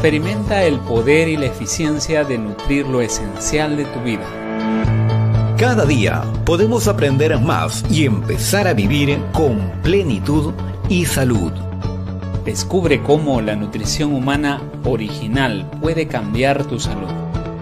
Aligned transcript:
Experimenta 0.00 0.64
el 0.64 0.78
poder 0.78 1.28
y 1.28 1.36
la 1.36 1.44
eficiencia 1.44 2.24
de 2.24 2.38
nutrir 2.38 2.86
lo 2.86 3.02
esencial 3.02 3.76
de 3.76 3.84
tu 3.84 4.00
vida. 4.00 4.24
Cada 5.58 5.84
día 5.84 6.22
podemos 6.46 6.88
aprender 6.88 7.38
más 7.38 7.84
y 7.90 8.06
empezar 8.06 8.66
a 8.66 8.72
vivir 8.72 9.18
con 9.34 9.58
plenitud 9.82 10.54
y 10.88 11.04
salud. 11.04 11.52
Descubre 12.46 13.02
cómo 13.02 13.42
la 13.42 13.56
nutrición 13.56 14.14
humana 14.14 14.62
original 14.84 15.70
puede 15.82 16.08
cambiar 16.08 16.64
tu 16.64 16.80
salud. 16.80 17.10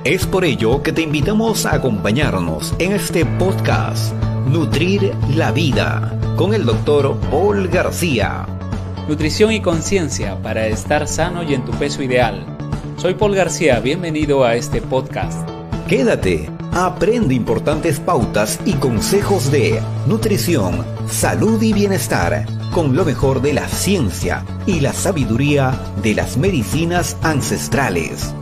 Es 0.05 0.25
por 0.25 0.45
ello 0.45 0.81
que 0.81 0.93
te 0.93 1.03
invitamos 1.03 1.67
a 1.67 1.75
acompañarnos 1.75 2.73
en 2.79 2.93
este 2.93 3.27
podcast 3.27 4.15
Nutrir 4.47 5.13
la 5.35 5.51
Vida 5.51 6.17
con 6.37 6.55
el 6.55 6.65
doctor 6.65 7.19
Paul 7.33 7.67
García. 7.67 8.47
Nutrición 9.09 9.53
y 9.53 9.63
conciencia 9.63 10.37
para 10.43 10.67
estar 10.67 11.09
sano 11.09 11.43
y 11.43 11.55
en 11.55 11.65
tu 11.65 11.73
peso 11.73 12.03
ideal. 12.03 12.45
Soy 12.99 13.15
Paul 13.15 13.35
García, 13.35 13.81
bienvenido 13.81 14.45
a 14.45 14.55
este 14.55 14.83
podcast. 14.83 15.49
Quédate, 15.89 16.51
aprende 16.73 17.35
importantes 17.35 18.01
pautas 18.01 18.61
y 18.67 18.75
consejos 18.75 19.51
de 19.51 19.81
nutrición, 20.07 20.85
salud 21.09 21.63
y 21.63 21.73
bienestar 21.73 22.45
con 22.71 22.95
lo 22.95 23.07
mejor 23.07 23.41
de 23.41 23.55
la 23.55 23.67
ciencia 23.67 24.45
y 24.67 24.81
la 24.81 24.93
sabiduría 24.93 25.73
de 26.03 26.15
las 26.15 26.37
medicinas 26.37 27.17
ancestrales. 27.23 28.35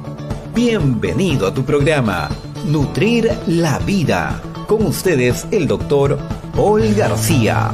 Bienvenido 0.53 1.47
a 1.47 1.55
tu 1.55 1.65
programa, 1.65 2.29
Nutrir 2.65 3.31
la 3.47 3.79
Vida. 3.79 4.43
Con 4.67 4.85
ustedes 4.85 5.47
el 5.53 5.69
doctor 5.69 6.19
Paul 6.57 6.93
García. 6.97 7.71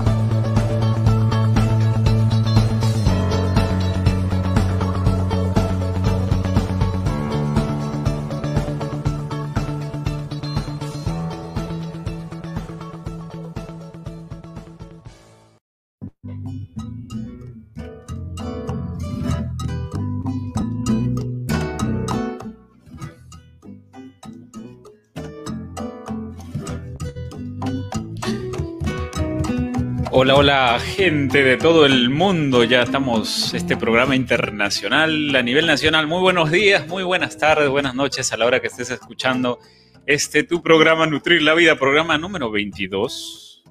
Hola, 30.14 30.34
hola, 30.34 30.78
gente 30.78 31.42
de 31.42 31.56
todo 31.56 31.86
el 31.86 32.10
mundo. 32.10 32.64
Ya 32.64 32.82
estamos, 32.82 33.54
este 33.54 33.78
programa 33.78 34.14
internacional 34.14 35.34
a 35.34 35.42
nivel 35.42 35.66
nacional. 35.66 36.06
Muy 36.06 36.20
buenos 36.20 36.50
días, 36.50 36.86
muy 36.86 37.02
buenas 37.02 37.38
tardes, 37.38 37.70
buenas 37.70 37.94
noches 37.94 38.30
a 38.30 38.36
la 38.36 38.44
hora 38.44 38.60
que 38.60 38.66
estés 38.66 38.90
escuchando 38.90 39.58
este 40.04 40.42
tu 40.42 40.62
programa 40.62 41.06
Nutrir 41.06 41.40
la 41.40 41.54
Vida, 41.54 41.78
programa 41.78 42.18
número 42.18 42.50
22. 42.50 43.64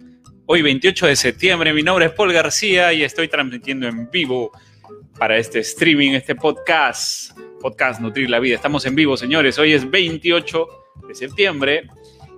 Hoy 0.48 0.64
28 0.64 1.06
de 1.06 1.16
septiembre, 1.16 1.74
mi 1.74 1.84
nombre 1.84 2.06
es 2.06 2.12
Paul 2.12 2.34
García 2.34 2.92
y 2.92 3.04
estoy 3.04 3.28
transmitiendo 3.28 3.88
en 3.88 4.10
vivo 4.10 4.52
para 5.20 5.38
este 5.38 5.60
streaming, 5.60 6.14
este 6.14 6.34
podcast, 6.34 7.38
podcast 7.62 8.02
Nutrir 8.02 8.32
la 8.32 8.40
Vida. 8.40 8.56
Estamos 8.56 8.84
en 8.88 8.96
vivo, 8.96 9.16
señores. 9.16 9.60
Hoy 9.60 9.74
es 9.74 9.88
28 9.88 10.68
de 11.08 11.14
septiembre 11.14 11.84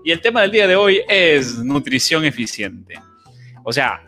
y 0.04 0.12
el 0.12 0.20
tema 0.20 0.42
del 0.42 0.52
día 0.52 0.68
de 0.68 0.76
hoy 0.76 1.00
es 1.08 1.58
nutrición 1.60 2.26
eficiente. 2.26 2.96
O 3.64 3.72
sea, 3.72 4.02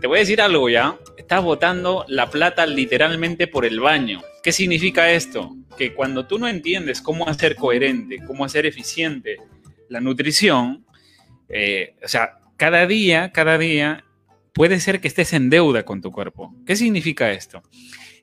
te 0.00 0.06
voy 0.06 0.18
a 0.18 0.20
decir 0.20 0.40
algo 0.40 0.68
ya. 0.68 0.98
Estás 1.16 1.42
botando 1.42 2.04
la 2.08 2.30
plata 2.30 2.66
literalmente 2.66 3.46
por 3.46 3.66
el 3.66 3.80
baño. 3.80 4.22
¿Qué 4.42 4.50
significa 4.50 5.12
esto? 5.12 5.54
Que 5.76 5.94
cuando 5.94 6.26
tú 6.26 6.38
no 6.38 6.48
entiendes 6.48 7.02
cómo 7.02 7.28
hacer 7.28 7.54
coherente, 7.54 8.18
cómo 8.26 8.44
hacer 8.44 8.66
eficiente 8.66 9.36
la 9.88 10.00
nutrición, 10.00 10.86
eh, 11.48 11.96
o 12.02 12.08
sea, 12.08 12.38
cada 12.56 12.86
día, 12.86 13.32
cada 13.32 13.58
día 13.58 14.04
puede 14.54 14.80
ser 14.80 15.00
que 15.00 15.08
estés 15.08 15.32
en 15.32 15.50
deuda 15.50 15.84
con 15.84 16.00
tu 16.00 16.10
cuerpo. 16.10 16.54
¿Qué 16.66 16.76
significa 16.76 17.30
esto? 17.32 17.62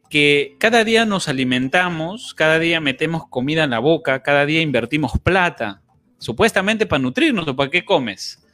Que 0.09 0.55
cada 0.59 0.83
día 0.83 1.05
nos 1.05 1.27
alimentamos, 1.27 2.33
cada 2.33 2.57
día 2.57 2.79
metemos 2.79 3.27
comida 3.29 3.65
en 3.65 3.71
la 3.71 3.79
boca, 3.79 4.23
cada 4.23 4.45
día 4.45 4.61
invertimos 4.61 5.19
plata, 5.19 5.81
supuestamente 6.17 6.85
para 6.85 7.01
nutrirnos 7.01 7.47
o 7.47 7.55
para 7.55 7.69
qué 7.69 7.85
comes 7.85 8.46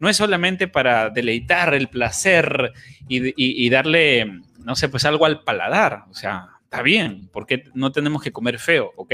no 0.00 0.08
es 0.08 0.16
solamente 0.16 0.66
para 0.66 1.10
deleitar 1.10 1.74
el 1.74 1.88
placer 1.88 2.72
y, 3.06 3.70
darle, 3.70 4.40
no 4.64 4.74
sé, 4.74 4.88
pues 4.88 5.04
algo 5.04 5.26
al 5.26 5.44
paladar. 5.44 6.04
O 6.10 6.14
sea, 6.14 6.48
está 6.64 6.82
bien, 6.82 7.28
porque 7.32 7.64
no 7.74 7.92
tenemos 7.92 8.22
que 8.22 8.32
comer 8.32 8.58
feo, 8.58 8.92
¿ok? 8.96 9.12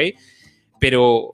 Pero 0.79 1.33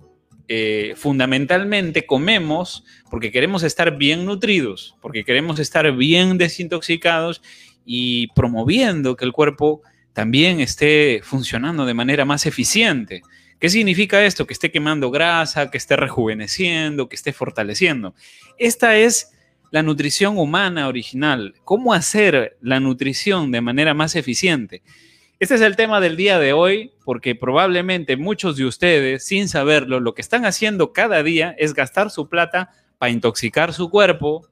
eh, 0.49 0.95
fundamentalmente 0.97 2.07
comemos 2.07 2.85
porque 3.11 3.31
queremos 3.31 3.63
estar 3.63 3.99
bien 3.99 4.25
nutridos, 4.25 4.97
porque 5.03 5.25
queremos 5.25 5.61
estar 5.61 5.91
bien 5.93 6.39
desintoxicados 6.39 7.43
y 7.85 8.29
promoviendo 8.29 9.17
que 9.17 9.27
el 9.27 9.33
cuerpo 9.33 9.83
también 10.15 10.61
esté 10.61 11.21
funcionando 11.23 11.85
de 11.85 11.95
manera 11.95 12.25
más 12.25 12.47
eficiente. 12.47 13.23
¿Qué 13.59 13.69
significa 13.69 14.25
esto? 14.25 14.47
Que 14.47 14.55
esté 14.55 14.71
quemando 14.73 15.11
grasa, 15.11 15.71
que 15.71 15.79
esté 15.79 15.95
rejuveneciendo, 15.97 17.09
que 17.09 17.17
esté 17.17 17.33
fortaleciendo. 17.33 18.15
Esta 18.59 18.97
es 18.97 19.32
la 19.73 19.83
nutrición 19.83 20.37
humana 20.37 20.87
original, 20.87 21.55
cómo 21.65 21.95
hacer 21.95 22.59
la 22.61 22.79
nutrición 22.79 23.51
de 23.51 23.63
manera 23.63 23.95
más 23.95 24.15
eficiente. 24.15 24.83
Este 25.41 25.55
es 25.55 25.63
el 25.63 25.77
tema 25.77 25.99
del 25.99 26.15
día 26.15 26.39
de 26.39 26.53
hoy, 26.53 26.93
porque 27.07 27.35
probablemente 27.35 28.19
muchos 28.19 28.59
de 28.59 28.67
ustedes, 28.67 29.25
sin 29.25 29.49
saberlo, 29.49 29.99
lo 29.99 30.13
que 30.15 30.21
están 30.21 30.45
haciendo 30.45 30.93
cada 30.93 31.23
día 31.23 31.57
es 31.59 31.73
gastar 31.73 32.11
su 32.11 32.29
plata 32.29 32.71
para 32.99 33.13
intoxicar 33.13 33.73
su 33.73 33.89
cuerpo, 33.89 34.47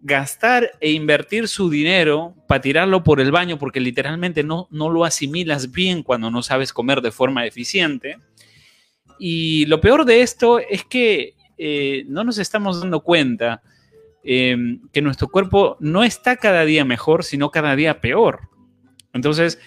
gastar 0.00 0.72
e 0.80 0.90
invertir 0.90 1.46
su 1.46 1.70
dinero 1.70 2.34
para 2.48 2.60
tirarlo 2.60 3.04
por 3.04 3.20
el 3.20 3.30
baño, 3.30 3.56
porque 3.56 3.78
literalmente 3.78 4.42
no, 4.42 4.66
no 4.72 4.90
lo 4.90 5.04
asimilas 5.04 5.70
bien 5.70 6.02
cuando 6.02 6.28
no 6.28 6.42
sabes 6.42 6.72
comer 6.72 7.02
de 7.02 7.12
forma 7.12 7.46
eficiente. 7.46 8.18
Y 9.16 9.64
lo 9.66 9.80
peor 9.80 10.04
de 10.04 10.22
esto 10.22 10.58
es 10.58 10.84
que 10.84 11.34
eh, 11.56 12.02
no 12.08 12.24
nos 12.24 12.38
estamos 12.38 12.80
dando 12.80 13.00
cuenta 13.00 13.62
Em, 14.22 14.82
que 14.92 15.00
nuestro 15.00 15.28
cuerpo 15.28 15.78
no 15.80 16.04
está 16.04 16.36
cada 16.36 16.66
día 16.66 16.84
mejor, 16.84 17.24
sino 17.24 17.50
cada 17.50 17.74
día 17.74 18.02
peor. 18.02 18.50
Entonces, 19.14 19.58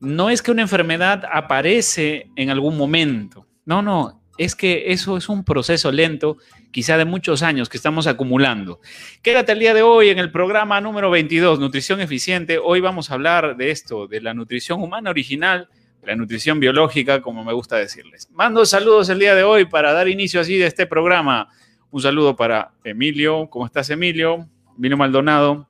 no 0.00 0.30
es 0.30 0.42
que 0.42 0.50
una 0.50 0.62
enfermedad 0.62 1.24
aparece 1.32 2.28
en 2.34 2.50
algún 2.50 2.76
momento. 2.76 3.46
No, 3.64 3.82
no, 3.82 4.20
es 4.36 4.56
que 4.56 4.90
eso 4.90 5.16
es 5.16 5.28
un 5.28 5.44
proceso 5.44 5.92
lento, 5.92 6.38
quizá 6.72 6.96
de 6.96 7.04
muchos 7.04 7.42
años 7.42 7.68
que 7.68 7.76
estamos 7.76 8.08
acumulando. 8.08 8.80
Quédate 9.22 9.52
el 9.52 9.60
día 9.60 9.74
de 9.74 9.82
hoy 9.82 10.08
en 10.08 10.18
el 10.18 10.32
programa 10.32 10.80
número 10.80 11.08
22, 11.10 11.60
Nutrición 11.60 12.00
Eficiente. 12.00 12.58
Hoy 12.58 12.80
vamos 12.80 13.10
a 13.10 13.14
hablar 13.14 13.56
de 13.56 13.70
esto, 13.70 14.08
de 14.08 14.20
la 14.20 14.34
nutrición 14.34 14.82
humana 14.82 15.10
original, 15.10 15.68
la 16.02 16.16
nutrición 16.16 16.58
biológica, 16.58 17.22
como 17.22 17.44
me 17.44 17.52
gusta 17.52 17.76
decirles. 17.76 18.28
Mando 18.32 18.66
saludos 18.66 19.08
el 19.08 19.20
día 19.20 19.36
de 19.36 19.44
hoy 19.44 19.66
para 19.66 19.92
dar 19.92 20.08
inicio 20.08 20.40
así 20.40 20.56
de 20.56 20.66
este 20.66 20.86
programa. 20.86 21.48
Un 21.92 22.00
saludo 22.00 22.36
para 22.36 22.70
Emilio. 22.84 23.48
¿Cómo 23.50 23.66
estás, 23.66 23.90
Emilio? 23.90 24.48
Emilio 24.76 24.96
Maldonado. 24.96 25.68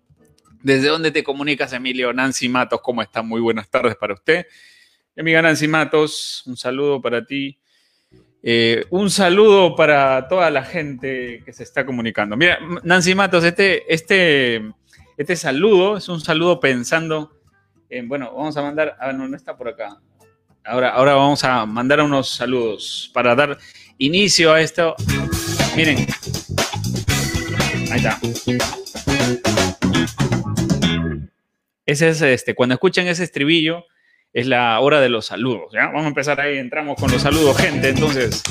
¿Desde 0.62 0.89
dónde 0.89 1.11
te 1.11 1.25
comunicas, 1.25 1.73
Emilio? 1.73 2.12
Nancy 2.12 2.47
Matos, 2.49 2.81
¿cómo 2.83 3.00
está? 3.00 3.23
Muy 3.23 3.41
buenas 3.41 3.71
tardes 3.71 3.97
para 3.97 4.12
usted. 4.12 4.47
Amiga 5.19 5.41
Nancy 5.41 5.67
Matos, 5.67 6.43
un 6.44 6.59
saludo 6.59 7.00
para 7.00 7.25
ti. 7.25 7.59
Eh, 8.43 8.85
un 8.91 9.09
saludo 9.11 9.75
para 9.75 10.29
toda 10.29 10.50
la 10.50 10.62
gente 10.62 11.43
que 11.43 11.55
se 11.55 11.62
está 11.62 11.87
comunicando. 11.87 12.37
Mira, 12.37 12.59
Nancy 12.83 13.15
Matos, 13.15 13.43
este, 13.44 13.93
este, 13.93 14.62
este 15.17 15.37
saludo 15.37 15.97
es 15.97 16.09
un 16.11 16.21
saludo 16.21 16.61
pensando 16.61 17.33
en, 17.89 18.09
bueno, 18.09 18.31
vamos 18.35 18.56
a 18.59 18.62
mandar, 18.62 18.94
ah, 19.00 19.12
no, 19.15 19.27
no 19.27 19.37
está 19.37 19.56
por 19.56 19.69
acá. 19.69 19.99
Ahora, 20.65 20.91
ahora 20.91 21.15
vamos 21.15 21.43
a 21.44 21.65
mandar 21.65 22.03
unos 22.03 22.29
saludos 22.29 23.11
para 23.15 23.35
dar 23.35 23.56
inicio 23.97 24.53
a 24.53 24.61
esto. 24.61 24.94
Miren. 25.76 26.06
Ahí 27.90 27.96
está. 27.96 28.19
Ese 31.87 32.08
es 32.08 32.22
este. 32.22 32.55
Cuando 32.55 32.75
escuchen 32.75 33.06
ese 33.08 33.25
estribillo, 33.25 33.84
es 34.32 34.46
la 34.46 34.78
hora 34.81 35.00
de 35.00 35.08
los 35.08 35.26
saludos. 35.26 35.72
Vamos 35.72 36.05
a 36.05 36.08
empezar 36.08 36.40
ahí, 36.40 36.58
entramos 36.58 36.99
con 36.99 37.11
los 37.11 37.22
saludos, 37.22 37.56
gente. 37.56 37.88
Entonces, 37.88 38.43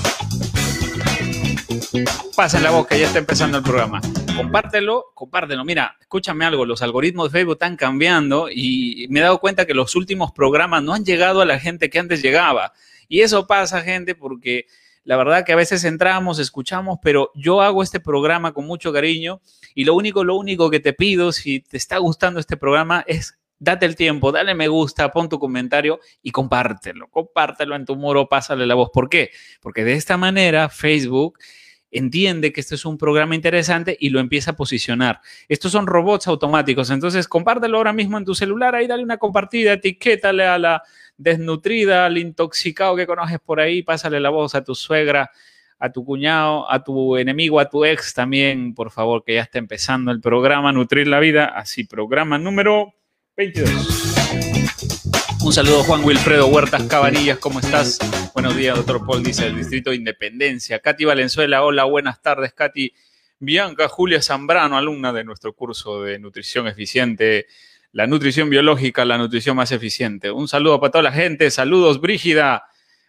pasen 2.36 2.64
la 2.64 2.72
boca, 2.72 2.98
ya 2.98 3.08
está 3.08 3.20
empezando 3.20 3.58
el 3.58 3.64
programa. 3.64 4.02
Compártelo, 4.36 5.06
compártelo. 5.14 5.64
Mira, 5.66 5.98
escúchame 6.00 6.46
algo, 6.46 6.66
los 6.66 6.82
algoritmos 6.82 7.32
de 7.32 7.40
Facebook 7.40 7.56
están 7.56 7.76
cambiando 7.78 8.50
y 8.50 9.08
me 9.10 9.20
he 9.20 9.24
dado 9.24 9.40
cuenta 9.40 9.66
que 9.66 9.74
los 9.74 9.96
últimos 9.96 10.32
programas 10.32 10.84
no 10.84 10.94
han 10.94 11.06
llegado 11.06 11.42
a 11.42 11.46
la 11.46 11.60
gente 11.60 11.90
que 11.90 12.00
antes 12.00 12.22
llegaba. 12.22 12.74
Y 13.08 13.22
eso 13.22 13.48
pasa, 13.48 13.82
gente, 13.82 14.16
porque 14.16 14.68
la 15.04 15.18
verdad 15.18 15.46
que 15.46 15.54
a 15.54 15.56
veces 15.56 15.84
entramos, 15.84 16.40
escuchamos, 16.40 17.00
pero 17.02 17.32
yo 17.36 17.62
hago 17.62 17.84
este 17.84 18.00
programa 18.00 18.54
con 18.54 18.66
mucho 18.66 18.94
cariño 18.94 19.42
y 19.74 19.86
lo 19.86 19.96
único, 19.96 20.24
lo 20.24 20.36
único 20.36 20.70
que 20.70 20.80
te 20.80 20.94
pido, 20.94 21.32
si 21.32 21.62
te 21.62 21.78
está 21.78 21.98
gustando 21.98 22.40
este 22.40 22.58
programa, 22.58 23.04
es 23.08 23.40
date 23.60 23.86
el 23.86 23.96
tiempo, 23.96 24.32
dale 24.32 24.56
me 24.56 24.68
gusta, 24.68 25.12
pon 25.12 25.30
tu 25.30 25.38
comentario 25.38 26.00
y 26.22 26.32
compártelo. 26.32 27.08
Compártelo 27.10 27.76
en 27.76 27.86
tu 27.86 27.96
muro, 27.96 28.28
pásale 28.28 28.66
la 28.66 28.76
voz. 28.76 28.90
¿Por 28.94 29.10
qué? 29.10 29.32
Porque 29.62 29.84
de 29.84 29.94
esta 29.94 30.18
manera 30.18 30.70
Facebook 30.70 31.38
entiende 31.92 32.54
que 32.54 32.62
esto 32.62 32.76
es 32.76 32.86
un 32.86 32.98
programa 32.98 33.36
interesante 33.36 33.98
y 34.00 34.10
lo 34.10 34.20
empieza 34.20 34.52
a 34.52 34.56
posicionar. 34.56 35.22
Estos 35.48 35.72
son 35.72 35.88
robots 35.88 36.28
automáticos, 36.28 36.90
entonces 36.90 37.28
compártelo 37.28 37.78
ahora 37.78 37.94
mismo 37.94 38.18
en 38.18 38.26
tu 38.26 38.36
celular, 38.36 38.76
ahí 38.76 38.88
dale 38.88 39.04
una 39.04 39.18
compartida, 39.18 39.74
etiquétale 39.74 40.46
a 40.46 40.60
la 40.60 40.84
desnutrida, 41.20 42.06
al 42.06 42.18
intoxicado 42.18 42.96
que 42.96 43.06
conoces 43.06 43.40
por 43.40 43.60
ahí, 43.60 43.84
pásale 43.84 44.20
la 44.20 44.30
voz 44.30 44.56
a 44.56 44.64
tu 44.64 44.74
suegra, 44.74 45.30
a 45.78 45.92
tu 45.92 46.04
cuñado, 46.06 46.72
a 46.72 46.84
tu 46.84 47.18
enemigo, 47.18 47.60
a 47.60 47.70
tu 47.70 47.84
ex 47.86 48.14
también, 48.14 48.74
por 48.74 48.90
favor, 48.90 49.24
que 49.24 49.36
ya 49.36 49.42
está 49.42 49.60
empezando 49.60 50.12
el 50.12 50.22
programa 50.22 50.72
Nutrir 50.72 51.08
la 51.08 51.20
Vida, 51.20 51.46
así, 51.46 51.84
programa 51.84 52.40
número 52.40 52.94
22. 53.36 53.70
Un 55.44 55.54
saludo 55.54 55.84
Juan 55.84 56.04
Wilfredo 56.04 56.48
Huertas 56.48 56.84
Cabanillas, 56.84 57.38
¿cómo 57.38 57.60
estás? 57.60 58.00
Buenos 58.34 58.56
días, 58.56 58.78
doctor 58.78 59.06
Paul, 59.06 59.22
dice 59.22 59.48
el 59.48 59.58
Distrito 59.58 59.90
de 59.90 59.98
Independencia. 59.98 60.80
Katy 60.80 61.04
Valenzuela, 61.04 61.64
hola, 61.64 61.84
buenas 61.84 62.22
tardes, 62.22 62.54
Katy. 62.54 62.94
Bianca 63.40 63.90
Julia 63.90 64.22
Zambrano, 64.22 64.78
alumna 64.78 65.12
de 65.12 65.24
nuestro 65.26 65.54
curso 65.54 66.02
de 66.02 66.18
nutrición 66.20 66.68
eficiente, 66.68 67.48
la 67.92 68.08
nutrición 68.08 68.50
biológica, 68.50 69.06
la 69.06 69.18
nutrición 69.18 69.56
más 69.56 69.72
eficiente. 69.72 70.32
Un 70.32 70.48
saludo 70.48 70.80
para 70.80 70.92
toda 70.92 71.04
la 71.04 71.12
gente, 71.12 71.50
saludos, 71.52 72.00
Brígida. 72.00 72.64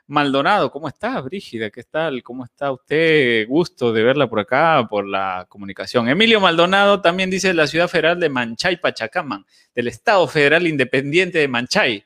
Maldonado, 0.07 0.73
¿cómo 0.73 0.89
estás, 0.89 1.23
Brígida? 1.23 1.71
¿Qué 1.71 1.85
tal? 1.85 2.25
¿Cómo 2.25 2.45
está 2.45 2.73
usted? 2.73 3.47
Gusto 3.47 3.93
de 3.93 4.03
verla 4.03 4.29
por 4.29 4.41
acá, 4.41 4.85
por 4.91 5.07
la 5.07 5.47
comunicación. 5.49 6.09
Emilio 6.09 6.41
Maldonado 6.41 7.01
también 7.01 7.31
dice 7.31 7.55
la 7.55 7.69
ciudad 7.69 7.87
federal 7.87 8.19
de 8.19 8.29
Manchay, 8.29 8.81
Pachacaman, 8.81 9.47
del 9.73 9.87
Estado 9.87 10.27
Federal 10.27 10.67
Independiente 10.67 11.39
de 11.39 11.47
Manchay. 11.47 12.05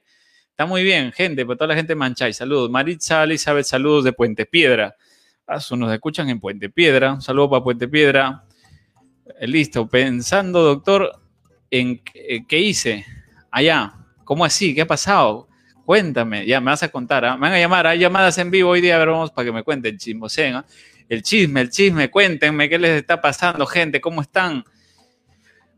Está 0.50 0.66
muy 0.66 0.84
bien, 0.84 1.12
gente, 1.12 1.46
para 1.46 1.56
toda 1.56 1.68
la 1.68 1.76
gente 1.76 1.92
de 1.92 1.96
Manchay. 1.96 2.34
Saludos. 2.34 2.68
Maritza 2.68 3.24
Elizabeth, 3.24 3.64
saludos 3.64 4.04
de 4.04 4.12
Puente 4.12 4.44
Piedra. 4.44 4.94
Ah, 5.46 5.58
nos 5.70 5.92
escuchan 5.92 6.28
en 6.28 6.40
Puente 6.40 6.68
Piedra. 6.68 7.14
Un 7.14 7.22
saludo 7.22 7.48
para 7.48 7.64
Puente 7.64 7.88
Piedra. 7.88 8.44
Eh, 9.40 9.46
listo, 9.46 9.88
pensando, 9.88 10.62
doctor, 10.62 11.23
en 11.80 12.00
qué 12.46 12.60
hice 12.60 13.04
allá. 13.50 13.94
¿Cómo 14.24 14.44
así? 14.44 14.74
¿Qué 14.74 14.82
ha 14.82 14.86
pasado? 14.86 15.48
Cuéntame, 15.84 16.46
ya 16.46 16.60
me 16.60 16.70
vas 16.70 16.82
a 16.82 16.88
contar, 16.88 17.24
¿ah? 17.24 17.34
me 17.34 17.42
van 17.42 17.52
a 17.52 17.58
llamar, 17.58 17.86
hay 17.86 17.98
llamadas 17.98 18.38
en 18.38 18.50
vivo 18.50 18.70
hoy 18.70 18.80
día, 18.80 18.96
ver, 18.96 19.08
vamos 19.08 19.32
para 19.32 19.44
que 19.44 19.52
me 19.52 19.62
cuenten, 19.62 19.98
chismoseen, 19.98 20.54
¿ah? 20.54 20.64
el 21.10 21.22
chisme, 21.22 21.60
el 21.60 21.68
chisme, 21.68 22.10
cuéntenme 22.10 22.70
qué 22.70 22.78
les 22.78 22.92
está 22.92 23.20
pasando, 23.20 23.66
gente, 23.66 24.00
cómo 24.00 24.22
están. 24.22 24.64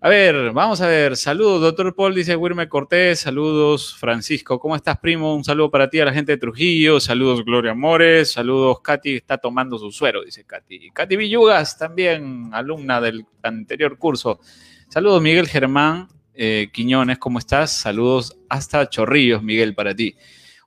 A 0.00 0.08
ver, 0.08 0.52
vamos 0.52 0.80
a 0.80 0.86
ver, 0.86 1.16
saludos, 1.16 1.60
doctor 1.62 1.92
Paul, 1.96 2.14
dice 2.14 2.36
Wilmer 2.36 2.68
Cortés, 2.68 3.18
saludos, 3.18 3.96
Francisco, 3.98 4.60
¿cómo 4.60 4.76
estás, 4.76 4.98
primo? 4.98 5.34
Un 5.34 5.42
saludo 5.42 5.70
para 5.70 5.90
ti, 5.90 5.98
a 5.98 6.04
la 6.04 6.12
gente 6.12 6.32
de 6.32 6.38
Trujillo, 6.38 7.00
saludos, 7.00 7.44
Gloria 7.44 7.72
Amores, 7.72 8.30
saludos, 8.30 8.80
Katy, 8.82 9.16
está 9.16 9.38
tomando 9.38 9.76
su 9.76 9.90
suero, 9.90 10.22
dice 10.22 10.44
Katy. 10.44 10.90
Katy 10.92 11.16
Villugas, 11.16 11.76
también 11.76 12.50
alumna 12.52 13.00
del 13.00 13.26
anterior 13.42 13.98
curso. 13.98 14.38
Saludos, 14.88 15.20
Miguel 15.20 15.48
Germán, 15.48 16.08
eh, 16.32 16.68
Quiñones, 16.72 17.18
¿cómo 17.18 17.40
estás? 17.40 17.72
Saludos 17.72 18.38
hasta 18.48 18.88
Chorrillos, 18.88 19.42
Miguel, 19.42 19.74
para 19.74 19.94
ti. 19.94 20.14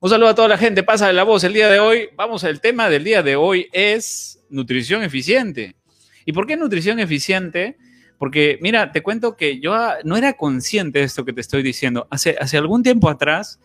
Un 0.01 0.09
saludo 0.09 0.29
a 0.29 0.35
toda 0.35 0.49
la 0.49 0.57
gente, 0.57 0.83
pasa 0.83 1.11
la 1.13 1.23
voz 1.23 1.43
el 1.45 1.53
día 1.53 1.69
de 1.69 1.79
hoy. 1.79 2.09
Vamos, 2.15 2.43
el 2.43 2.59
tema 2.59 2.89
del 2.89 3.05
día 3.05 3.23
de 3.23 3.37
hoy 3.37 3.67
es 3.71 4.43
nutrición 4.49 5.03
eficiente. 5.03 5.77
¿Y 6.25 6.33
por 6.33 6.45
qué 6.45 6.57
nutrición 6.57 6.99
eficiente? 6.99 7.77
Porque, 8.17 8.59
mira, 8.61 8.91
te 8.91 9.01
cuento 9.01 9.37
que 9.37 9.61
yo 9.61 9.73
no 10.03 10.17
era 10.17 10.33
consciente 10.33 10.99
de 10.99 11.05
esto 11.05 11.23
que 11.23 11.33
te 11.33 11.41
estoy 11.41 11.63
diciendo. 11.63 12.05
Hace, 12.11 12.35
hace 12.39 12.57
algún 12.57 12.83
tiempo 12.83 13.09
atrás, 13.09 13.59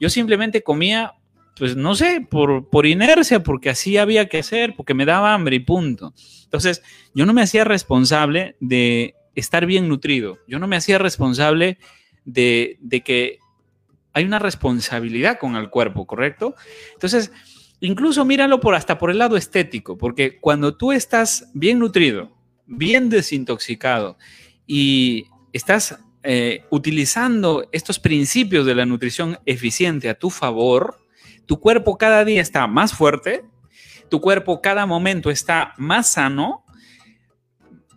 yo 0.00 0.10
simplemente 0.10 0.62
comía, 0.62 1.12
pues 1.56 1.76
no 1.76 1.94
sé, 1.94 2.26
por, 2.28 2.68
por 2.68 2.84
inercia, 2.84 3.42
porque 3.42 3.70
así 3.70 3.96
había 3.96 4.28
que 4.28 4.40
hacer, 4.40 4.74
porque 4.76 4.92
me 4.92 5.06
daba 5.06 5.32
hambre 5.32 5.56
y 5.56 5.60
punto. 5.60 6.12
Entonces, 6.44 6.82
yo 7.14 7.24
no 7.26 7.32
me 7.32 7.42
hacía 7.42 7.62
responsable 7.62 8.56
de 8.58 9.14
estar 9.34 9.66
bien 9.66 9.88
nutrido. 9.88 10.38
Yo 10.46 10.58
no 10.58 10.66
me 10.66 10.76
hacía 10.76 10.98
responsable 10.98 11.78
de, 12.24 12.78
que 13.04 13.38
hay 14.12 14.24
una 14.24 14.38
responsabilidad 14.38 15.38
con 15.38 15.56
el 15.56 15.70
cuerpo, 15.70 16.06
¿correcto? 16.06 16.54
Entonces, 16.92 17.32
incluso 17.80 18.24
míralo 18.24 18.60
por 18.60 18.74
hasta 18.74 18.98
por 18.98 19.10
el 19.10 19.18
lado 19.18 19.36
estético, 19.36 19.96
porque 19.96 20.38
cuando 20.40 20.76
tú 20.76 20.92
estás 20.92 21.50
bien 21.54 21.78
nutrido, 21.78 22.36
bien 22.66 23.08
desintoxicado 23.08 24.18
y 24.66 25.26
estás 25.52 25.98
eh, 26.22 26.64
utilizando 26.70 27.68
estos 27.72 27.98
principios 27.98 28.66
de 28.66 28.74
la 28.74 28.86
nutrición 28.86 29.38
eficiente 29.46 30.08
a 30.08 30.18
tu 30.18 30.30
favor, 30.30 30.98
tu 31.46 31.58
cuerpo 31.60 31.98
cada 31.98 32.24
día 32.24 32.42
está 32.42 32.66
más 32.66 32.92
fuerte, 32.92 33.44
tu 34.08 34.20
cuerpo 34.20 34.60
cada 34.60 34.86
momento 34.86 35.30
está 35.30 35.72
más 35.78 36.12
sano 36.12 36.64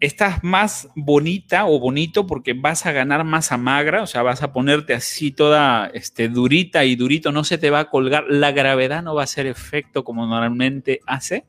estás 0.05 0.43
más 0.43 0.89
bonita 0.95 1.65
o 1.65 1.79
bonito 1.79 2.27
porque 2.27 2.51
vas 2.51 2.85
a 2.85 2.91
ganar 2.91 3.23
masa 3.23 3.55
magra, 3.55 4.03
o 4.03 4.07
sea, 4.07 4.21
vas 4.21 4.43
a 4.43 4.51
ponerte 4.51 4.93
así 4.93 5.31
toda 5.31 5.89
este, 5.93 6.27
durita 6.27 6.83
y 6.83 6.97
durito, 6.97 7.31
no 7.31 7.45
se 7.45 7.57
te 7.57 7.69
va 7.69 7.79
a 7.79 7.89
colgar, 7.89 8.25
la 8.27 8.51
gravedad 8.51 9.01
no 9.01 9.15
va 9.15 9.21
a 9.21 9.23
hacer 9.23 9.47
efecto 9.47 10.03
como 10.03 10.27
normalmente 10.27 10.99
hace, 11.07 11.45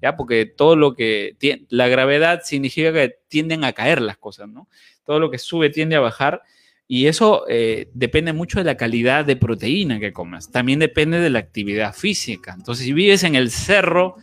¿ya? 0.00 0.16
Porque 0.16 0.46
todo 0.46 0.76
lo 0.76 0.94
que 0.94 1.36
tiene, 1.36 1.66
la 1.68 1.88
gravedad 1.88 2.40
significa 2.42 2.90
que 2.90 3.16
tienden 3.28 3.64
a 3.64 3.74
caer 3.74 4.00
las 4.00 4.16
cosas, 4.16 4.48
¿no? 4.48 4.66
Todo 5.04 5.20
lo 5.20 5.30
que 5.30 5.36
sube 5.36 5.68
tiende 5.68 5.96
a 5.96 6.00
bajar 6.00 6.40
y 6.88 7.06
eso 7.06 7.44
eh, 7.50 7.90
depende 7.92 8.32
mucho 8.32 8.60
de 8.60 8.64
la 8.64 8.78
calidad 8.78 9.26
de 9.26 9.36
proteína 9.36 10.00
que 10.00 10.14
comas, 10.14 10.50
también 10.50 10.78
depende 10.78 11.20
de 11.20 11.28
la 11.28 11.40
actividad 11.40 11.94
física. 11.94 12.54
Entonces, 12.56 12.86
si 12.86 12.94
vives 12.94 13.24
en 13.24 13.34
el 13.34 13.50
cerro, 13.50 14.16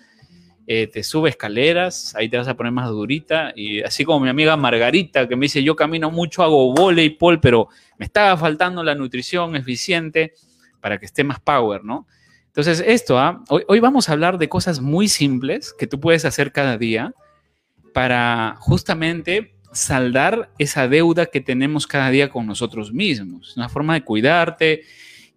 eh, 0.69 0.87
te 0.87 1.01
sube 1.01 1.29
escaleras, 1.29 2.13
ahí 2.15 2.27
te 2.27 2.37
vas 2.37 2.49
a 2.49 2.57
poner 2.57 2.73
más 2.73 2.89
durita. 2.89 3.53
Y 3.55 3.81
así 3.81 4.03
como 4.03 4.19
mi 4.19 4.29
amiga 4.29 4.57
Margarita, 4.57 5.25
que 5.25 5.37
me 5.37 5.45
dice, 5.45 5.63
yo 5.63 5.77
camino 5.77 6.11
mucho, 6.11 6.43
hago 6.43 6.73
voleibol, 6.73 7.39
pero 7.39 7.69
me 7.97 8.05
estaba 8.05 8.35
faltando 8.35 8.83
la 8.83 8.93
nutrición 8.93 9.55
eficiente 9.55 10.33
para 10.81 10.99
que 10.99 11.05
esté 11.05 11.23
más 11.23 11.39
power, 11.39 11.85
¿no? 11.85 12.05
Entonces, 12.47 12.83
esto, 12.85 13.17
¿ah? 13.17 13.43
hoy, 13.47 13.63
hoy 13.67 13.79
vamos 13.79 14.09
a 14.09 14.11
hablar 14.11 14.37
de 14.37 14.49
cosas 14.49 14.81
muy 14.81 15.07
simples 15.07 15.73
que 15.73 15.87
tú 15.87 16.01
puedes 16.01 16.25
hacer 16.25 16.51
cada 16.51 16.77
día 16.77 17.13
para 17.93 18.57
justamente 18.59 19.55
saldar 19.71 20.51
esa 20.57 20.87
deuda 20.89 21.27
que 21.27 21.39
tenemos 21.39 21.87
cada 21.87 22.09
día 22.09 22.29
con 22.29 22.45
nosotros 22.45 22.91
mismos. 22.91 23.55
Una 23.55 23.69
forma 23.69 23.93
de 23.93 24.03
cuidarte. 24.03 24.83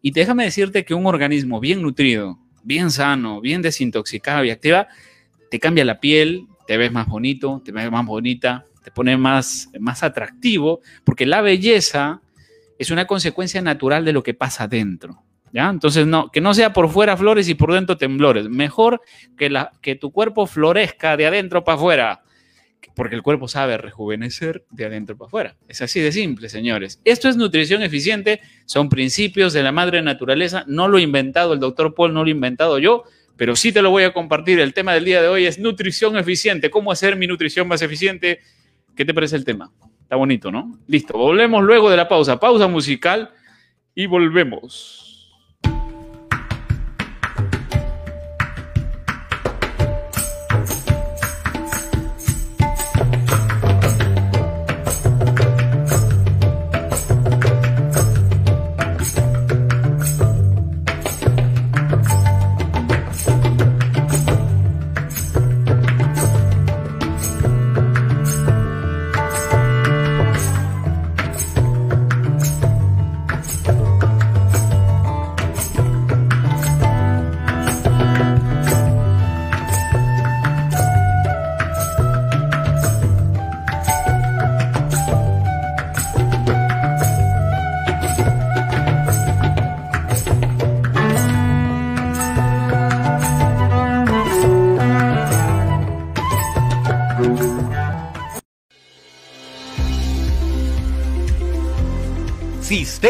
Y 0.02 0.10
déjame 0.10 0.44
decirte 0.44 0.84
que 0.84 0.94
un 0.94 1.06
organismo 1.06 1.60
bien 1.60 1.82
nutrido, 1.82 2.38
bien 2.64 2.90
sano, 2.90 3.40
bien 3.40 3.62
desintoxicado 3.62 4.44
y 4.44 4.50
activa, 4.50 4.88
te 5.50 5.58
cambia 5.58 5.84
la 5.84 6.00
piel, 6.00 6.46
te 6.66 6.76
ves 6.76 6.92
más 6.92 7.08
bonito, 7.08 7.60
te 7.64 7.72
ves 7.72 7.90
más 7.90 8.06
bonita, 8.06 8.66
te 8.82 8.90
pone 8.90 9.16
más, 9.16 9.68
más 9.78 10.02
atractivo, 10.02 10.80
porque 11.04 11.26
la 11.26 11.42
belleza 11.42 12.22
es 12.78 12.90
una 12.90 13.06
consecuencia 13.06 13.60
natural 13.60 14.04
de 14.04 14.12
lo 14.12 14.22
que 14.22 14.34
pasa 14.34 14.68
dentro. 14.68 15.22
¿Ya? 15.52 15.68
Entonces, 15.68 16.06
no, 16.06 16.30
que 16.30 16.40
no 16.40 16.54
sea 16.54 16.72
por 16.72 16.88
fuera 16.88 17.16
flores 17.16 17.48
y 17.48 17.54
por 17.54 17.72
dentro 17.72 17.96
temblores. 17.96 18.48
Mejor 18.48 19.02
que, 19.36 19.50
la, 19.50 19.72
que 19.82 19.96
tu 19.96 20.12
cuerpo 20.12 20.46
florezca 20.46 21.16
de 21.16 21.26
adentro 21.26 21.64
para 21.64 21.76
afuera, 21.76 22.22
porque 22.94 23.16
el 23.16 23.22
cuerpo 23.22 23.48
sabe 23.48 23.76
rejuvenecer 23.76 24.64
de 24.70 24.84
adentro 24.84 25.18
para 25.18 25.26
afuera. 25.26 25.56
Es 25.66 25.82
así 25.82 25.98
de 25.98 26.12
simple, 26.12 26.48
señores. 26.48 27.00
Esto 27.04 27.28
es 27.28 27.36
nutrición 27.36 27.82
eficiente, 27.82 28.40
son 28.64 28.88
principios 28.88 29.52
de 29.52 29.64
la 29.64 29.72
madre 29.72 30.02
naturaleza. 30.02 30.64
No 30.68 30.86
lo 30.86 30.98
he 30.98 31.02
inventado 31.02 31.52
el 31.52 31.58
doctor 31.58 31.94
Paul, 31.94 32.14
no 32.14 32.22
lo 32.22 32.28
he 32.28 32.32
inventado 32.32 32.78
yo, 32.78 33.02
pero 33.40 33.56
sí 33.56 33.72
te 33.72 33.80
lo 33.80 33.88
voy 33.88 34.02
a 34.02 34.12
compartir. 34.12 34.60
El 34.60 34.74
tema 34.74 34.92
del 34.92 35.06
día 35.06 35.22
de 35.22 35.28
hoy 35.28 35.46
es 35.46 35.58
nutrición 35.58 36.14
eficiente. 36.18 36.68
¿Cómo 36.68 36.92
hacer 36.92 37.16
mi 37.16 37.26
nutrición 37.26 37.66
más 37.66 37.80
eficiente? 37.80 38.40
¿Qué 38.94 39.02
te 39.06 39.14
parece 39.14 39.34
el 39.34 39.46
tema? 39.46 39.72
Está 40.02 40.16
bonito, 40.16 40.52
¿no? 40.52 40.78
Listo, 40.86 41.16
volvemos 41.16 41.62
luego 41.62 41.88
de 41.88 41.96
la 41.96 42.06
pausa. 42.06 42.38
Pausa 42.38 42.68
musical 42.68 43.30
y 43.94 44.04
volvemos. 44.04 44.99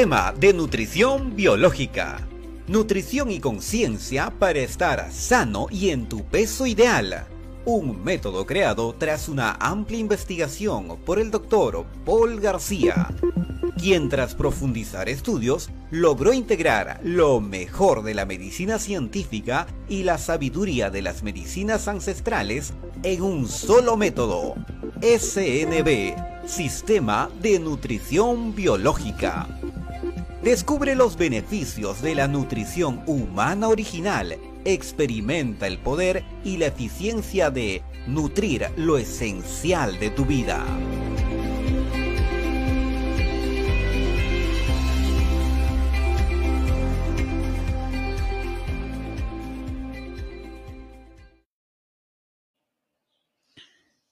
Sistema 0.00 0.33
de 0.33 0.54
Nutrición 0.54 1.37
Biológica. 1.37 2.26
Nutrición 2.69 3.30
y 3.30 3.38
conciencia 3.38 4.30
para 4.30 4.61
estar 4.61 5.12
sano 5.12 5.66
y 5.71 5.90
en 5.90 6.09
tu 6.09 6.25
peso 6.25 6.66
ideal. 6.66 7.26
Un 7.66 8.02
método 8.02 8.47
creado 8.47 8.95
tras 8.95 9.28
una 9.28 9.59
amplia 9.61 9.99
investigación 9.99 10.97
por 11.04 11.19
el 11.19 11.30
doctor 11.30 11.85
Paul 12.07 12.40
García, 12.40 13.09
quien 13.78 14.09
tras 14.09 14.35
profundizar 14.35 15.11
estudios 15.11 15.69
logró 15.90 16.33
integrar 16.33 16.99
lo 17.04 17.42
mejor 17.42 18.02
de 18.02 18.14
la 18.14 18.25
medicina 18.25 18.78
científica 18.78 19.66
y 19.87 20.04
la 20.04 20.16
sabiduría 20.16 20.88
de 20.88 21.02
las 21.02 21.23
medicinas 21.23 21.88
ancestrales 21.88 22.73
en 23.02 23.21
un 23.21 23.47
solo 23.47 23.99
método. 23.99 24.54
SNB, 25.02 26.14
Sistema 26.47 27.28
de 27.42 27.59
Nutrición 27.59 28.54
Biológica. 28.54 29.47
Descubre 30.42 30.94
los 30.94 31.18
beneficios 31.18 32.00
de 32.00 32.14
la 32.14 32.26
nutrición 32.26 33.02
humana 33.04 33.68
original. 33.68 34.38
Experimenta 34.64 35.66
el 35.66 35.76
poder 35.76 36.25
y 36.44 36.56
la 36.56 36.68
eficiencia 36.68 37.50
de 37.50 37.82
nutrir 38.06 38.68
lo 38.76 38.97
esencial 38.97 40.00
de 40.00 40.09
tu 40.09 40.25
vida. 40.25 40.64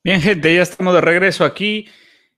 Bien, 0.04 0.20
gente, 0.20 0.54
ya 0.54 0.62
estamos 0.62 0.92
de 0.92 1.00
regreso 1.00 1.46
aquí 1.46 1.88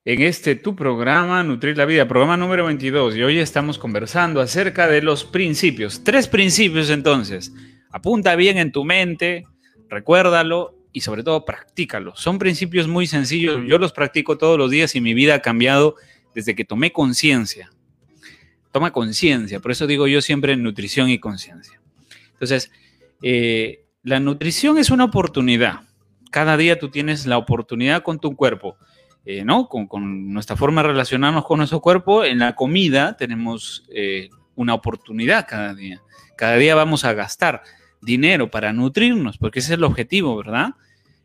en 0.05 0.23
este 0.23 0.55
tu 0.55 0.75
programa, 0.75 1.43
Nutrir 1.43 1.77
la 1.77 1.85
Vida, 1.85 2.09
programa 2.09 2.37
número 2.37 2.65
22. 2.65 3.17
Y 3.17 3.23
hoy 3.23 3.39
estamos 3.39 3.79
conversando 3.79 4.41
acerca 4.41 4.89
de 4.89 5.03
los 5.03 5.25
principios. 5.25 6.03
Tres 6.03 6.27
principios 6.27 6.89
entonces. 6.89 7.53
Apunta 7.91 8.35
bien 8.35 8.57
en 8.57 8.73
tu 8.73 8.85
mente, 8.85 9.45
recuérdalo 9.89 10.75
y 10.93 11.03
sobre 11.03 11.23
todo 11.23 11.45
practícalo. 11.45 12.17
Son 12.17 12.39
principios 12.39 12.89
muy 12.89 13.07
sencillos. 13.07 13.61
Yo 13.67 13.79
los 13.79 13.93
practico 13.93 14.39
todos 14.39 14.57
los 14.57 14.71
días 14.71 14.95
y 14.97 15.03
mi 15.03 15.13
vida 15.13 15.35
ha 15.35 15.41
cambiado 15.41 15.97
desde 16.35 16.55
que 16.55 16.65
tomé 16.65 16.93
conciencia. 16.93 17.71
Toma 18.73 18.93
conciencia. 18.93 19.61
Por 19.61 19.73
eso 19.73 19.87
digo 19.87 20.07
yo 20.07 20.23
siempre 20.23 20.57
nutrición 20.57 21.11
y 21.11 21.19
conciencia. 21.19 21.79
Entonces, 22.33 22.71
eh, 23.23 23.85
la 24.03 24.19
nutrición 24.19 24.79
es 24.79 24.91
una 24.91 25.05
oportunidad. 25.05 25.81
Cada 26.31 26.57
día 26.57 26.79
tú 26.79 26.89
tienes 26.89 27.27
la 27.27 27.37
oportunidad 27.37 28.03
con 28.03 28.19
tu 28.19 28.35
cuerpo 28.35 28.79
eh, 29.25 29.45
¿no? 29.45 29.69
Con, 29.69 30.33
nuestra 30.33 30.57
forma 30.57 30.83
de 30.83 30.89
relacionarnos 30.89 31.45
con 31.45 31.59
nuestro 31.59 31.81
cuerpo, 31.81 32.25
en 32.25 32.39
la 32.39 32.55
comida 32.55 33.17
tenemos 33.17 33.85
eh, 33.95 34.31
una 34.55 34.75
oportunidad 34.75 35.47
cada 35.49 35.75
día. 35.75 36.01
Cada 36.37 36.57
día 36.57 36.75
vamos 36.75 37.05
a 37.05 37.13
gastar 37.13 37.63
dinero 38.01 38.51
para 38.51 38.73
nutrirnos, 38.73 39.37
porque 39.39 39.59
ese 39.59 39.75
es 39.75 39.79
el 39.79 39.85
objetivo, 39.85 40.37
¿verdad? 40.37 40.71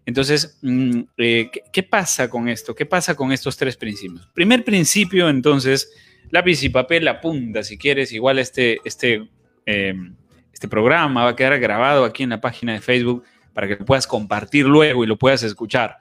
Entonces, 0.05 0.59
mm, 0.61 1.01
eh, 1.17 1.49
¿qué, 1.71 1.83
pasa 1.83 2.29
con 2.29 2.47
esto? 2.47 2.75
¿Qué 2.75 2.85
pasa 2.85 3.15
con 3.15 3.31
estos 3.31 3.57
tres 3.57 3.75
principios? 3.75 4.27
Primer 4.33 4.63
principio, 4.63 5.29
entonces, 5.29 5.91
lápiz 6.29 6.61
y 6.63 6.69
papel, 6.69 7.07
apunta 7.07 7.63
si 7.63 7.77
quieres, 7.77 8.11
igual 8.11 8.39
este, 8.39 8.79
este, 8.85 9.27
em, 9.65 10.15
este 10.53 10.67
programa 10.67 11.23
va 11.23 11.29
a 11.31 11.35
quedar 11.35 11.59
grabado 11.59 12.05
aquí 12.05 12.23
en 12.23 12.29
la 12.29 12.41
página 12.41 12.73
de 12.73 12.81
Facebook 12.81 13.23
para 13.53 13.67
que 13.67 13.77
lo 13.77 13.85
puedas 13.85 14.05
compartir 14.05 14.65
luego 14.65 15.03
y 15.03 15.07
lo 15.07 15.17
puedas 15.17 15.41
escuchar, 15.43 15.97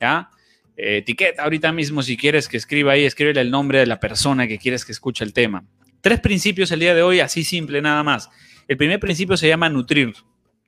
¿ya? 0.00 0.30
Eh, 0.76 0.98
etiqueta 0.98 1.44
ahorita 1.44 1.72
mismo 1.72 2.02
si 2.02 2.16
quieres 2.16 2.48
que 2.48 2.56
escriba 2.56 2.92
ahí, 2.92 3.04
escríbele 3.04 3.40
el 3.40 3.50
nombre 3.50 3.78
de 3.78 3.86
la 3.86 4.00
persona 4.00 4.46
que 4.48 4.58
quieres 4.58 4.84
que 4.84 4.92
escuche 4.92 5.24
el 5.24 5.32
tema. 5.32 5.64
Tres 6.00 6.20
principios 6.20 6.70
el 6.70 6.80
día 6.80 6.94
de 6.94 7.02
hoy, 7.02 7.20
así 7.20 7.44
simple 7.44 7.80
nada 7.80 8.02
más. 8.02 8.28
El 8.68 8.76
primer 8.76 9.00
principio 9.00 9.36
se 9.36 9.48
llama 9.48 9.68
nutrir, 9.68 10.14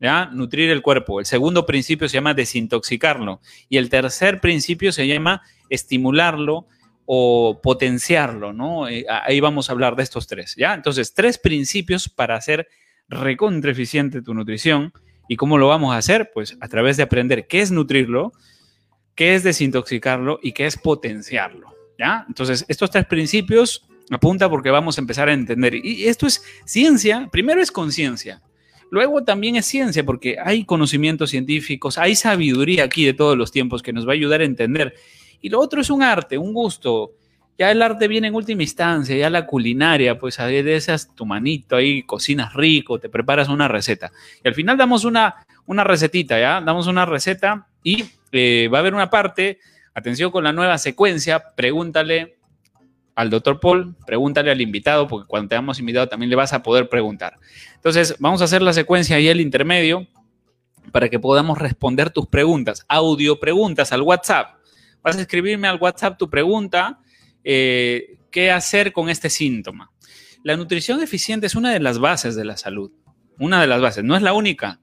¿ya? 0.00 0.26
Nutrir 0.26 0.70
el 0.70 0.82
cuerpo. 0.82 1.20
El 1.20 1.26
segundo 1.26 1.66
principio 1.66 2.08
se 2.08 2.14
llama 2.14 2.34
desintoxicarlo. 2.34 3.40
Y 3.68 3.76
el 3.76 3.88
tercer 3.88 4.40
principio 4.40 4.92
se 4.92 5.06
llama 5.06 5.42
estimularlo 5.68 6.66
o 7.04 7.60
potenciarlo, 7.62 8.52
¿no? 8.52 8.88
Eh, 8.88 9.04
ahí 9.08 9.40
vamos 9.40 9.68
a 9.68 9.72
hablar 9.72 9.96
de 9.96 10.02
estos 10.02 10.26
tres, 10.26 10.54
¿ya? 10.56 10.74
Entonces, 10.74 11.14
tres 11.14 11.38
principios 11.38 12.08
para 12.08 12.36
hacer 12.36 12.68
recontra 13.08 13.70
eficiente 13.70 14.22
tu 14.22 14.34
nutrición. 14.34 14.92
¿Y 15.28 15.36
cómo 15.36 15.58
lo 15.58 15.68
vamos 15.68 15.94
a 15.94 15.98
hacer? 15.98 16.30
Pues 16.32 16.56
a 16.60 16.68
través 16.68 16.96
de 16.96 17.02
aprender 17.02 17.46
qué 17.46 17.60
es 17.60 17.70
nutrirlo, 17.70 18.32
qué 19.16 19.34
es 19.34 19.42
desintoxicarlo 19.42 20.38
y 20.42 20.52
qué 20.52 20.66
es 20.66 20.76
potenciarlo. 20.76 21.74
¿ya? 21.98 22.24
Entonces, 22.28 22.64
estos 22.68 22.90
tres 22.90 23.06
principios 23.06 23.84
apunta 24.10 24.48
porque 24.48 24.70
vamos 24.70 24.98
a 24.98 25.00
empezar 25.00 25.28
a 25.28 25.32
entender. 25.32 25.74
Y 25.74 26.06
esto 26.06 26.26
es 26.26 26.44
ciencia, 26.64 27.28
primero 27.32 27.60
es 27.60 27.72
conciencia, 27.72 28.42
luego 28.90 29.24
también 29.24 29.56
es 29.56 29.66
ciencia 29.66 30.04
porque 30.04 30.36
hay 30.42 30.64
conocimientos 30.64 31.30
científicos, 31.30 31.98
hay 31.98 32.14
sabiduría 32.14 32.84
aquí 32.84 33.04
de 33.04 33.14
todos 33.14 33.36
los 33.36 33.50
tiempos 33.50 33.82
que 33.82 33.92
nos 33.92 34.06
va 34.06 34.12
a 34.12 34.14
ayudar 34.14 34.42
a 34.42 34.44
entender. 34.44 34.94
Y 35.40 35.48
lo 35.48 35.60
otro 35.60 35.80
es 35.80 35.90
un 35.90 36.02
arte, 36.02 36.38
un 36.38 36.52
gusto. 36.52 37.12
Ya 37.58 37.70
el 37.70 37.80
arte 37.80 38.06
viene 38.06 38.28
en 38.28 38.34
última 38.34 38.62
instancia, 38.62 39.16
ya 39.16 39.30
la 39.30 39.46
culinaria, 39.46 40.18
pues 40.18 40.38
a 40.40 40.46
veces 40.46 41.10
tu 41.14 41.24
manito 41.24 41.74
ahí, 41.74 42.02
cocinas 42.02 42.52
rico, 42.52 42.98
te 42.98 43.08
preparas 43.08 43.48
una 43.48 43.66
receta. 43.66 44.12
Y 44.44 44.48
al 44.48 44.54
final 44.54 44.76
damos 44.76 45.04
una, 45.06 45.46
una 45.64 45.82
recetita, 45.82 46.38
¿ya? 46.38 46.60
Damos 46.60 46.86
una 46.86 47.06
receta 47.06 47.66
y 47.82 48.04
eh, 48.38 48.68
va 48.68 48.78
a 48.78 48.80
haber 48.80 48.94
una 48.94 49.10
parte, 49.10 49.58
atención 49.94 50.30
con 50.30 50.44
la 50.44 50.52
nueva 50.52 50.78
secuencia, 50.78 51.54
pregúntale 51.54 52.36
al 53.14 53.30
doctor 53.30 53.58
Paul, 53.60 53.96
pregúntale 54.06 54.50
al 54.50 54.60
invitado, 54.60 55.08
porque 55.08 55.26
cuando 55.26 55.48
te 55.48 55.54
hemos 55.56 55.78
invitado 55.78 56.06
también 56.06 56.28
le 56.28 56.36
vas 56.36 56.52
a 56.52 56.62
poder 56.62 56.88
preguntar. 56.88 57.38
Entonces, 57.74 58.14
vamos 58.18 58.42
a 58.42 58.44
hacer 58.44 58.62
la 58.62 58.74
secuencia 58.74 59.18
y 59.18 59.28
el 59.28 59.40
intermedio 59.40 60.06
para 60.92 61.08
que 61.08 61.18
podamos 61.18 61.58
responder 61.58 62.10
tus 62.10 62.26
preguntas, 62.26 62.84
audio 62.88 63.40
preguntas 63.40 63.90
al 63.92 64.02
WhatsApp. 64.02 64.56
Vas 65.02 65.16
a 65.16 65.22
escribirme 65.22 65.66
al 65.66 65.78
WhatsApp 65.80 66.18
tu 66.18 66.28
pregunta, 66.28 67.00
eh, 67.42 68.18
¿qué 68.30 68.50
hacer 68.50 68.92
con 68.92 69.08
este 69.08 69.30
síntoma? 69.30 69.90
La 70.42 70.56
nutrición 70.56 71.02
eficiente 71.02 71.46
es 71.46 71.54
una 71.54 71.72
de 71.72 71.80
las 71.80 71.98
bases 71.98 72.36
de 72.36 72.44
la 72.44 72.56
salud, 72.56 72.92
una 73.38 73.60
de 73.60 73.66
las 73.66 73.80
bases, 73.80 74.04
no 74.04 74.14
es 74.14 74.22
la 74.22 74.32
única, 74.32 74.80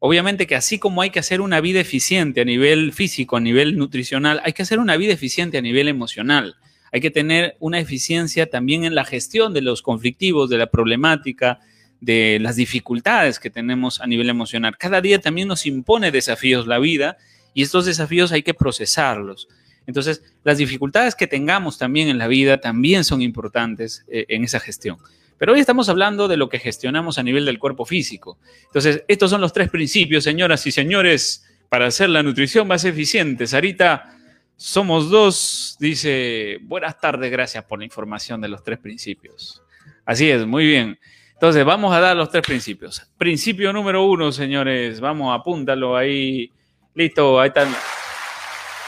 Obviamente 0.00 0.46
que 0.46 0.54
así 0.54 0.78
como 0.78 1.02
hay 1.02 1.10
que 1.10 1.18
hacer 1.18 1.40
una 1.40 1.60
vida 1.60 1.80
eficiente 1.80 2.40
a 2.40 2.44
nivel 2.44 2.92
físico, 2.92 3.36
a 3.36 3.40
nivel 3.40 3.76
nutricional, 3.76 4.40
hay 4.44 4.52
que 4.52 4.62
hacer 4.62 4.78
una 4.78 4.96
vida 4.96 5.12
eficiente 5.12 5.58
a 5.58 5.62
nivel 5.62 5.88
emocional. 5.88 6.56
Hay 6.92 7.00
que 7.00 7.10
tener 7.10 7.56
una 7.58 7.80
eficiencia 7.80 8.48
también 8.48 8.84
en 8.84 8.94
la 8.94 9.04
gestión 9.04 9.52
de 9.52 9.60
los 9.60 9.82
conflictivos, 9.82 10.48
de 10.48 10.58
la 10.58 10.70
problemática, 10.70 11.60
de 12.00 12.38
las 12.40 12.56
dificultades 12.56 13.40
que 13.40 13.50
tenemos 13.50 14.00
a 14.00 14.06
nivel 14.06 14.28
emocional. 14.30 14.76
Cada 14.78 15.00
día 15.00 15.20
también 15.20 15.48
nos 15.48 15.66
impone 15.66 16.12
desafíos 16.12 16.66
la 16.66 16.78
vida 16.78 17.18
y 17.52 17.62
estos 17.62 17.86
desafíos 17.86 18.30
hay 18.30 18.42
que 18.42 18.54
procesarlos. 18.54 19.48
Entonces, 19.86 20.22
las 20.44 20.58
dificultades 20.58 21.14
que 21.14 21.26
tengamos 21.26 21.78
también 21.78 22.08
en 22.08 22.18
la 22.18 22.28
vida 22.28 22.60
también 22.60 23.04
son 23.04 23.22
importantes 23.22 24.04
eh, 24.08 24.26
en 24.28 24.44
esa 24.44 24.60
gestión. 24.60 24.98
Pero 25.38 25.52
hoy 25.52 25.60
estamos 25.60 25.88
hablando 25.88 26.26
de 26.28 26.36
lo 26.36 26.48
que 26.48 26.58
gestionamos 26.58 27.16
a 27.16 27.22
nivel 27.22 27.44
del 27.46 27.58
cuerpo 27.58 27.84
físico. 27.84 28.38
Entonces, 28.66 29.04
estos 29.06 29.30
son 29.30 29.40
los 29.40 29.52
tres 29.52 29.70
principios, 29.70 30.24
señoras 30.24 30.66
y 30.66 30.72
señores, 30.72 31.46
para 31.68 31.86
hacer 31.86 32.10
la 32.10 32.22
nutrición 32.22 32.66
más 32.66 32.84
eficiente. 32.84 33.46
Sarita, 33.46 34.16
somos 34.56 35.08
dos, 35.10 35.76
dice, 35.78 36.58
buenas 36.62 37.00
tardes, 37.00 37.30
gracias 37.30 37.64
por 37.64 37.78
la 37.78 37.84
información 37.84 38.40
de 38.40 38.48
los 38.48 38.64
tres 38.64 38.78
principios. 38.80 39.62
Así 40.04 40.28
es, 40.28 40.44
muy 40.44 40.66
bien. 40.66 40.98
Entonces, 41.34 41.64
vamos 41.64 41.94
a 41.94 42.00
dar 42.00 42.16
los 42.16 42.30
tres 42.30 42.44
principios. 42.44 43.00
Principio 43.16 43.72
número 43.72 44.04
uno, 44.04 44.32
señores, 44.32 44.98
vamos, 44.98 45.38
apúntalo 45.38 45.96
ahí. 45.96 46.50
Listo, 46.94 47.40
ahí 47.40 47.48
están. 47.48 47.72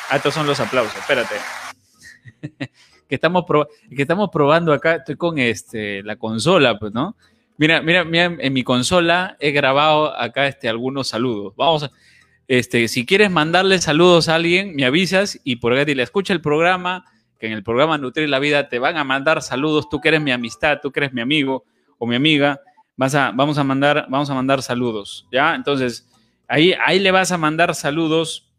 Ah, 0.09 0.17
estos 0.17 0.35
son 0.35 0.49
los 0.49 0.59
aplausos, 0.59 0.97
espérate. 0.97 1.37
que 3.11 3.17
estamos, 3.17 3.45
que 3.45 4.03
estamos 4.03 4.31
probando 4.33 4.73
acá, 4.73 4.95
estoy 4.95 5.17
con 5.17 5.37
este, 5.41 6.01
la 6.05 6.15
consola, 6.15 6.79
pues, 6.79 6.95
¿no? 6.95 7.17
Mira, 7.59 7.83
mira, 7.83 8.05
mira, 8.05 8.37
en 8.39 8.53
mi 8.53 8.63
consola 8.63 9.37
he 9.41 9.51
grabado 9.51 10.17
acá 10.17 10.47
este, 10.47 10.69
algunos 10.69 11.09
saludos. 11.09 11.53
Vamos 11.57 11.83
a, 11.83 11.91
este, 12.47 12.87
si 12.87 13.05
quieres 13.05 13.29
mandarle 13.29 13.81
saludos 13.81 14.29
a 14.29 14.37
alguien, 14.37 14.77
me 14.77 14.85
avisas 14.85 15.41
y 15.43 15.57
por 15.57 15.73
ahí 15.73 15.93
le 15.93 16.05
escucha 16.05 16.33
el 16.33 16.41
programa, 16.41 17.05
que 17.41 17.49
en 17.49 17.53
el 17.53 17.65
programa 17.65 17.99
Nutrir 17.99 18.29
la 18.29 18.39
Vida 18.39 18.69
te 18.69 18.79
van 18.79 18.97
a 18.97 19.03
mandar 19.03 19.43
saludos, 19.43 19.89
tú 19.89 20.01
que 20.01 20.09
eres 20.09 20.21
mi 20.21 20.31
amistad, 20.31 20.79
tú 20.81 20.93
que 20.93 21.01
eres 21.01 21.13
mi 21.13 21.21
amigo 21.21 21.65
o 21.99 22.07
mi 22.07 22.15
amiga, 22.15 22.61
vas 22.97 23.17
a, 23.17 23.33
vamos, 23.35 23.59
a 23.59 23.65
mandar, 23.65 24.07
vamos 24.09 24.31
a 24.31 24.35
mandar 24.35 24.63
saludos, 24.63 25.27
¿ya? 25.33 25.57
Entonces, 25.57 26.09
ahí, 26.47 26.75
ahí 26.87 27.01
le 27.01 27.11
vas 27.11 27.33
a 27.33 27.39
mandar 27.39 27.75
saludos 27.75 28.53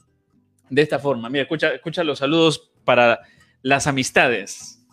de 0.69 0.81
esta 0.81 0.99
forma. 0.99 1.29
Mira, 1.29 1.43
escucha, 1.43 1.69
escucha 1.69 2.03
los 2.03 2.19
saludos 2.19 2.69
para 2.83 3.21
las 3.61 3.87
amistades. 3.87 4.85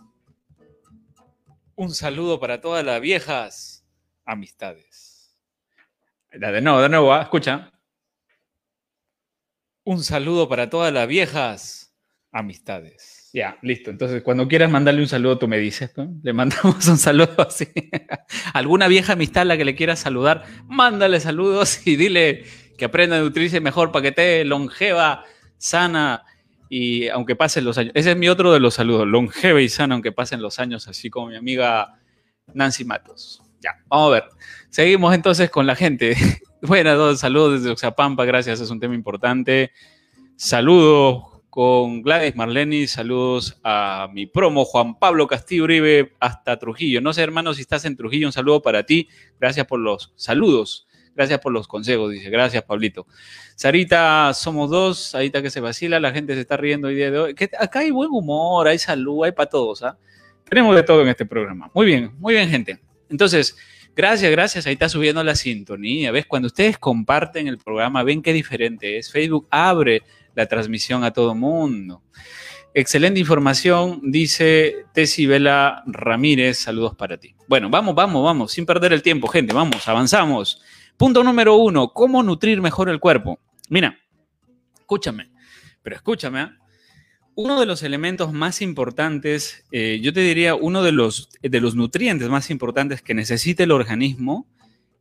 Un 1.74 1.94
saludo 1.94 2.40
para 2.40 2.60
todas 2.60 2.84
las 2.84 3.00
viejas 3.00 3.86
amistades. 4.24 5.36
De 6.30 6.60
nuevo, 6.60 6.80
de 6.82 6.88
nuevo, 6.88 7.12
¿ah? 7.12 7.22
escucha. 7.22 7.72
Un 9.84 10.02
saludo 10.02 10.48
para 10.48 10.68
todas 10.68 10.92
las 10.92 11.08
viejas 11.08 11.88
Amistades. 12.30 13.30
Ya, 13.32 13.56
listo. 13.62 13.90
Entonces, 13.90 14.22
cuando 14.22 14.46
quieras 14.48 14.70
mandarle 14.70 15.00
un 15.00 15.08
saludo, 15.08 15.38
tú 15.38 15.48
me 15.48 15.58
dices, 15.58 15.92
¿no? 15.96 16.14
Le 16.22 16.34
mandamos 16.34 16.86
un 16.86 16.98
saludo 16.98 17.34
así. 17.38 17.66
Alguna 18.52 18.86
vieja 18.86 19.14
amistad 19.14 19.42
a 19.42 19.44
la 19.46 19.56
que 19.56 19.64
le 19.64 19.74
quieras 19.74 20.00
saludar, 20.00 20.44
mándale 20.66 21.20
saludos 21.20 21.86
y 21.86 21.96
dile 21.96 22.44
que 22.76 22.84
aprenda 22.84 23.16
a 23.16 23.20
nutrirse 23.20 23.60
mejor 23.60 23.92
para 23.92 24.02
que 24.02 24.08
esté 24.08 24.44
longeva, 24.44 25.24
sana 25.56 26.24
y 26.68 27.08
aunque 27.08 27.36
pasen 27.36 27.64
los 27.64 27.78
años. 27.78 27.92
Ese 27.94 28.12
es 28.12 28.16
mi 28.16 28.28
otro 28.28 28.52
de 28.52 28.60
los 28.60 28.74
saludos, 28.74 29.06
longeva 29.06 29.60
y 29.60 29.68
sana 29.68 29.94
aunque 29.94 30.12
pasen 30.12 30.42
los 30.42 30.58
años, 30.58 30.88
así 30.88 31.10
como 31.10 31.28
mi 31.28 31.36
amiga 31.36 31.98
Nancy 32.54 32.84
Matos. 32.84 33.42
Ya, 33.60 33.72
vamos 33.86 34.08
a 34.08 34.12
ver. 34.12 34.24
Seguimos 34.70 35.14
entonces 35.14 35.50
con 35.50 35.66
la 35.66 35.74
gente. 35.74 36.16
Buenas, 36.62 37.20
saludos 37.20 37.60
desde 37.60 37.70
Oxapampa, 37.70 38.24
gracias, 38.24 38.60
es 38.60 38.70
un 38.70 38.80
tema 38.80 38.94
importante. 38.94 39.72
Saludos 40.36 41.24
con 41.50 42.02
Gladys 42.02 42.36
Marleni, 42.36 42.86
saludos 42.86 43.58
a 43.64 44.08
mi 44.12 44.26
promo 44.26 44.64
Juan 44.64 44.98
Pablo 44.98 45.26
Castillo 45.26 45.64
Uribe 45.64 46.14
hasta 46.20 46.58
Trujillo. 46.58 47.00
No 47.00 47.12
sé, 47.12 47.22
hermano, 47.22 47.54
si 47.54 47.62
estás 47.62 47.84
en 47.84 47.96
Trujillo, 47.96 48.28
un 48.28 48.32
saludo 48.32 48.62
para 48.62 48.84
ti. 48.84 49.08
Gracias 49.40 49.66
por 49.66 49.80
los 49.80 50.12
saludos. 50.16 50.87
Gracias 51.18 51.40
por 51.40 51.52
los 51.52 51.66
consejos, 51.66 52.12
dice. 52.12 52.30
Gracias, 52.30 52.62
Pablito. 52.62 53.08
Sarita, 53.56 54.32
somos 54.34 54.70
dos. 54.70 55.00
Sarita 55.00 55.42
que 55.42 55.50
se 55.50 55.58
vacila, 55.58 55.98
la 55.98 56.12
gente 56.12 56.32
se 56.34 56.42
está 56.42 56.56
riendo 56.56 56.86
hoy 56.86 56.94
día 56.94 57.10
de 57.10 57.18
hoy. 57.18 57.34
Acá 57.58 57.80
hay 57.80 57.90
buen 57.90 58.10
humor, 58.12 58.68
hay 58.68 58.78
salud, 58.78 59.24
hay 59.24 59.32
para 59.32 59.50
todos. 59.50 59.82
¿ah? 59.82 59.98
Tenemos 60.48 60.76
de 60.76 60.84
todo 60.84 61.02
en 61.02 61.08
este 61.08 61.26
programa. 61.26 61.72
Muy 61.74 61.86
bien, 61.86 62.12
muy 62.20 62.34
bien, 62.34 62.48
gente. 62.48 62.78
Entonces, 63.10 63.56
gracias, 63.96 64.30
gracias. 64.30 64.64
Ahí 64.68 64.74
está 64.74 64.88
subiendo 64.88 65.24
la 65.24 65.34
sintonía. 65.34 66.12
¿Ves? 66.12 66.24
Cuando 66.24 66.46
ustedes 66.46 66.78
comparten 66.78 67.48
el 67.48 67.58
programa, 67.58 68.04
ven 68.04 68.22
qué 68.22 68.32
diferente 68.32 68.96
es. 68.96 69.10
Facebook 69.10 69.48
abre 69.50 70.04
la 70.36 70.46
transmisión 70.46 71.02
a 71.02 71.12
todo 71.12 71.34
mundo. 71.34 72.00
Excelente 72.74 73.18
información, 73.18 74.02
dice 74.04 74.84
Tessy 74.94 75.26
Vela 75.26 75.82
Ramírez. 75.84 76.60
Saludos 76.60 76.94
para 76.94 77.16
ti. 77.16 77.34
Bueno, 77.48 77.70
vamos, 77.70 77.96
vamos, 77.96 78.22
vamos, 78.22 78.52
sin 78.52 78.64
perder 78.64 78.92
el 78.92 79.02
tiempo, 79.02 79.26
gente. 79.26 79.52
Vamos, 79.52 79.88
avanzamos. 79.88 80.62
Punto 80.98 81.22
número 81.22 81.54
uno, 81.54 81.92
¿cómo 81.92 82.24
nutrir 82.24 82.60
mejor 82.60 82.88
el 82.88 82.98
cuerpo? 82.98 83.38
Mira, 83.68 83.96
escúchame, 84.80 85.30
pero 85.80 85.94
escúchame. 85.94 86.40
¿ah? 86.40 86.56
Uno 87.36 87.60
de 87.60 87.66
los 87.66 87.84
elementos 87.84 88.32
más 88.32 88.60
importantes, 88.60 89.64
eh, 89.70 90.00
yo 90.02 90.12
te 90.12 90.18
diría, 90.18 90.56
uno 90.56 90.82
de 90.82 90.90
los, 90.90 91.28
de 91.40 91.60
los 91.60 91.76
nutrientes 91.76 92.28
más 92.28 92.50
importantes 92.50 93.00
que 93.00 93.14
necesita 93.14 93.62
el 93.62 93.70
organismo 93.70 94.48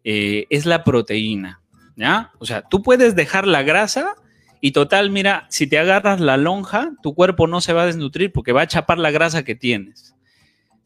eh, 0.03 0.45
es 0.51 0.67
la 0.67 0.83
proteína. 0.83 1.61
¿Ya? 1.95 2.31
O 2.37 2.45
sea, 2.45 2.61
tú 2.61 2.83
puedes 2.83 3.15
dejar 3.15 3.47
la 3.47 3.63
grasa 3.63 4.13
y 4.61 4.73
total, 4.73 5.09
mira, 5.09 5.47
si 5.49 5.65
te 5.65 5.79
agarras 5.79 6.19
la 6.19 6.37
lonja, 6.37 6.91
tu 7.01 7.15
cuerpo 7.15 7.47
no 7.47 7.59
se 7.59 7.73
va 7.73 7.81
a 7.81 7.87
desnutrir 7.87 8.31
porque 8.31 8.51
va 8.51 8.61
a 8.61 8.67
chapar 8.67 8.99
la 8.99 9.09
grasa 9.09 9.43
que 9.43 9.55
tienes. 9.55 10.15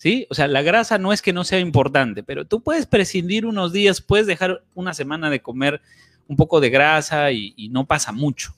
¿Sí? 0.01 0.25
O 0.31 0.34
sea, 0.34 0.48
la 0.48 0.63
grasa 0.63 0.98
no 0.98 1.13
es 1.13 1.22
que 1.22 1.31
no 1.31 1.43
sea 1.43 1.60
importante, 1.60 2.24
pero 2.24 2.44
tú 2.44 2.64
puedes 2.64 2.87
prescindir 2.87 3.46
unos 3.46 3.72
días, 3.72 4.01
puedes 4.01 4.25
dejar 4.25 4.64
una 4.74 4.96
semana 4.96 5.29
de 5.29 5.44
comer 5.44 5.79
un 6.27 6.37
poco 6.37 6.59
de 6.59 6.72
grasa 6.72 7.31
y, 7.31 7.70
no 7.70 7.85
pasa 7.85 8.11
mucho. 8.11 8.55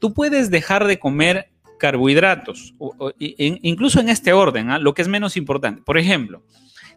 Tú 0.00 0.12
puedes 0.14 0.50
dejar 0.50 0.84
de 0.88 0.98
comer 0.98 1.48
carbohidratos, 1.78 2.74
incluso 3.20 4.00
en 4.00 4.08
este 4.08 4.32
orden, 4.32 4.70
¿ah? 4.70 4.80
lo 4.80 4.94
que 4.94 5.02
es 5.02 5.06
menos 5.06 5.36
importante. 5.36 5.80
Por 5.80 5.96
ejemplo, 5.96 6.42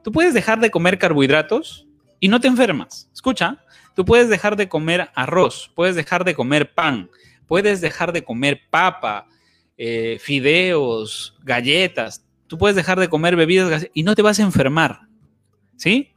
tú 0.04 0.12
puedes 0.12 0.34
dejar 0.34 0.60
de 0.60 0.72
comer 0.72 0.98
carbohidratos 0.98 1.86
y 2.20 2.30
no 2.30 2.42
te 2.42 2.48
enfermas. 2.48 3.12
Escucha, 3.14 3.64
tú 3.96 4.06
puedes 4.06 4.28
dejar 4.28 4.56
de 4.56 4.68
comer 4.68 5.12
arroz, 5.14 5.72
puedes 5.76 5.96
dejar 5.96 6.24
de 6.24 6.34
comer 6.34 6.74
pan, 6.74 7.12
puedes 7.46 7.80
dejar 7.80 8.12
de 8.12 8.24
comer 8.24 8.62
papa, 8.72 9.28
eh, 9.78 10.18
fideos, 10.20 11.38
galletas, 11.44 12.27
Tú 12.48 12.58
puedes 12.58 12.76
dejar 12.76 13.00
de 13.00 13.10
comer 13.10 13.36
bebidas 13.36 13.88
y 13.94 14.04
no 14.04 14.16
te 14.16 14.22
vas 14.22 14.40
a 14.40 14.44
enfermar, 14.44 15.02
¿sí? 15.76 16.10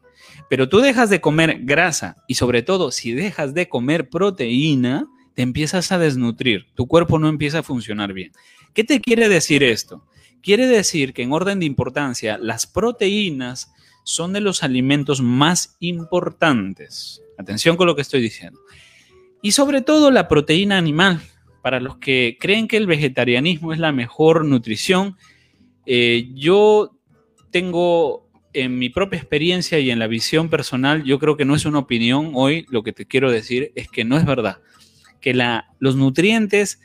Pero 0.49 0.69
tú 0.69 0.81
dejas 0.81 1.11
de 1.11 1.21
comer 1.21 1.61
grasa 1.63 2.17
y 2.27 2.35
sobre 2.35 2.63
todo 2.63 2.91
si 2.91 3.13
dejas 3.13 3.55
de 3.55 3.69
comer 3.69 4.09
proteína, 4.09 5.07
te 5.35 5.43
empiezas 5.43 5.93
a 5.93 5.99
desnutrir, 5.99 6.67
tu 6.75 6.87
cuerpo 6.87 7.19
no 7.19 7.29
empieza 7.29 7.61
a 7.61 7.63
funcionar 7.63 8.13
bien. 8.13 8.33
¿Qué 8.75 8.85
te 8.85 9.01
quiere 9.01 9.29
decir 9.29 9.63
esto? 9.63 10.05
Quiere 10.43 10.67
decir 10.67 11.13
que 11.13 11.23
en 11.23 11.33
orden 11.33 11.61
de 11.61 11.67
importancia, 11.67 12.39
las 12.39 12.67
proteínas 12.67 13.73
son 14.05 14.33
de 14.33 14.41
los 14.41 14.63
alimentos 14.63 15.21
más 15.21 15.77
importantes. 15.81 17.23
Atención 17.39 17.77
con 17.77 17.87
lo 17.87 17.95
que 17.95 18.03
estoy 18.03 18.21
diciendo. 18.21 18.61
Y 19.43 19.53
sobre 19.53 19.83
todo 19.83 20.11
la 20.11 20.29
proteína 20.29 20.79
animal. 20.79 21.21
Para 21.63 21.79
los 21.79 21.99
que 21.99 22.39
creen 22.41 22.69
que 22.69 22.79
el 22.79 22.87
vegetarianismo 22.87 23.75
es 23.75 23.79
la 23.79 23.93
mejor 23.93 24.47
nutrición, 24.47 25.17
eh, 25.93 26.31
yo 26.35 26.97
tengo 27.51 28.31
en 28.53 28.79
mi 28.79 28.91
propia 28.91 29.19
experiencia 29.19 29.81
y 29.81 29.91
en 29.91 29.99
la 29.99 30.07
visión 30.07 30.49
personal, 30.49 31.03
yo 31.03 31.19
creo 31.19 31.37
que 31.37 31.45
no 31.45 31.57
es 31.57 31.65
una 31.65 31.81
opinión 31.81 32.31
hoy, 32.35 32.65
lo 32.71 32.85
que 32.85 32.93
te 32.93 33.07
quiero 33.07 33.29
decir 33.29 33.73
es 33.75 33.89
que 33.89 34.05
no 34.05 34.17
es 34.17 34.25
verdad, 34.25 34.59
que 35.21 35.35
los 35.81 35.97
nutrientes 35.97 36.81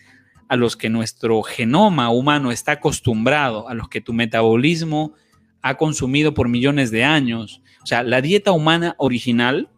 a 0.50 0.56
los 0.56 0.76
que 0.76 0.90
nuestro 0.90 1.44
genoma 1.44 2.10
humano 2.10 2.52
está 2.52 2.72
acostumbrado, 2.72 3.70
a 3.70 3.76
los 3.76 3.90
que 3.90 4.02
tu 4.02 4.12
metabolismo 4.12 5.14
ha 5.62 5.78
consumido 5.78 6.34
por 6.34 6.50
millones 6.50 6.90
de 6.90 7.04
años, 7.04 7.62
o 7.84 7.86
sea, 7.86 8.02
la 8.02 8.22
dieta 8.22 8.54
humana 8.54 8.96
original 8.98 9.70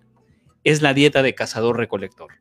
es 0.64 0.82
la 0.82 0.94
dieta 0.94 1.22
de 1.22 1.36
cazador-recolector. 1.36 2.32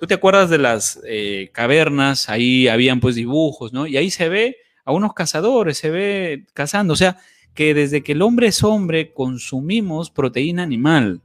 ¿Tú 0.00 0.08
te 0.08 0.14
acuerdas 0.14 0.50
de 0.50 0.58
las 0.58 1.00
eh, 1.06 1.50
cavernas? 1.52 2.28
Ahí 2.28 2.66
habían 2.66 2.98
pues 2.98 3.14
dibujos, 3.14 3.72
¿no? 3.72 3.86
Y 3.86 3.96
ahí 3.96 4.10
se 4.10 4.28
ve 4.28 4.56
a 4.84 4.92
unos 4.92 5.14
cazadores, 5.14 5.78
se 5.78 5.90
ve 5.90 6.46
cazando. 6.54 6.94
O 6.94 6.96
sea, 6.96 7.18
que 7.54 7.74
desde 7.74 8.02
que 8.02 8.12
el 8.12 8.22
hombre 8.22 8.48
es 8.48 8.62
hombre 8.62 9.12
consumimos 9.12 10.10
proteína 10.10 10.62
animal, 10.62 11.20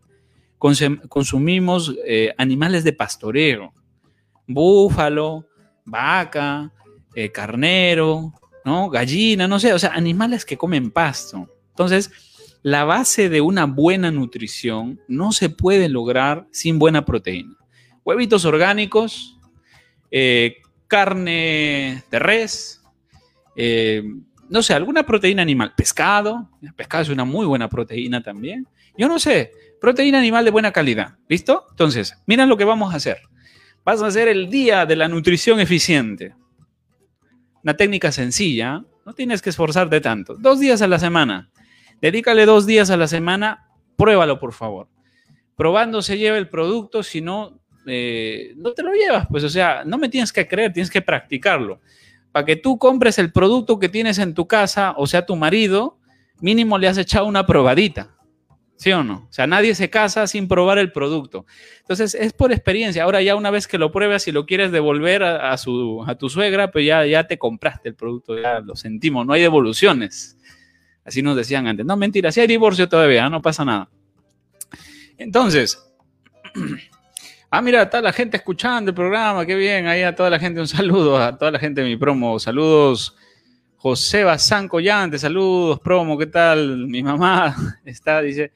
consumimos 0.58 1.96
eh, 2.06 2.34
animales 2.38 2.84
de 2.84 2.93
pastoreo, 2.93 3.74
búfalo, 4.48 5.46
vaca, 5.86 6.72
eh, 7.15 7.32
carnero, 7.32 8.34
¿no? 8.65 8.89
gallina, 8.89 9.48
no 9.48 9.60
sé, 9.60 9.74
o 9.74 9.80
sea, 9.80 9.91
animales 9.91 10.46
que 10.46 10.58
comen 10.58 10.91
pasto. 10.91 11.48
Entonces, 11.70 12.12
la 12.63 12.84
base 12.84 13.30
de 13.30 13.39
una 13.39 13.65
buena 13.65 14.12
nutrición 14.12 15.00
no 15.08 15.32
se 15.32 15.50
puede 15.50 15.89
lograr 15.89 16.48
sin 16.52 16.80
buena 16.80 17.06
proteína. 17.06 17.56
Huevitos 18.04 18.46
orgánicos, 18.46 19.38
eh, 20.12 20.58
carne 20.88 22.04
de 22.10 22.20
res, 22.20 22.76
eh, 23.58 24.04
no 24.50 24.62
sé, 24.62 24.74
alguna 24.74 25.04
proteína 25.04 25.41
animal, 25.41 25.74
pescado, 25.76 26.50
pescado 26.76 27.04
es 27.04 27.10
una 27.10 27.26
muy 27.26 27.46
buena 27.46 27.67
proteína 27.67 28.22
también. 28.22 28.67
Yo 28.98 29.08
no 29.08 29.20
sé, 29.20 29.52
proteína 29.82 30.20
animal 30.20 30.46
de 30.46 30.52
buena 30.52 30.72
calidad, 30.72 31.15
¿listo? 31.28 31.65
Entonces, 31.72 32.15
mira 32.28 32.46
lo 32.46 32.56
que 32.56 32.63
vamos 32.63 32.93
a 32.93 32.98
hacer. 32.98 33.17
Vas 33.84 34.02
a 34.02 34.08
hacer 34.08 34.28
el 34.28 34.50
día 34.50 34.86
de 34.86 34.96
la 34.96 35.08
nutrición 35.08 35.60
eficiente. 35.60 36.36
Una 37.63 37.76
técnica 37.76 38.12
sencilla, 38.12 38.84
no 39.06 39.13
tienes 39.13 39.41
que 39.41 39.50
esforzarte 39.50 40.00
tanto. 40.02 40.36
Dos 40.36 40.60
días 40.60 40.82
a 40.82 40.88
la 40.88 41.00
semana. 41.00 41.50
Dedícale 42.00 42.46
dos 42.46 42.65
días 42.65 42.89
a 42.89 42.98
la 42.98 43.08
semana, 43.08 43.70
pruébalo 43.98 44.39
por 44.39 44.54
favor. 44.54 44.88
Probando 45.56 46.02
se 46.02 46.17
lleva 46.17 46.38
el 46.38 46.48
producto, 46.48 47.02
si 47.02 47.22
no, 47.22 47.60
eh, 47.88 48.54
no 48.56 48.74
te 48.74 48.84
lo 48.84 48.93
llevas. 48.93 49.28
Pues 49.28 49.43
o 49.43 49.50
sea, 49.50 49.84
no 49.84 49.98
me 49.98 50.10
tienes 50.10 50.32
que 50.32 50.48
creer, 50.48 50.72
tienes 50.72 50.91
que 50.91 51.02
practicarlo 51.02 51.82
para 52.38 52.45
que 52.45 52.56
tú 52.56 52.78
compres 52.78 53.17
el 53.17 53.32
producto 53.32 53.80
que 53.80 53.89
tienes 53.89 54.19
en 54.19 54.36
tu 54.36 54.45
casa, 54.45 54.93
o 54.95 55.08
sea, 55.08 55.26
tu 55.26 55.36
marido, 55.36 55.97
mínimo 56.39 56.78
le 56.78 56.88
has 56.88 57.00
echado 57.00 57.26
una 57.26 57.47
probadita. 57.47 58.15
¿Sí 58.76 58.91
o 58.91 59.04
no? 59.04 59.26
O 59.28 59.34
sea, 59.34 59.47
nadie 59.47 59.73
se 59.73 59.89
casa 59.89 60.28
sin 60.28 60.47
probar 60.47 60.78
el 60.78 60.91
producto. 60.91 61.47
Entonces, 61.80 62.13
es 62.13 62.34
por 62.34 62.52
experiencia. 62.52 63.02
Ahora 63.06 63.23
ya 63.23 63.36
una 63.36 63.50
vez 63.50 63.67
que 63.67 63.80
lo 63.80 63.91
pruebas 63.91 64.28
y 64.28 64.32
lo 64.32 64.45
quieres 64.45 64.71
devolver 64.71 65.23
a, 65.23 65.58
su, 65.58 66.06
a 66.06 66.13
tu 66.13 66.30
suegra, 66.30 66.69
pues 66.69 66.86
ya, 66.86 67.08
ya 67.08 67.26
te 67.26 67.39
compraste 67.39 67.89
el 67.89 67.95
producto, 67.95 68.39
ya 68.39 68.60
lo 68.60 68.76
sentimos, 68.76 69.26
no 69.26 69.34
hay 69.34 69.41
devoluciones. 69.41 70.38
Así 71.04 71.23
nos 71.23 71.36
decían 71.36 71.65
antes. 71.65 71.88
No, 71.88 71.97
mentira, 71.97 72.32
si 72.32 72.41
hay 72.41 72.45
divorcio 72.45 72.88
todavía, 72.88 73.32
no 73.32 73.41
pasa 73.41 73.65
nada. 73.65 73.89
Entonces, 75.17 75.91
Ah, 77.49 77.62
mira, 77.62 77.83
está 77.83 78.01
la 78.01 78.12
gente 78.12 78.36
escuchando 78.36 78.91
el 78.91 78.95
programa, 78.95 79.45
qué 79.45 79.55
bien. 79.55 79.88
Ahí 79.88 80.03
a 80.03 80.13
toda 80.13 80.29
la 80.29 80.38
gente 80.38 80.60
un 80.60 80.67
saludo, 80.67 81.17
a 81.17 81.38
toda 81.38 81.51
la 81.51 81.60
gente 81.60 81.79
de 81.81 81.88
mi 81.88 81.95
promo. 81.95 82.38
Saludos, 82.39 83.15
José 83.77 84.25
Bazán 84.25 84.67
Collante, 84.67 85.17
saludos, 85.17 85.79
promo, 85.79 86.17
¿qué 86.17 86.25
tal? 86.25 86.88
Mi 86.88 87.01
mamá 87.01 87.55
está, 87.86 88.21
dice. 88.21 88.51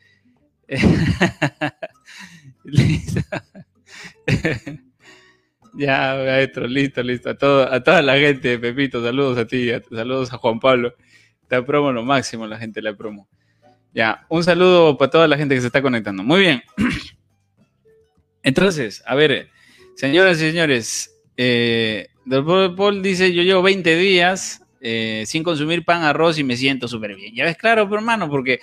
ya, 5.74 6.22
maestro, 6.26 6.68
listo, 6.68 7.02
listo. 7.02 7.30
A, 7.30 7.38
todo, 7.38 7.72
a 7.72 7.82
toda 7.82 8.02
la 8.02 8.18
gente, 8.18 8.60
Pepito, 8.60 9.02
saludos 9.02 9.38
a 9.38 9.48
ti, 9.48 9.70
saludos 9.90 10.34
a 10.34 10.38
Juan 10.38 10.60
Pablo. 10.60 10.94
Está 11.44 11.66
promo 11.66 11.94
lo 11.94 12.04
máximo, 12.04 12.46
la 12.46 12.58
gente 12.58 12.82
la 12.82 12.94
promo. 12.94 13.30
Ya, 13.94 14.26
un 14.28 14.44
saludo 14.44 14.98
para 14.98 15.12
toda 15.12 15.30
la 15.30 15.38
gente 15.38 15.56
que 15.56 15.62
se 15.62 15.68
está 15.68 15.82
conectando. 15.82 16.24
Muy 16.24 16.42
bien. 16.42 16.62
Entonces, 18.44 19.04
a 19.06 19.16
ver, 19.16 19.50
señoras 19.96 20.38
y 20.38 20.42
señores, 20.42 21.16
eh, 21.38 22.08
Paul 22.76 23.02
dice, 23.02 23.34
yo 23.34 23.44
llevo 23.44 23.62
20 23.62 23.96
días 23.96 24.62
eh, 24.80 25.24
sin 25.28 25.44
consumir 25.44 25.86
pan, 25.86 26.04
arroz 26.04 26.40
y 26.40 26.44
me 26.44 26.58
siento 26.58 26.88
súper 26.88 27.16
bien. 27.16 27.36
Ya 27.36 27.46
ves, 27.46 27.58
claro, 27.58 27.86
pero 27.86 28.00
hermano, 28.00 28.30
porque 28.30 28.60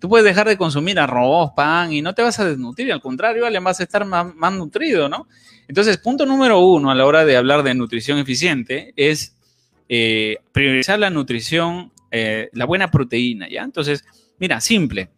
tú 0.00 0.08
puedes 0.08 0.24
dejar 0.24 0.48
de 0.48 0.56
consumir 0.56 0.98
arroz, 0.98 1.52
pan 1.56 1.92
y 1.92 2.02
no 2.02 2.14
te 2.14 2.22
vas 2.22 2.38
a 2.40 2.44
desnutrir, 2.44 2.92
al 2.92 3.00
contrario, 3.00 3.48
le 3.48 3.58
vas 3.60 3.80
a 3.80 3.84
estar 3.84 4.04
más, 4.04 4.34
más 4.34 4.52
nutrido, 4.52 5.08
¿no? 5.08 5.28
Entonces, 5.68 5.96
punto 5.96 6.26
número 6.26 6.58
uno 6.58 6.90
a 6.90 6.94
la 6.94 7.06
hora 7.06 7.24
de 7.24 7.36
hablar 7.36 7.62
de 7.62 7.72
nutrición 7.74 8.18
eficiente 8.18 8.92
es 8.96 9.36
eh, 9.88 10.38
priorizar 10.52 10.98
la 10.98 11.10
nutrición, 11.10 11.92
eh, 12.10 12.50
la 12.52 12.66
buena 12.66 12.90
proteína, 12.90 13.48
¿ya? 13.48 13.62
Entonces, 13.62 14.04
mira, 14.38 14.60
simple. 14.60 15.10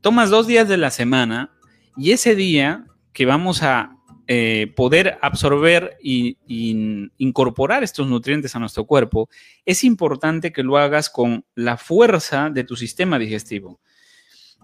Tomas 0.00 0.30
dos 0.30 0.46
días 0.46 0.68
de 0.68 0.76
la 0.76 0.90
semana 0.90 1.52
y 1.96 2.10
ese 2.10 2.34
día 2.34 2.84
que 3.18 3.26
vamos 3.26 3.64
a 3.64 3.96
eh, 4.28 4.72
poder 4.76 5.18
absorber 5.22 5.98
e 6.04 6.36
incorporar 6.46 7.82
estos 7.82 8.06
nutrientes 8.06 8.54
a 8.54 8.60
nuestro 8.60 8.84
cuerpo, 8.84 9.28
es 9.66 9.82
importante 9.82 10.52
que 10.52 10.62
lo 10.62 10.78
hagas 10.78 11.10
con 11.10 11.44
la 11.56 11.78
fuerza 11.78 12.48
de 12.48 12.62
tu 12.62 12.76
sistema 12.76 13.18
digestivo. 13.18 13.80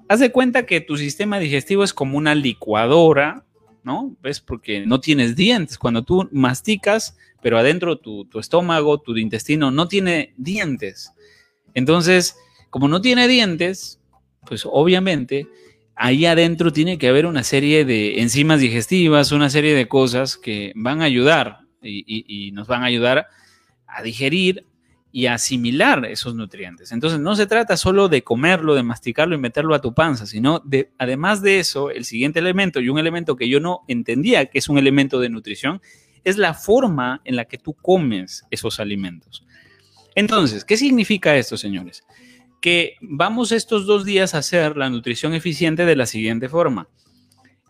Haz 0.09 0.21
de 0.21 0.31
cuenta 0.31 0.67
que 0.67 0.81
tu 0.81 0.97
sistema 0.97 1.41
digestivo 1.41 1.83
es 1.83 1.93
como 1.93 2.17
una 2.17 2.37
licuadora, 2.37 3.45
¿no? 3.83 4.15
¿Ves? 4.23 4.39
Porque 4.39 4.87
no 4.87 5.01
tienes 5.01 5.35
dientes. 5.35 5.77
Cuando 5.77 6.05
tú 6.05 6.29
masticas, 6.31 7.17
pero 7.43 7.59
adentro 7.59 7.99
tu, 7.99 8.25
tu 8.27 8.39
estómago, 8.39 9.01
tu 9.01 9.17
intestino 9.17 9.73
no 9.73 9.89
tiene 9.89 10.33
dientes. 10.37 11.11
Entonces, 11.75 12.37
como 12.71 12.87
no 12.87 13.01
tiene 13.01 13.27
dientes, 13.27 13.99
pues 14.47 14.63
obviamente 14.65 15.49
ahí 15.97 16.27
adentro 16.27 16.73
tiene 16.73 16.99
que 16.99 17.09
haber 17.09 17.27
una 17.27 17.45
serie 17.45 17.85
de 17.85 18.21
enzimas 18.21 18.61
digestivas, 18.61 19.33
una 19.33 19.51
serie 19.51 19.75
de 19.75 19.89
cosas 19.89 20.37
que 20.37 20.73
van 20.75 21.03
a 21.03 21.05
ayudar 21.05 21.61
y, 21.83 22.51
nos 22.53 22.67
van 22.67 22.83
a 22.83 22.87
ayudar 22.87 23.27
a 23.87 24.03
digerir 24.03 24.67
y 25.13 25.27
asimilar 25.27 26.05
esos 26.07 26.35
nutrientes. 26.35 26.91
Entonces 26.91 27.21
no 27.21 27.37
se 27.37 27.47
trata 27.47 27.77
solo 27.77 28.09
de 28.09 28.25
comerlo, 28.25 28.75
de 28.75 28.83
masticarlo 28.83 29.35
y 29.35 29.39
meterlo 29.39 29.75
a 29.75 29.81
tu 29.81 29.95
panza, 29.95 30.27
sino 30.27 30.61
de, 30.65 30.91
además 30.99 31.41
de 31.43 31.61
eso, 31.61 31.91
el 31.91 32.05
siguiente 32.05 32.41
elemento 32.41 32.81
y 32.81 32.89
un 32.89 32.99
elemento 32.99 33.37
que 33.37 33.49
yo 33.49 33.61
no 33.61 33.83
entendía 33.87 34.47
que 34.47 34.59
es 34.59 34.69
un 34.69 34.79
elemento 34.79 35.21
de 35.21 35.29
nutrición, 35.29 35.81
es 36.25 36.39
la 36.39 36.55
forma 36.55 37.21
en 37.25 37.37
la 37.37 37.45
que 37.45 37.59
tú 37.59 37.75
comes 37.75 38.45
esos 38.51 38.81
alimentos. 38.81 39.47
Entonces, 40.17 40.65
¿qué 40.65 40.77
significa 40.77 41.37
esto, 41.37 41.57
señores? 41.57 42.03
Que 42.61 42.97
vamos 43.01 43.53
estos 43.53 43.87
dos 43.87 44.05
días 44.05 44.35
a 44.35 44.39
hacer 44.39 44.77
la 44.77 44.89
nutrición 44.91 45.35
eficiente 45.35 45.85
de 45.85 45.97
la 45.97 46.07
siguiente 46.07 46.49
forma. 46.49 46.89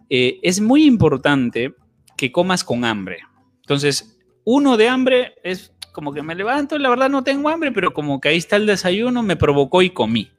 Eh, 0.09 0.39
es 0.43 0.61
muy 0.61 0.85
importante 0.85 1.75
que 2.17 2.31
comas 2.31 2.65
con 2.65 2.85
hambre. 2.85 3.21
Entonces, 3.63 4.19
uno 4.45 4.77
de 4.77 4.89
hambre 4.89 5.35
es 5.43 5.73
como 5.93 6.13
que 6.13 6.23
me 6.23 6.35
levanto, 6.35 6.77
la 6.77 6.91
verdad 6.91 7.09
no 7.09 7.23
tengo 7.23 7.49
hambre, 7.49 7.71
pero 7.71 7.95
como 7.95 8.21
que 8.21 8.29
ahí 8.29 8.37
está 8.37 8.57
el 8.57 8.67
desayuno, 8.67 9.23
me 9.23 9.37
provocó 9.37 9.81
y 9.81 9.91
comí. 9.91 10.31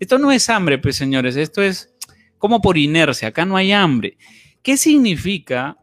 Esto 0.00 0.18
no 0.18 0.32
es 0.32 0.48
hambre, 0.48 0.78
pues 0.78 0.96
señores, 0.96 1.36
esto 1.36 1.62
es 1.62 1.94
como 2.38 2.60
por 2.60 2.78
inercia, 2.78 3.28
acá 3.28 3.44
no 3.44 3.56
hay 3.56 3.72
hambre. 3.72 4.16
¿Qué 4.62 4.76
significa 4.76 5.76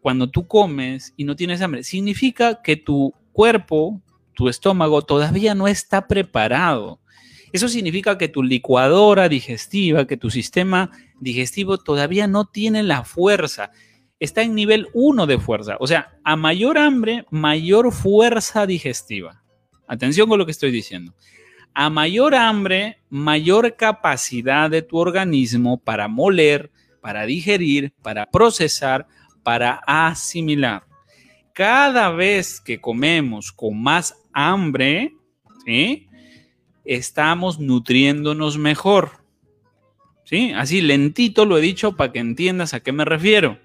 cuando 0.00 0.28
tú 0.28 0.46
comes 0.46 1.14
y 1.16 1.24
no 1.24 1.36
tienes 1.36 1.62
hambre? 1.62 1.84
Significa 1.84 2.60
que 2.60 2.76
tu 2.76 3.14
cuerpo, 3.32 4.02
tu 4.34 4.48
estómago 4.48 5.02
todavía 5.02 5.54
no 5.54 5.68
está 5.68 6.08
preparado. 6.08 7.00
Eso 7.52 7.68
significa 7.68 8.16
que 8.16 8.28
tu 8.28 8.42
licuadora 8.42 9.28
digestiva, 9.28 10.06
que 10.06 10.16
tu 10.16 10.30
sistema 10.30 10.90
digestivo 11.20 11.78
todavía 11.78 12.26
no 12.26 12.46
tiene 12.46 12.82
la 12.82 13.04
fuerza. 13.04 13.70
Está 14.18 14.42
en 14.42 14.54
nivel 14.54 14.88
1 14.94 15.26
de 15.26 15.38
fuerza. 15.38 15.76
O 15.78 15.86
sea, 15.86 16.18
a 16.24 16.36
mayor 16.36 16.78
hambre, 16.78 17.26
mayor 17.30 17.92
fuerza 17.92 18.66
digestiva. 18.66 19.42
Atención 19.86 20.28
con 20.28 20.38
lo 20.38 20.46
que 20.46 20.52
estoy 20.52 20.70
diciendo. 20.70 21.14
A 21.74 21.90
mayor 21.90 22.34
hambre, 22.34 22.98
mayor 23.10 23.76
capacidad 23.76 24.70
de 24.70 24.82
tu 24.82 24.96
organismo 24.96 25.78
para 25.78 26.08
moler, 26.08 26.70
para 27.02 27.26
digerir, 27.26 27.92
para 28.02 28.26
procesar, 28.26 29.06
para 29.42 29.82
asimilar. 29.86 30.84
Cada 31.52 32.10
vez 32.10 32.60
que 32.60 32.80
comemos 32.80 33.52
con 33.52 33.82
más 33.82 34.14
hambre, 34.32 35.14
¿sí? 35.66 36.08
Estamos 36.84 37.58
nutriéndonos 37.58 38.58
mejor. 38.58 39.22
¿Sí? 40.24 40.52
Así 40.54 40.80
lentito 40.80 41.44
lo 41.44 41.58
he 41.58 41.60
dicho 41.60 41.96
para 41.96 42.12
que 42.12 42.18
entiendas 42.18 42.74
a 42.74 42.80
qué 42.80 42.92
me 42.92 43.04
refiero. 43.04 43.58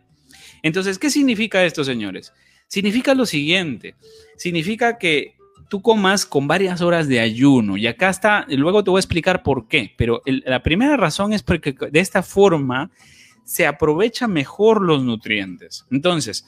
Entonces, 0.63 0.99
¿qué 0.99 1.09
significa 1.09 1.63
esto, 1.63 1.83
señores? 1.83 2.33
Significa 2.67 3.13
lo 3.13 3.25
siguiente. 3.25 3.95
Significa 4.35 4.97
que 4.97 5.35
tú 5.69 5.81
comas 5.81 6.25
con 6.25 6.47
varias 6.47 6.81
horas 6.81 7.07
de 7.07 7.19
ayuno. 7.19 7.77
Y 7.77 7.87
acá 7.87 8.09
está, 8.09 8.45
luego 8.49 8.83
te 8.83 8.89
voy 8.89 8.97
a 8.97 9.01
explicar 9.01 9.43
por 9.43 9.67
qué. 9.67 9.93
Pero 9.97 10.21
la 10.25 10.63
primera 10.63 10.97
razón 10.97 11.33
es 11.33 11.43
porque 11.43 11.73
de 11.73 11.99
esta 11.99 12.23
forma 12.23 12.91
se 13.43 13.65
aprovecha 13.65 14.27
mejor 14.27 14.81
los 14.81 15.03
nutrientes. 15.03 15.85
Entonces, 15.91 16.45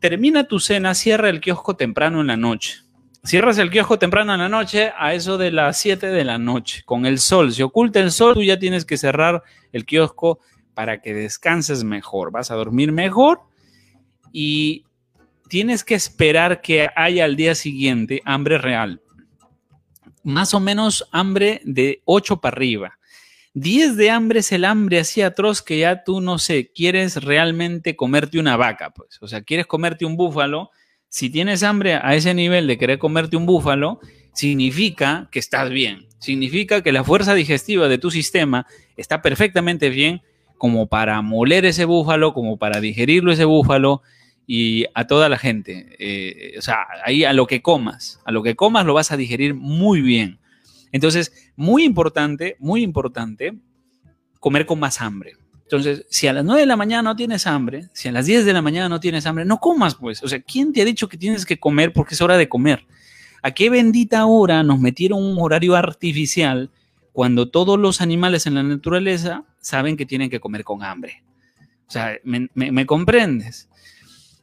termina 0.00 0.44
tu 0.44 0.60
cena, 0.60 0.94
cierra 0.94 1.30
el 1.30 1.40
kiosco 1.40 1.76
temprano 1.76 2.20
en 2.20 2.26
la 2.26 2.36
noche. 2.36 2.82
Cierras 3.28 3.58
el 3.58 3.70
kiosco 3.70 3.98
temprano 3.98 4.32
en 4.32 4.40
la 4.40 4.48
noche 4.48 4.90
a 4.96 5.12
eso 5.12 5.36
de 5.36 5.50
las 5.50 5.76
7 5.76 6.06
de 6.06 6.24
la 6.24 6.38
noche, 6.38 6.82
con 6.86 7.04
el 7.04 7.18
sol. 7.18 7.52
Si 7.52 7.60
oculta 7.60 8.00
el 8.00 8.10
sol, 8.10 8.32
tú 8.32 8.42
ya 8.42 8.58
tienes 8.58 8.86
que 8.86 8.96
cerrar 8.96 9.42
el 9.70 9.84
kiosco 9.84 10.40
para 10.72 11.02
que 11.02 11.12
descanses 11.12 11.84
mejor. 11.84 12.32
Vas 12.32 12.50
a 12.50 12.54
dormir 12.54 12.90
mejor 12.90 13.42
y 14.32 14.86
tienes 15.46 15.84
que 15.84 15.94
esperar 15.94 16.62
que 16.62 16.88
haya 16.96 17.26
al 17.26 17.36
día 17.36 17.54
siguiente 17.54 18.22
hambre 18.24 18.56
real. 18.56 19.02
Más 20.22 20.54
o 20.54 20.60
menos 20.60 21.06
hambre 21.12 21.60
de 21.66 22.00
8 22.06 22.40
para 22.40 22.56
arriba. 22.56 22.98
10 23.52 23.98
de 23.98 24.08
hambre 24.08 24.40
es 24.40 24.52
el 24.52 24.64
hambre 24.64 25.00
así 25.00 25.20
atroz 25.20 25.60
que 25.60 25.80
ya 25.80 26.02
tú, 26.02 26.22
no 26.22 26.38
sé, 26.38 26.72
quieres 26.74 27.22
realmente 27.22 27.94
comerte 27.94 28.38
una 28.38 28.56
vaca, 28.56 28.88
pues. 28.88 29.18
O 29.20 29.28
sea, 29.28 29.42
quieres 29.42 29.66
comerte 29.66 30.06
un 30.06 30.16
búfalo 30.16 30.70
si 31.08 31.30
tienes 31.30 31.62
hambre 31.62 31.94
a 31.94 32.14
ese 32.14 32.34
nivel 32.34 32.66
de 32.66 32.78
querer 32.78 32.98
comerte 32.98 33.36
un 33.36 33.46
búfalo, 33.46 34.00
significa 34.32 35.28
que 35.32 35.38
estás 35.38 35.70
bien. 35.70 36.06
Significa 36.18 36.82
que 36.82 36.92
la 36.92 37.04
fuerza 37.04 37.34
digestiva 37.34 37.88
de 37.88 37.98
tu 37.98 38.10
sistema 38.10 38.66
está 38.96 39.22
perfectamente 39.22 39.88
bien 39.88 40.22
como 40.58 40.88
para 40.88 41.22
moler 41.22 41.64
ese 41.64 41.84
búfalo, 41.84 42.34
como 42.34 42.58
para 42.58 42.80
digerirlo 42.80 43.32
ese 43.32 43.44
búfalo 43.44 44.02
y 44.46 44.86
a 44.94 45.06
toda 45.06 45.28
la 45.28 45.38
gente. 45.38 45.96
Eh, 45.98 46.58
o 46.58 46.62
sea, 46.62 46.86
ahí 47.04 47.24
a 47.24 47.32
lo 47.32 47.46
que 47.46 47.62
comas, 47.62 48.20
a 48.24 48.32
lo 48.32 48.42
que 48.42 48.56
comas 48.56 48.84
lo 48.84 48.94
vas 48.94 49.12
a 49.12 49.16
digerir 49.16 49.54
muy 49.54 50.00
bien. 50.00 50.40
Entonces, 50.90 51.32
muy 51.54 51.84
importante, 51.84 52.56
muy 52.58 52.82
importante, 52.82 53.54
comer 54.40 54.66
con 54.66 54.80
más 54.80 55.00
hambre. 55.00 55.34
Entonces, 55.70 56.06
si 56.08 56.26
a 56.26 56.32
las 56.32 56.46
9 56.46 56.62
de 56.62 56.66
la 56.66 56.76
mañana 56.76 57.02
no 57.02 57.14
tienes 57.14 57.46
hambre, 57.46 57.90
si 57.92 58.08
a 58.08 58.12
las 58.12 58.24
10 58.24 58.46
de 58.46 58.54
la 58.54 58.62
mañana 58.62 58.88
no 58.88 59.00
tienes 59.00 59.26
hambre, 59.26 59.44
no 59.44 59.60
comas, 59.60 59.96
pues. 59.96 60.22
O 60.22 60.28
sea, 60.28 60.40
¿quién 60.40 60.72
te 60.72 60.80
ha 60.80 60.84
dicho 60.86 61.10
que 61.10 61.18
tienes 61.18 61.44
que 61.44 61.60
comer 61.60 61.92
porque 61.92 62.14
es 62.14 62.22
hora 62.22 62.38
de 62.38 62.48
comer? 62.48 62.86
¿A 63.42 63.50
qué 63.50 63.68
bendita 63.68 64.24
hora 64.24 64.62
nos 64.62 64.80
metieron 64.80 65.22
un 65.22 65.36
horario 65.38 65.76
artificial 65.76 66.70
cuando 67.12 67.50
todos 67.50 67.78
los 67.78 68.00
animales 68.00 68.46
en 68.46 68.54
la 68.54 68.62
naturaleza 68.62 69.44
saben 69.60 69.98
que 69.98 70.06
tienen 70.06 70.30
que 70.30 70.40
comer 70.40 70.64
con 70.64 70.82
hambre? 70.82 71.22
O 71.86 71.90
sea, 71.90 72.16
¿me, 72.24 72.86
comprendes? 72.86 73.68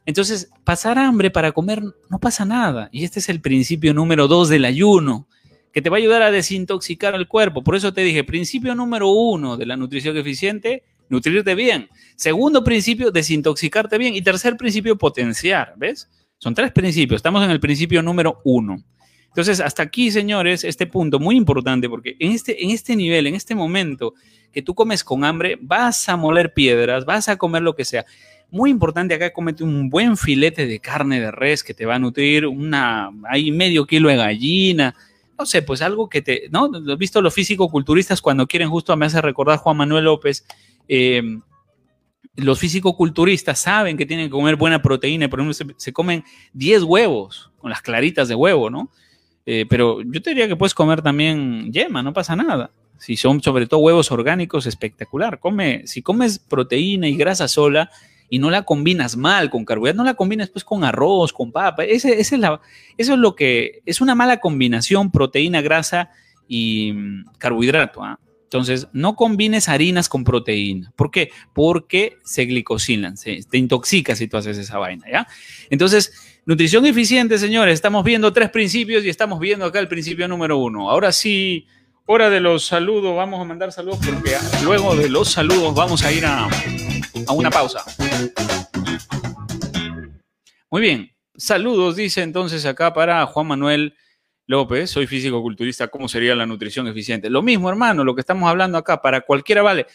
Entonces, 0.04 0.48
pasar 0.62 0.96
hambre 0.96 1.32
para 1.32 1.50
comer 1.50 1.82
no 2.08 2.20
pasa 2.20 2.44
nada. 2.44 2.88
Y 2.92 3.02
este 3.02 3.18
es 3.18 3.28
el 3.28 3.40
principio 3.40 3.92
número 3.94 4.28
dos 4.28 4.48
del 4.48 4.64
ayuno, 4.64 5.26
que 5.72 5.82
te 5.82 5.90
va 5.90 5.96
a 5.96 5.98
ayudar 5.98 6.22
a 6.22 6.30
desintoxicar 6.30 7.16
el 7.16 7.26
cuerpo. 7.26 7.64
Por 7.64 7.74
eso 7.74 7.92
te 7.92 8.02
dije, 8.02 8.22
principio 8.22 8.76
número 8.76 9.08
uno 9.08 9.56
de 9.56 9.66
la 9.66 9.76
nutrición 9.76 10.16
eficiente, 10.16 10.84
nutrirte 11.08 11.54
bien. 11.54 11.88
Segundo 12.16 12.64
principio, 12.64 13.10
desintoxicarte 13.10 13.98
bien. 13.98 14.14
Y 14.14 14.22
tercer 14.22 14.56
principio, 14.56 14.96
potenciar. 14.96 15.74
¿Ves? 15.76 16.08
Son 16.38 16.54
tres 16.54 16.72
principios. 16.72 17.18
Estamos 17.18 17.42
en 17.44 17.50
el 17.50 17.60
principio 17.60 18.02
número 18.02 18.40
uno. 18.44 18.82
Entonces, 19.36 19.60
hasta 19.60 19.82
aquí, 19.82 20.10
señores, 20.10 20.64
este 20.64 20.86
punto 20.86 21.18
muy 21.18 21.36
importante, 21.36 21.90
porque 21.90 22.16
en 22.18 22.32
este, 22.32 22.64
en 22.64 22.70
este 22.70 22.96
nivel, 22.96 23.26
en 23.26 23.34
este 23.34 23.54
momento 23.54 24.14
que 24.50 24.62
tú 24.62 24.74
comes 24.74 25.04
con 25.04 25.24
hambre, 25.24 25.58
vas 25.60 26.08
a 26.08 26.16
moler 26.16 26.54
piedras, 26.54 27.04
vas 27.04 27.28
a 27.28 27.36
comer 27.36 27.60
lo 27.60 27.76
que 27.76 27.84
sea. 27.84 28.06
Muy 28.50 28.70
importante 28.70 29.12
acá, 29.12 29.34
comete 29.34 29.62
un 29.62 29.90
buen 29.90 30.16
filete 30.16 30.66
de 30.66 30.80
carne 30.80 31.20
de 31.20 31.30
res 31.30 31.62
que 31.62 31.74
te 31.74 31.84
va 31.84 31.96
a 31.96 31.98
nutrir, 31.98 32.46
una, 32.46 33.10
hay 33.28 33.50
medio 33.50 33.84
kilo 33.84 34.08
de 34.08 34.16
gallina, 34.16 34.94
no 35.38 35.44
sé, 35.44 35.60
pues 35.60 35.82
algo 35.82 36.08
que 36.08 36.22
te, 36.22 36.48
¿no? 36.50 36.70
He 36.90 36.96
visto 36.96 37.20
los 37.20 37.34
físico-culturistas 37.34 38.22
cuando 38.22 38.46
quieren, 38.46 38.70
justo 38.70 38.96
me 38.96 39.04
hace 39.04 39.20
recordar 39.20 39.58
Juan 39.58 39.76
Manuel 39.76 40.04
López, 40.04 40.46
eh, 40.88 41.22
los 42.36 42.58
físico-culturistas 42.58 43.58
saben 43.58 43.96
que 43.96 44.06
tienen 44.06 44.26
que 44.26 44.30
comer 44.30 44.56
buena 44.56 44.82
proteína, 44.82 45.28
por 45.28 45.40
ejemplo, 45.40 45.74
se, 45.76 45.92
comen 45.92 46.22
10 46.52 46.82
huevos 46.82 47.50
con 47.58 47.70
las 47.70 47.80
claritas 47.80 48.28
de 48.28 48.34
huevo, 48.34 48.70
¿no? 48.70 48.90
Eh, 49.46 49.64
pero 49.68 50.02
yo 50.02 50.20
te 50.20 50.30
diría 50.30 50.48
que 50.48 50.56
puedes 50.56 50.74
comer 50.74 51.02
también 51.02 51.72
yema, 51.72 52.02
no 52.02 52.12
pasa 52.12 52.36
nada. 52.36 52.70
Si 52.98 53.16
son 53.16 53.42
sobre 53.42 53.66
todo 53.66 53.80
huevos 53.80 54.10
orgánicos, 54.10 54.66
espectacular. 54.66 55.38
Come, 55.38 55.86
si 55.86 56.02
comes 56.02 56.38
proteína 56.38 57.08
y 57.08 57.16
grasa 57.16 57.46
sola, 57.46 57.90
y 58.28 58.38
no 58.38 58.50
la 58.50 58.62
combinas 58.62 59.16
mal 59.16 59.50
con 59.50 59.64
carbohidratos, 59.64 59.98
no 59.98 60.04
la 60.04 60.14
combinas 60.14 60.50
pues 60.50 60.64
con 60.64 60.84
arroz, 60.84 61.32
con 61.32 61.52
papa. 61.52 61.84
Ese, 61.84 62.20
es 62.20 62.32
la, 62.32 62.60
eso 62.96 63.12
es 63.14 63.18
lo 63.18 63.34
que 63.34 63.82
es 63.86 64.00
una 64.00 64.14
mala 64.14 64.40
combinación 64.40 65.10
proteína, 65.10 65.60
grasa 65.60 66.10
y 66.48 66.92
mm, 66.92 67.24
carbohidrato. 67.38 68.02
¿ah? 68.02 68.18
Entonces, 68.46 68.86
no 68.92 69.16
combines 69.16 69.68
harinas 69.68 70.08
con 70.08 70.22
proteína. 70.22 70.92
¿Por 70.94 71.10
qué? 71.10 71.30
Porque 71.52 72.16
se 72.24 72.44
glicosilan, 72.44 73.16
se, 73.16 73.42
te 73.42 73.58
intoxica 73.58 74.14
si 74.14 74.28
tú 74.28 74.36
haces 74.36 74.56
esa 74.56 74.78
vaina, 74.78 75.04
¿ya? 75.10 75.26
Entonces, 75.68 76.40
nutrición 76.46 76.86
eficiente, 76.86 77.38
señores, 77.38 77.74
estamos 77.74 78.04
viendo 78.04 78.32
tres 78.32 78.50
principios 78.50 79.04
y 79.04 79.08
estamos 79.08 79.40
viendo 79.40 79.64
acá 79.64 79.80
el 79.80 79.88
principio 79.88 80.28
número 80.28 80.58
uno. 80.58 80.88
Ahora 80.88 81.10
sí, 81.10 81.66
hora 82.06 82.30
de 82.30 82.38
los 82.38 82.64
saludos, 82.64 83.16
vamos 83.16 83.40
a 83.40 83.44
mandar 83.44 83.72
saludos 83.72 83.98
porque 84.06 84.36
luego 84.62 84.94
de 84.94 85.08
los 85.08 85.32
saludos 85.32 85.74
vamos 85.74 86.04
a 86.04 86.12
ir 86.12 86.24
a, 86.24 86.48
a 87.26 87.32
una 87.32 87.50
pausa. 87.50 87.82
Muy 90.70 90.80
bien, 90.82 91.10
saludos, 91.36 91.96
dice 91.96 92.22
entonces 92.22 92.64
acá 92.64 92.94
para 92.94 93.26
Juan 93.26 93.48
Manuel. 93.48 93.94
López, 94.48 94.90
soy 94.90 95.08
físico-culturista, 95.08 95.88
¿cómo 95.88 96.08
sería 96.08 96.36
la 96.36 96.46
nutrición 96.46 96.86
eficiente? 96.86 97.28
Lo 97.30 97.42
mismo, 97.42 97.68
hermano, 97.68 98.04
lo 98.04 98.14
que 98.14 98.20
estamos 98.20 98.48
hablando 98.48 98.78
acá, 98.78 99.02
para 99.02 99.22
cualquiera 99.22 99.62
vale. 99.62 99.86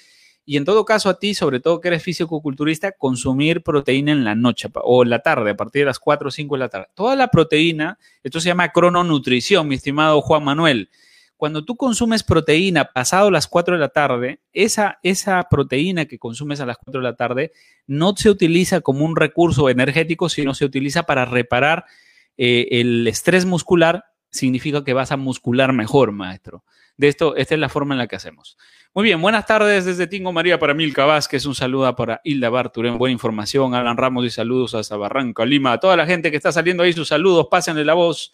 Y 0.44 0.58
en 0.58 0.66
todo 0.66 0.84
caso, 0.84 1.08
a 1.08 1.20
ti, 1.20 1.34
sobre 1.34 1.62
todo 1.62 1.80
que 1.80 1.88
eres 1.88 2.04
físico-culturista, 2.04 2.92
consumir 2.92 3.64
proteína 3.64 4.12
en 4.12 4.26
la 4.26 4.36
noche 4.36 4.68
o 4.74 5.04
en 5.04 5.10
la 5.10 5.20
tarde, 5.20 5.52
a 5.52 5.56
partir 5.56 5.84
de 5.84 5.86
las 5.86 6.00
4 6.00 6.28
o 6.28 6.32
5 6.32 6.56
de 6.56 6.60
la 6.60 6.68
tarde. 6.68 6.88
Toda 6.96 7.16
la 7.16 7.30
proteína, 7.30 7.98
esto 8.24 8.42
se 8.42 8.48
llama 8.48 8.70
crononutrición, 8.74 9.70
mi 9.70 9.76
estimado 9.76 10.20
Juan 10.22 10.44
Manuel. 10.44 10.90
Cuando 11.38 11.64
tú 11.64 11.78
consumes 11.78 12.24
proteína 12.24 12.86
pasado 12.86 13.32
las 13.32 13.48
4 13.48 13.76
de 13.76 13.80
la 13.80 13.90
tarde, 13.90 14.42
esa, 14.52 15.00
esa 15.02 15.42
proteína 15.50 16.06
que 16.06 16.20
consumes 16.20 16.60
a 16.60 16.66
las 16.66 16.78
4 16.78 17.00
de 17.02 17.08
la 17.08 17.16
tarde 17.16 17.52
no 17.88 18.16
se 18.18 18.30
utiliza 18.30 18.82
como 18.82 19.06
un 19.06 19.16
recurso 19.16 19.70
energético, 19.70 20.28
sino 20.28 20.54
se 20.54 20.66
utiliza 20.66 21.04
para 21.04 21.24
reparar 21.26 21.86
eh, 22.38 22.68
el 22.80 23.08
estrés 23.08 23.46
muscular 23.46 24.11
significa 24.32 24.84
que 24.84 24.94
vas 24.94 25.12
a 25.12 25.18
muscular 25.18 25.74
mejor, 25.74 26.12
maestro. 26.12 26.64
De 26.98 27.08
esto, 27.08 27.36
esta 27.36 27.56
es 27.56 27.60
la 27.60 27.70
forma 27.70 27.94
en 27.94 28.00
la 28.00 28.08
que 28.08 28.16
hacemos. 28.16 28.58
Muy 28.94 29.06
bien, 29.06 29.22
buenas 29.22 29.46
tardes 29.46 29.86
desde 29.86 30.08
Tingo 30.08 30.34
María 30.34 30.60
para 30.60 30.74
Milka 30.74 31.06
Vázquez. 31.06 31.46
Un 31.46 31.56
saludo 31.56 31.96
para 31.96 32.22
Hilda 32.24 32.50
Barturén, 32.50 32.98
buena 32.98 33.14
información. 33.14 33.74
Alan 33.74 33.98
Ramos 33.98 34.26
y 34.26 34.30
saludos 34.30 34.76
hasta 34.76 34.98
Barranca, 34.98 35.46
Lima. 35.46 35.74
A 35.74 35.80
toda 35.80 35.96
la 35.96 36.06
gente 36.06 36.30
que 36.30 36.38
está 36.38 36.52
saliendo 36.52 36.84
ahí, 36.84 36.94
sus 36.94 37.08
saludos, 37.08 37.48
pásenle 37.50 37.86
la 37.86 37.94
voz. 37.94 38.34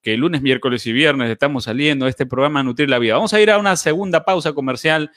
Que 0.00 0.16
lunes, 0.16 0.42
miércoles 0.42 0.86
y 0.86 0.92
viernes 0.92 1.30
estamos 1.30 1.64
saliendo 1.64 2.06
este 2.06 2.24
programa 2.24 2.62
Nutrir 2.62 2.88
la 2.88 2.98
Vida. 2.98 3.14
Vamos 3.14 3.34
a 3.34 3.40
ir 3.40 3.50
a 3.50 3.58
una 3.58 3.76
segunda 3.76 4.24
pausa 4.24 4.52
comercial 4.52 5.10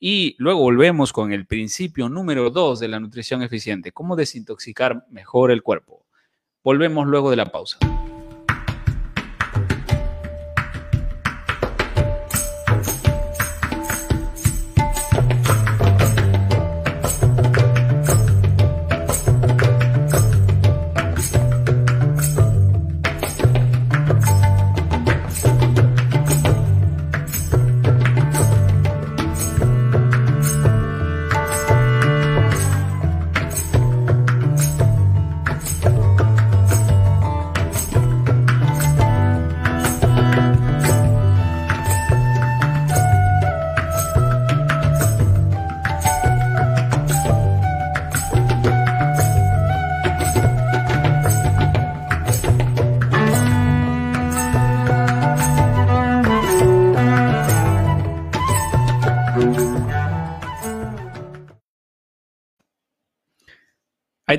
y 0.00 0.34
luego 0.38 0.60
volvemos 0.60 1.12
con 1.12 1.32
el 1.32 1.46
principio 1.46 2.08
número 2.08 2.50
dos 2.50 2.80
de 2.80 2.88
la 2.88 2.98
nutrición 3.00 3.42
eficiente: 3.42 3.92
cómo 3.92 4.16
desintoxicar 4.16 5.06
mejor 5.10 5.50
el 5.50 5.62
cuerpo. 5.62 6.04
Volvemos 6.62 7.06
luego 7.06 7.30
de 7.30 7.36
la 7.36 7.46
pausa. 7.46 7.78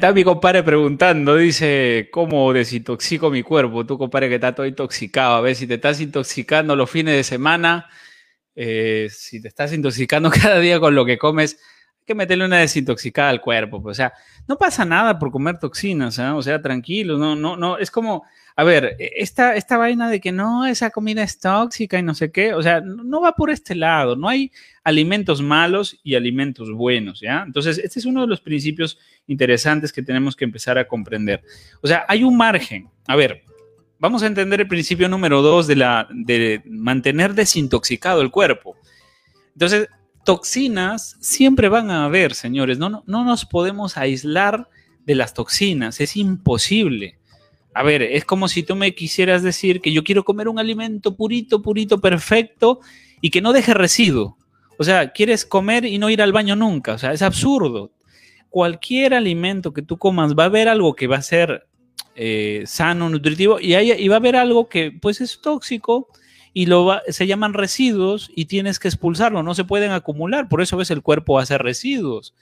Está 0.06 0.13
mi 0.13 0.24
compadre 0.24 0.62
preguntando, 0.62 1.36
dice, 1.36 2.10
¿cómo 2.12 2.54
desintoxico 2.54 3.32
mi 3.32 3.41
cuerpo? 3.41 3.88
Tú, 3.88 3.98
compadre, 3.98 4.30
que 4.30 4.36
está 4.36 4.54
todo 4.54 4.68
intoxicado. 4.68 5.34
A 5.34 5.41
ver, 5.41 5.56
si 5.56 5.65
te 5.65 5.76
estás 5.76 6.00
intoxicando 6.00 6.76
los 6.76 6.91
fines 6.91 7.15
de 7.15 7.24
semana, 7.24 7.89
eh, 8.54 9.08
si 9.10 9.41
te 9.41 9.48
estás 9.48 9.74
intoxicando 9.74 10.30
cada 10.41 10.60
día 10.60 10.80
con 10.80 10.94
lo 10.94 11.06
que 11.06 11.18
comes, 11.18 11.54
hay 11.54 12.06
que 12.06 12.13
meterle 12.13 12.46
una 12.46 12.60
desintoxicada 12.60 13.30
al 13.30 13.41
cuerpo. 13.41 13.82
Pues, 13.82 13.96
o 13.96 13.98
sea, 13.98 14.13
no 14.48 14.58
pasa 14.58 14.86
nada 14.86 15.18
por 15.18 15.32
comer 15.32 15.60
toxinas, 15.60 16.20
¿eh? 16.20 16.30
o 16.30 16.42
sea, 16.42 16.62
tranquilo, 16.62 17.18
no, 17.18 17.36
no, 17.36 17.58
no, 17.58 17.78
es 17.78 17.90
como, 17.90 18.24
a 18.56 18.64
ver, 18.64 18.96
e, 19.00 19.14
esta, 19.18 19.56
esta 19.56 19.78
vaina 19.78 20.10
de 20.10 20.20
que 20.20 20.32
no, 20.32 20.66
esa 20.66 20.92
comida 20.92 21.24
es 21.24 21.40
tóxica 21.40 21.98
y 21.98 22.04
no 22.04 22.14
sé 22.14 22.32
qué, 22.32 22.54
o 22.54 22.62
sea, 22.62 22.82
no 22.82 23.22
va 23.22 23.34
por 23.34 23.50
este 23.50 23.76
lado, 23.76 24.16
no 24.16 24.30
hay 24.30 24.52
alimentos 24.84 25.42
malos 25.42 26.00
y 26.04 26.16
alimentos 26.16 26.72
buenos, 26.72 27.22
¿ya? 27.22 27.44
Entonces, 27.46 27.78
este 27.80 28.00
es 28.00 28.06
uno 28.06 28.22
de 28.22 28.28
los 28.28 28.42
principios 28.42 29.00
interesantes 29.28 29.92
que 29.92 30.04
tenemos 30.04 30.36
que 30.36 30.46
empezar 30.46 30.78
a 30.78 30.88
comprender. 30.88 31.42
O 31.82 31.88
sea, 31.88 32.06
hay 32.08 32.24
un 32.24 32.38
margen. 32.38 32.90
A 33.08 33.16
ver, 33.16 33.44
vamos 34.00 34.24
a 34.24 34.28
entender 34.28 34.62
el 34.62 34.68
principio 34.68 35.10
número 35.10 35.42
dos 35.42 35.68
de, 35.68 35.76
la, 35.76 36.08
de 36.12 36.62
mantener 36.66 37.34
desintoxicado 37.34 38.22
el 38.22 38.32
cuerpo. 38.32 38.76
Entonces, 39.54 39.88
toxinas 40.26 41.16
siempre 41.22 41.70
van 41.70 41.90
a 41.90 42.04
haber, 42.04 42.36
señores, 42.36 42.78
no, 42.78 42.90
no, 42.90 43.04
no 43.08 43.24
nos 43.24 43.46
podemos 43.46 43.96
aislar 43.96 44.68
de 45.06 45.16
las 45.16 45.34
toxinas, 45.34 46.02
es 46.02 46.18
imposible. 46.18 47.18
A 47.74 47.84
ver, 47.84 48.02
es 48.02 48.26
como 48.26 48.48
si 48.48 48.64
tú 48.64 48.76
me 48.76 48.96
quisieras 48.96 49.44
decir 49.44 49.82
que 49.82 49.92
yo 49.92 50.04
quiero 50.04 50.24
comer 50.24 50.48
un 50.48 50.60
alimento 50.60 51.16
purito, 51.16 51.62
purito, 51.62 52.00
perfecto 52.00 52.80
y 53.22 53.30
que 53.30 53.42
no 53.42 53.54
deje 53.54 53.74
residuo. 53.74 54.38
O 54.78 54.84
sea, 54.84 55.12
quieres 55.12 55.46
comer 55.46 55.86
y 55.86 55.98
no 55.98 56.10
ir 56.10 56.22
al 56.22 56.32
baño 56.32 56.56
nunca. 56.56 56.94
O 56.94 56.98
sea, 56.98 57.14
es 57.14 57.22
absurdo. 57.22 57.92
Cualquier 58.50 59.14
alimento 59.14 59.74
que 59.74 59.82
tú 59.82 59.98
comas 59.98 60.36
va 60.36 60.44
a 60.44 60.46
haber 60.48 60.70
algo 60.70 60.96
que 60.96 61.08
va 61.08 61.18
a 61.18 61.22
ser 61.22 61.68
eh, 62.16 62.64
sano, 62.66 63.10
nutritivo 63.10 63.60
y, 63.60 63.76
y, 63.76 64.08
va 64.08 64.16
a 64.16 64.20
haber 64.20 64.38
algo 64.38 64.70
que 64.70 64.94
pues 64.94 65.20
es 65.20 65.42
tóxico 65.42 66.08
y 66.58 66.68
lo 66.68 67.02
se 67.10 67.28
llaman 67.28 67.54
residuos 67.54 68.32
y 68.34 68.46
tienes 68.46 68.80
que 68.80 68.88
expulsarlo. 68.88 69.44
No 69.44 69.54
se 69.54 69.65
pueden 69.65 69.91
acumular. 69.91 70.48
Por 70.48 70.62
eso 70.62 70.78
ves 70.78 70.89
el 70.89 71.02
cuerpo 71.02 71.38
hace 71.38 71.58
residuos. 71.58 72.34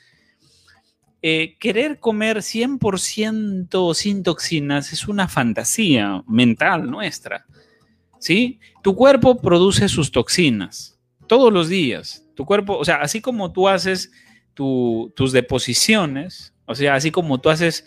Eh, 1.23 1.57
querer 1.59 1.99
comer 1.99 2.37
100% 2.37 3.95
sin 3.95 4.21
toxinas 4.21 4.93
es 4.93 5.07
una 5.07 5.27
fantasía 5.27 6.23
mental 6.27 6.91
nuestra. 6.91 7.47
¿Sí? 8.19 8.59
Tu 8.83 8.95
cuerpo 8.95 9.41
produce 9.41 9.89
sus 9.89 10.11
toxinas 10.11 10.99
todos 11.25 11.51
los 11.51 11.67
días. 11.67 12.23
Tu 12.35 12.45
cuerpo, 12.45 12.77
o 12.77 12.85
sea, 12.85 12.97
así 12.97 13.19
como 13.19 13.51
tú 13.51 13.67
haces 13.67 14.11
tus 14.53 15.31
deposiciones, 15.31 16.53
o 16.67 16.75
sea, 16.75 16.93
así 16.93 17.09
como 17.09 17.41
tú 17.41 17.49
haces 17.49 17.83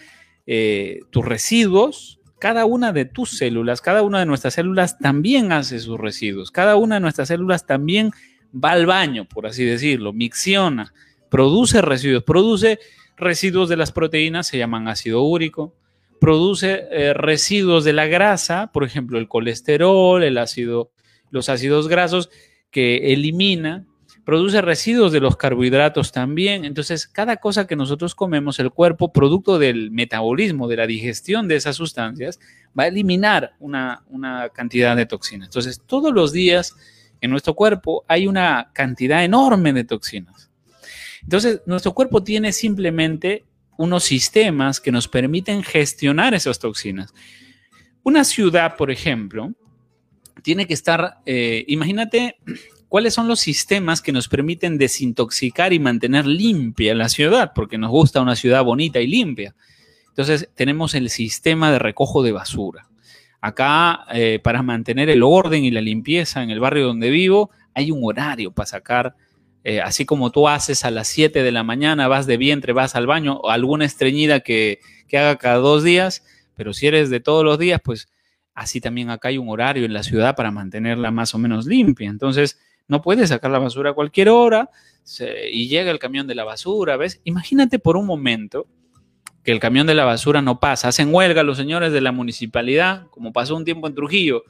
eh, 0.49 0.99
tus 1.11 1.25
residuos, 1.25 2.19
cada 2.39 2.65
una 2.65 2.93
de 2.93 3.05
tus 3.05 3.31
células, 3.39 3.81
cada 3.81 4.03
una 4.03 4.21
de 4.21 4.27
nuestras 4.27 4.55
células 4.55 4.99
también 4.99 5.53
hace 5.53 5.79
sus 5.79 5.99
residuos. 5.99 6.51
Cada 6.51 6.77
una 6.77 6.97
de 6.97 7.01
nuestras 7.01 7.29
células 7.29 7.67
también 7.67 8.11
va 8.53 8.73
al 8.73 8.87
baño, 8.87 9.27
por 9.27 9.47
así 9.47 9.65
decirlo, 9.65 10.13
micciona, 10.13 10.93
produce 11.31 11.83
residuos, 11.83 12.25
produce 12.25 12.79
residuos 13.17 13.69
de 13.69 13.77
las 13.77 13.93
proteínas 13.93 14.47
se 14.47 14.59
llaman 14.59 14.89
ácido 14.89 15.23
úrico, 15.23 15.75
produce 16.21 16.87
eh, 16.91 17.15
residuos 17.15 17.85
de 17.85 17.93
la 17.93 18.07
grasa, 18.07 18.71
por 18.73 18.85
ejemplo, 18.85 19.19
el 19.19 19.29
colesterol, 19.29 20.23
el 20.23 20.39
ácido, 20.39 20.91
los 21.31 21.49
ácidos 21.49 21.89
grasos 21.89 22.31
que 22.71 23.13
elimina, 23.13 23.87
produce 24.27 24.61
residuos 24.61 25.13
de 25.13 25.21
los 25.21 25.37
carbohidratos 25.37 26.11
también. 26.11 26.65
Entonces, 26.65 27.07
cada 27.07 27.37
cosa 27.37 27.69
que 27.69 27.77
nosotros 27.77 28.17
comemos, 28.17 28.59
el 28.59 28.73
cuerpo, 28.73 29.13
producto 29.13 29.57
del 29.57 29.93
metabolismo, 29.93 30.67
de 30.67 30.77
la 30.77 30.89
digestión 30.89 31.47
de 31.47 31.55
esas 31.55 31.77
sustancias, 31.77 32.41
va 32.77 32.83
a 32.83 32.87
eliminar 32.89 33.55
una, 33.61 34.03
una 34.09 34.49
cantidad 34.49 34.97
de 34.97 35.07
toxinas. 35.07 35.47
Entonces, 35.47 35.81
todos 35.87 36.13
los 36.13 36.33
días 36.33 36.75
en 37.21 37.31
nuestro 37.31 37.55
cuerpo 37.55 38.05
hay 38.09 38.27
una 38.27 38.73
cantidad 38.73 39.23
enorme 39.23 39.73
de 39.73 39.85
toxinas. 39.85 40.51
Entonces, 41.23 41.63
nuestro 41.65 41.95
cuerpo 41.95 42.25
tiene 42.25 42.53
simplemente 42.53 43.45
unos 43.79 44.03
sistemas 44.03 44.81
que 44.81 44.91
nos 44.91 45.07
permiten 45.07 45.63
gestionar 45.63 46.35
esas 46.35 46.59
toxinas. 46.59 47.15
Una 48.03 48.25
ciudad, 48.25 48.75
por 48.77 48.91
ejemplo, 48.91 49.53
tiene 50.43 50.67
que 50.67 50.75
estar, 50.75 51.19
eh, 51.27 51.65
imagínate 51.69 52.39
cuáles 52.97 53.13
son 53.13 53.29
los 53.29 53.41
sistemas 53.41 54.01
que 54.01 54.11
nos 54.11 54.27
permiten 54.27 54.79
desintoxicar 54.79 55.75
y 55.75 55.79
mantener 55.79 56.25
limpia 56.25 56.95
la 56.95 57.11
ciudad, 57.11 57.53
porque 57.55 57.77
nos 57.77 57.91
gusta 57.91 58.23
una 58.23 58.37
ciudad 58.37 58.65
bonita 58.65 59.01
y 59.01 59.07
limpia. 59.07 59.55
Entonces 60.09 60.49
tenemos 60.55 60.95
el 60.95 61.11
sistema 61.11 61.71
de 61.71 61.79
recojo 61.79 62.23
de 62.23 62.33
basura. 62.33 62.89
Acá, 63.43 64.07
eh, 64.15 64.41
para 64.43 64.63
mantener 64.63 65.11
el 65.11 65.23
orden 65.23 65.63
y 65.63 65.71
la 65.71 65.83
limpieza 65.83 66.43
en 66.43 66.49
el 66.49 66.59
barrio 66.59 66.87
donde 66.87 67.11
vivo, 67.11 67.51
hay 67.75 67.91
un 67.91 68.01
horario 68.03 68.51
para 68.53 68.65
sacar, 68.65 69.15
eh, 69.63 69.83
así 69.83 70.07
como 70.07 70.33
tú 70.33 70.49
haces 70.49 70.83
a 70.87 70.91
las 70.91 71.07
7 71.09 71.43
de 71.43 71.53
la 71.53 71.65
mañana, 71.65 72.09
vas 72.09 72.27
de 72.27 72.39
vientre, 72.39 72.73
vas 72.73 72.97
al 72.97 73.07
baño, 73.07 73.35
o 73.43 73.51
alguna 73.51 73.85
estreñida 73.85 74.41
que, 74.41 74.81
que 75.07 75.19
haga 75.19 75.37
cada 75.37 75.57
dos 75.57 75.85
días, 75.85 76.25
pero 76.55 76.73
si 76.73 76.87
eres 76.87 77.11
de 77.11 77.21
todos 77.21 77.45
los 77.45 77.59
días, 77.59 77.79
pues 77.85 78.09
así 78.55 78.81
también 78.81 79.11
acá 79.11 79.29
hay 79.29 79.37
un 79.37 79.51
horario 79.51 79.85
en 79.85 79.93
la 79.93 80.03
ciudad 80.03 80.35
para 80.35 80.51
mantenerla 80.51 81.11
más 81.11 81.35
o 81.35 81.39
menos 81.39 81.67
limpia. 81.67 82.09
Entonces, 82.09 82.59
no 82.89 83.03
puedes 83.03 83.29
sacar 83.31 83.51
la 83.51 83.59
basura 83.59 83.91
a 83.91 83.95
cualquier 83.95 84.29
hora 84.29 84.71
y 85.53 85.69
llega 85.69 85.91
el 85.91 85.99
camión 85.99 86.27
de 86.27 86.35
la 86.35 86.45
basura, 86.45 86.97
¿ves? 86.97 87.21
Imagínate 87.25 87.79
por 87.79 87.97
un 87.97 88.07
momento 88.07 88.67
que 89.45 89.53
el 89.53 89.61
camión 89.61 89.87
de 89.87 89.95
la 89.95 90.05
basura 90.05 90.43
no 90.43 90.59
pasa. 90.59 90.89
Hacen 90.89 91.15
huelga 91.15 91.45
los 91.45 91.57
señores 91.57 91.93
de 91.93 92.01
la 92.01 92.13
municipalidad, 92.13 93.07
como 93.11 93.33
pasó 93.33 93.55
un 93.55 93.65
tiempo 93.65 93.87
en 93.87 93.95
Trujillo. 93.95 94.43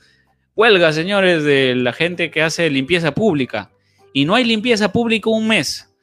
Huelga, 0.54 0.92
señores, 0.92 1.44
de 1.44 1.74
la 1.74 1.92
gente 1.92 2.30
que 2.30 2.42
hace 2.42 2.70
limpieza 2.70 3.12
pública. 3.12 3.70
Y 4.14 4.24
no 4.24 4.34
hay 4.34 4.44
limpieza 4.44 4.92
pública 4.92 5.28
un 5.28 5.48
mes. 5.48 5.94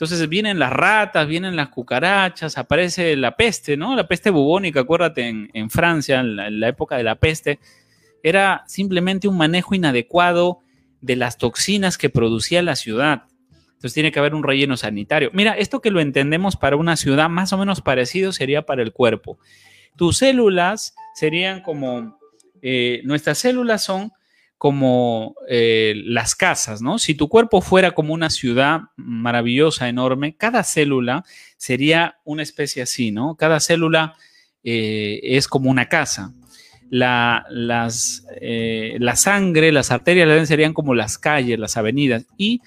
Entonces 0.00 0.28
vienen 0.28 0.58
las 0.58 0.72
ratas, 0.72 1.28
vienen 1.28 1.54
las 1.54 1.68
cucarachas, 1.68 2.56
aparece 2.56 3.14
la 3.16 3.36
peste, 3.36 3.76
¿no? 3.76 3.94
La 3.94 4.08
peste 4.08 4.30
bubónica, 4.30 4.80
acuérdate, 4.80 5.28
en, 5.52 5.70
Francia, 5.70 6.20
en 6.20 6.58
la, 6.58 6.68
época 6.68 6.96
de 6.96 7.02
la 7.02 7.16
peste, 7.16 7.60
era 8.22 8.64
simplemente 8.66 9.28
un 9.28 9.36
manejo 9.36 9.74
inadecuado 9.74 10.60
de 11.00 11.16
las 11.16 11.38
toxinas 11.38 11.98
que 11.98 12.10
producía 12.10 12.62
la 12.62 12.76
ciudad. 12.76 13.24
Entonces 13.70 13.94
tiene 13.94 14.12
que 14.12 14.18
haber 14.18 14.34
un 14.34 14.42
relleno 14.42 14.76
sanitario. 14.76 15.30
Mira, 15.32 15.54
esto 15.54 15.80
que 15.80 15.90
lo 15.90 16.00
entendemos 16.00 16.56
para 16.56 16.76
una 16.76 16.96
ciudad 16.96 17.30
más 17.30 17.52
o 17.52 17.58
menos 17.58 17.80
parecido 17.80 18.32
sería 18.32 18.62
para 18.62 18.82
el 18.82 18.92
cuerpo. 18.92 19.38
Tus 19.96 20.18
células 20.18 20.94
serían 21.14 21.62
como, 21.62 22.18
eh, 22.60 23.00
nuestras 23.04 23.38
células 23.38 23.82
son 23.82 24.12
como 24.58 25.36
eh, 25.48 25.94
las 26.04 26.34
casas, 26.34 26.82
¿no? 26.82 26.98
Si 26.98 27.14
tu 27.14 27.30
cuerpo 27.30 27.62
fuera 27.62 27.92
como 27.92 28.12
una 28.12 28.28
ciudad 28.28 28.80
maravillosa, 28.96 29.88
enorme, 29.88 30.36
cada 30.36 30.62
célula 30.64 31.24
sería 31.56 32.18
una 32.24 32.42
especie 32.42 32.82
así, 32.82 33.10
¿no? 33.10 33.36
Cada 33.36 33.58
célula 33.60 34.16
eh, 34.62 35.20
es 35.22 35.48
como 35.48 35.70
una 35.70 35.88
casa. 35.88 36.34
La, 36.90 37.46
las, 37.48 38.26
eh, 38.40 38.96
la 39.00 39.16
sangre, 39.16 39.72
las 39.72 39.90
arterias 39.90 40.48
serían 40.48 40.74
como 40.74 40.94
las 40.94 41.16
calles, 41.18 41.58
las 41.58 41.76
avenidas. 41.76 42.26
Y 42.36 42.60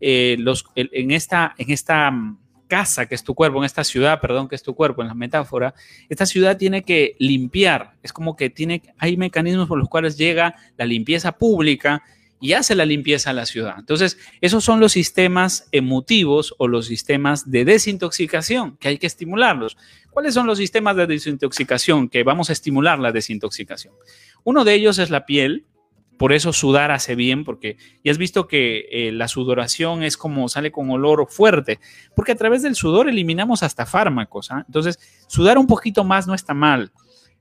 los, 0.00 0.64
en, 0.74 1.10
esta, 1.10 1.54
en 1.56 1.70
esta 1.70 2.12
casa 2.66 3.06
que 3.06 3.14
es 3.14 3.22
tu 3.24 3.34
cuerpo, 3.34 3.58
en 3.58 3.64
esta 3.64 3.84
ciudad, 3.84 4.20
perdón, 4.20 4.48
que 4.48 4.54
es 4.54 4.62
tu 4.62 4.74
cuerpo, 4.74 5.02
en 5.02 5.08
la 5.08 5.14
metáfora, 5.14 5.74
esta 6.08 6.26
ciudad 6.26 6.56
tiene 6.56 6.82
que 6.82 7.16
limpiar. 7.18 7.94
Es 8.02 8.12
como 8.12 8.36
que 8.36 8.50
tiene, 8.50 8.82
hay 8.98 9.16
mecanismos 9.16 9.68
por 9.68 9.78
los 9.78 9.88
cuales 9.88 10.16
llega 10.16 10.54
la 10.76 10.84
limpieza 10.84 11.32
pública 11.32 12.02
y 12.40 12.52
hace 12.52 12.74
la 12.74 12.84
limpieza 12.84 13.30
a 13.30 13.32
la 13.32 13.46
ciudad. 13.46 13.76
Entonces, 13.78 14.18
esos 14.40 14.64
son 14.64 14.80
los 14.80 14.92
sistemas 14.92 15.68
emotivos 15.72 16.54
o 16.58 16.68
los 16.68 16.86
sistemas 16.86 17.50
de 17.50 17.64
desintoxicación 17.64 18.76
que 18.76 18.88
hay 18.88 18.98
que 18.98 19.06
estimularlos. 19.06 19.76
¿Cuáles 20.10 20.34
son 20.34 20.46
los 20.46 20.58
sistemas 20.58 20.96
de 20.96 21.06
desintoxicación 21.06 22.08
que 22.08 22.22
vamos 22.22 22.50
a 22.50 22.52
estimular 22.52 22.98
la 22.98 23.12
desintoxicación? 23.12 23.94
Uno 24.44 24.64
de 24.64 24.74
ellos 24.74 24.98
es 24.98 25.10
la 25.10 25.26
piel, 25.26 25.64
por 26.18 26.32
eso 26.32 26.52
sudar 26.52 26.90
hace 26.90 27.14
bien, 27.14 27.44
porque 27.44 27.76
ya 28.02 28.12
has 28.12 28.18
visto 28.18 28.48
que 28.48 28.88
eh, 28.90 29.12
la 29.12 29.28
sudoración 29.28 30.02
es 30.02 30.16
como 30.16 30.48
sale 30.48 30.72
con 30.72 30.90
olor 30.90 31.26
fuerte, 31.28 31.78
porque 32.14 32.32
a 32.32 32.36
través 32.36 32.62
del 32.62 32.74
sudor 32.74 33.08
eliminamos 33.08 33.62
hasta 33.62 33.86
fármacos. 33.86 34.50
¿ah? 34.50 34.64
Entonces, 34.66 34.98
sudar 35.26 35.58
un 35.58 35.66
poquito 35.66 36.04
más 36.04 36.26
no 36.26 36.34
está 36.34 36.54
mal. 36.54 36.92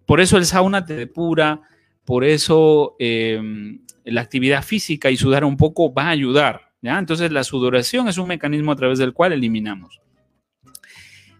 Por 0.05 0.19
eso 0.19 0.37
el 0.37 0.45
sauna 0.45 0.85
te 0.85 0.95
depura, 0.95 1.61
por 2.03 2.23
eso 2.23 2.95
em, 2.99 3.79
la 4.05 4.21
actividad 4.21 4.63
física 4.63 5.09
y 5.11 5.17
sudar 5.17 5.43
un 5.43 5.57
poco 5.57 5.93
va 5.93 6.05
a 6.05 6.09
ayudar. 6.09 6.71
¿ya? 6.81 6.97
Entonces, 6.97 7.31
la 7.31 7.43
sudoración 7.43 8.07
es 8.07 8.17
un 8.17 8.27
mecanismo 8.27 8.71
a 8.71 8.75
través 8.75 8.99
del 8.99 9.13
cual 9.13 9.33
eliminamos. 9.33 9.99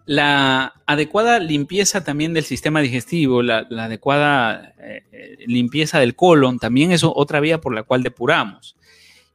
La 0.06 0.73
adecuada 0.86 1.39
limpieza 1.39 2.04
también 2.04 2.34
del 2.34 2.43
sistema 2.43 2.82
digestivo, 2.82 3.41
la, 3.41 3.67
adecuada 3.71 4.75
eh, 4.80 5.04
eh, 5.12 5.38
limpieza 5.47 5.99
del 5.99 6.15
colon, 6.15 6.60
también 6.60 6.91
es 6.91 7.04
otra 7.04 7.39
vía 7.39 7.60
por 7.60 7.73
la 7.73 7.84
cual 7.84 8.04
depuramos. 8.04 8.75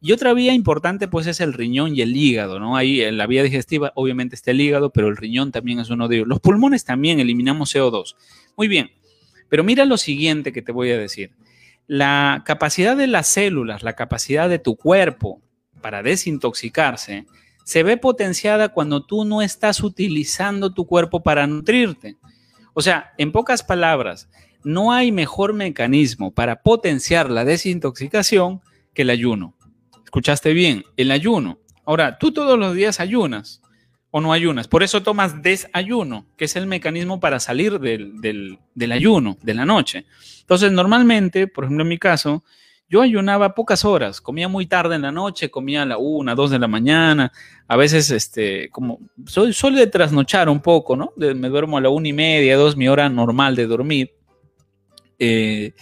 Y 0.03 0.13
otra 0.13 0.33
vía 0.33 0.55
importante 0.55 1.09
pues 1.09 1.27
es 1.27 1.41
el 1.41 1.53
riñón 1.53 1.95
y 1.95 2.01
el 2.01 2.17
hígado, 2.17 2.59
¿no? 2.59 2.77
Ahí 2.77 3.03
en 3.03 3.19
la 3.19 3.27
vía 3.27 3.43
digestiva 3.43 3.93
obviamente 3.97 4.35
está 4.35 4.51
el 4.53 4.61
hígado, 4.61 4.91
pero 4.91 5.09
el 5.09 5.17
riñón 5.17 5.53
también 5.53 5.79
es 5.79 5.91
uno 5.91 6.09
de 6.09 6.17
ellos. 6.17 6.29
Los 6.29 6.41
pulmones 6.41 6.85
también 6.85 7.21
eliminamos 7.21 7.75
CO2. 7.75 8.15
Muy 8.57 8.67
bien, 8.67 8.93
pero 9.51 9.63
mira 9.63 9.85
lo 9.85 9.99
siguiente 9.99 10.53
que 10.53 10.63
te 10.63 10.73
voy 10.73 10.91
a 10.91 10.99
decir. 10.99 11.33
La 11.93 12.45
capacidad 12.47 12.97
de 12.97 13.09
las 13.09 13.27
células, 13.27 13.83
la 13.83 13.95
capacidad 13.95 14.49
de 14.49 14.61
tu 14.61 14.77
cuerpo 14.77 15.43
para 15.81 16.05
desintoxicarse, 16.05 17.27
se 17.65 17.83
ve 17.83 17.97
potenciada 17.97 18.69
cuando 18.69 19.05
tú 19.05 19.25
no 19.25 19.43
estás 19.43 19.83
utilizando 19.83 20.73
tu 20.73 20.87
cuerpo 20.87 21.25
para 21.25 21.49
nutrirte. 21.49 22.17
O 22.75 22.81
sea, 22.81 23.11
en 23.19 23.33
pocas 23.33 23.65
palabras, 23.65 24.29
no 24.63 24.93
hay 24.93 25.11
mejor 25.11 25.53
mecanismo 25.53 26.33
para 26.33 26.63
potenciar 26.63 27.29
la 27.29 27.45
desintoxicación 27.45 28.61
que 28.95 29.03
el 29.03 29.11
ayuno. 29.11 29.57
¿Escuchaste 30.05 30.53
bien? 30.53 30.85
El 30.97 31.11
ayuno. 31.11 31.59
Ahora, 31.85 32.19
tú 32.19 32.31
todos 32.31 32.57
los 32.57 32.77
días 32.77 33.01
ayunas 33.01 33.63
o 34.11 34.21
no 34.21 34.33
ayunas. 34.33 34.69
Por 34.69 34.83
eso 34.83 35.03
tomas 35.03 35.43
desayuno, 35.43 36.27
que 36.37 36.47
es 36.47 36.57
el 36.57 36.67
mecanismo 36.67 37.21
para 37.21 37.41
salir 37.41 37.79
del, 37.79 38.59
del 38.75 38.93
ayuno, 38.93 39.37
de 39.43 39.55
la 39.55 39.65
noche. 39.65 40.07
Entonces, 40.41 40.73
normalmente, 40.73 41.47
por 41.47 41.65
ejemplo, 41.65 41.83
en 41.83 41.89
mi 41.89 41.99
caso, 41.99 42.43
yo 42.91 43.03
ayunaba 43.03 43.55
pocas 43.55 43.85
horas, 43.85 44.21
comía 44.21 44.49
muy 44.49 44.67
tarde 44.67 44.97
en 44.97 45.03
la 45.03 45.13
noche, 45.13 45.49
comía 45.49 45.83
a 45.83 45.87
la 45.87 45.97
una, 45.97 46.35
dos 46.35 46.51
de 46.51 46.59
la 46.59 46.67
mañana, 46.67 47.31
a 47.69 47.77
veces, 47.77 48.11
este, 48.11 48.69
como, 48.71 48.99
soy, 49.27 49.75
de 49.77 49.87
trasnochar 49.87 50.49
un 50.49 50.61
poco, 50.61 50.97
¿no? 50.97 51.13
me 51.17 51.49
duermo 51.49 51.79
a 51.79 51.81
la 51.81 51.89
una 51.89 52.09
y 52.09 52.13
media, 52.13 52.57
dos, 52.57 52.77
mi 52.77 52.89
hora 52.89 53.09
normal 53.09 53.55
de 53.55 53.69
dormir. 53.69 54.13
Eh, 55.21 55.73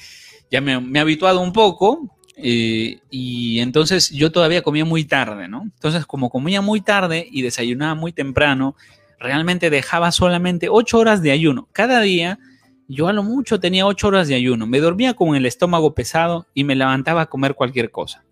ya 0.50 0.60
me, 0.60 0.72
he 0.72 1.00
habituado 1.00 1.40
un 1.40 1.54
poco 1.54 2.17
eh, 2.40 3.01
y 3.11 3.59
entonces 3.59 4.11
yo 4.11 4.31
todavía 4.31 4.62
comía 4.62 4.85
muy 4.85 5.05
tarde, 5.05 5.48
¿no? 5.48 5.62
Entonces, 5.62 6.07
como 6.07 6.31
comía 6.31 6.61
muy 6.61 6.81
tarde 6.81 7.27
y 7.31 7.42
desayunaba 7.42 7.94
muy 7.94 8.12
temprano, 8.12 8.77
realmente 9.18 9.70
dejaba 9.70 10.12
solamente 10.12 10.68
ocho 10.70 10.98
horas 10.98 11.20
de 11.20 11.33
ayuno. 11.33 11.68
Cada 11.72 12.01
día 12.01 12.38
yo 12.87 13.09
a 13.09 13.12
lo 13.12 13.22
mucho 13.22 13.59
tenía 13.61 13.87
ocho 13.87 14.09
horas 14.09 14.29
de 14.29 14.37
ayuno, 14.37 14.66
me 14.66 14.79
dormía 14.79 15.14
con 15.14 15.35
el 15.35 15.46
estómago 15.46 15.94
pesado 15.94 16.46
y 16.55 16.64
me 16.64 16.77
levantaba 16.77 17.22
a 17.22 17.27
comer 17.27 17.55
cualquier 17.55 17.90
cosa. 17.90 18.24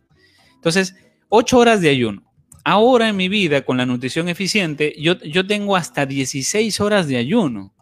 Entonces, 0.54 0.94
ocho 1.28 1.58
horas 1.58 1.80
de 1.80 1.90
ayuno. 1.90 2.22
Ahora 2.64 3.08
en 3.08 3.16
mi 3.16 3.28
vida, 3.28 3.62
con 3.62 3.76
la 3.76 3.86
nutrición 3.86 4.28
eficiente, 4.28 4.94
yo, 4.98 5.18
yo 5.20 5.46
tengo 5.46 5.76
hasta 5.76 6.06
16 6.06 6.80
horas 6.80 7.06
de 7.06 7.16
ayuno. 7.16 7.72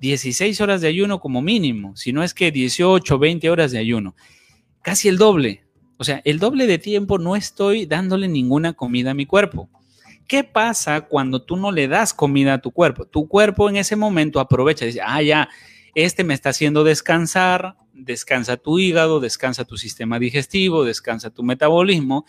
16 0.00 0.60
horas 0.60 0.82
de 0.82 0.88
ayuno 0.88 1.20
como 1.20 1.40
mínimo, 1.40 1.96
si 1.96 2.12
no 2.12 2.22
es 2.22 2.34
que 2.34 2.50
18, 2.50 3.18
20 3.18 3.50
horas 3.50 3.72
de 3.72 3.78
ayuno. 3.78 4.14
Casi 4.86 5.08
el 5.08 5.18
doble. 5.18 5.64
O 5.96 6.04
sea, 6.04 6.22
el 6.24 6.38
doble 6.38 6.68
de 6.68 6.78
tiempo 6.78 7.18
no 7.18 7.34
estoy 7.34 7.86
dándole 7.86 8.28
ninguna 8.28 8.74
comida 8.74 9.10
a 9.10 9.14
mi 9.14 9.26
cuerpo. 9.26 9.68
¿Qué 10.28 10.44
pasa 10.44 11.00
cuando 11.00 11.42
tú 11.42 11.56
no 11.56 11.72
le 11.72 11.88
das 11.88 12.14
comida 12.14 12.54
a 12.54 12.58
tu 12.60 12.70
cuerpo? 12.70 13.04
Tu 13.04 13.26
cuerpo 13.26 13.68
en 13.68 13.78
ese 13.78 13.96
momento 13.96 14.38
aprovecha 14.38 14.84
y 14.84 14.88
dice, 14.88 15.00
ah, 15.04 15.20
ya, 15.22 15.48
este 15.96 16.22
me 16.22 16.34
está 16.34 16.50
haciendo 16.50 16.84
descansar, 16.84 17.74
descansa 17.94 18.58
tu 18.58 18.78
hígado, 18.78 19.18
descansa 19.18 19.64
tu 19.64 19.76
sistema 19.76 20.20
digestivo, 20.20 20.84
descansa 20.84 21.30
tu 21.30 21.42
metabolismo. 21.42 22.24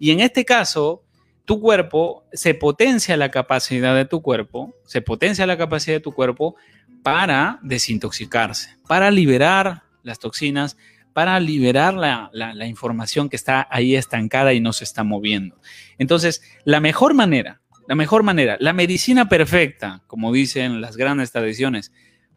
Y 0.00 0.10
en 0.10 0.18
este 0.18 0.44
caso, 0.44 1.04
tu 1.44 1.60
cuerpo 1.60 2.24
se 2.32 2.54
potencia 2.54 3.16
la 3.16 3.30
capacidad 3.30 3.94
de 3.94 4.04
tu 4.04 4.20
cuerpo, 4.20 4.74
se 4.84 5.00
potencia 5.00 5.46
la 5.46 5.56
capacidad 5.56 5.94
de 5.94 6.00
tu 6.00 6.10
cuerpo 6.10 6.56
para 7.04 7.60
desintoxicarse, 7.62 8.78
para 8.88 9.12
liberar 9.12 9.84
las 10.02 10.18
toxinas, 10.18 10.76
para 11.12 11.38
liberar 11.40 11.94
la, 11.94 12.30
la, 12.32 12.66
información 12.66 13.28
que 13.28 13.36
está 13.36 13.66
ahí 13.70 13.96
estancada 13.96 14.52
y 14.52 14.60
no 14.60 14.72
se 14.72 14.84
está 14.84 15.04
moviendo. 15.04 15.56
Entonces, 15.98 16.42
la 16.64 16.80
mejor 16.80 17.14
manera, 17.14 17.60
la 17.88 17.94
mejor 17.94 18.22
manera, 18.22 18.56
la 18.60 18.72
medicina 18.72 19.28
perfecta, 19.28 20.02
como 20.06 20.32
dicen 20.32 20.80
las 20.80 20.96
grandes 20.96 21.32
tradiciones, 21.32 21.92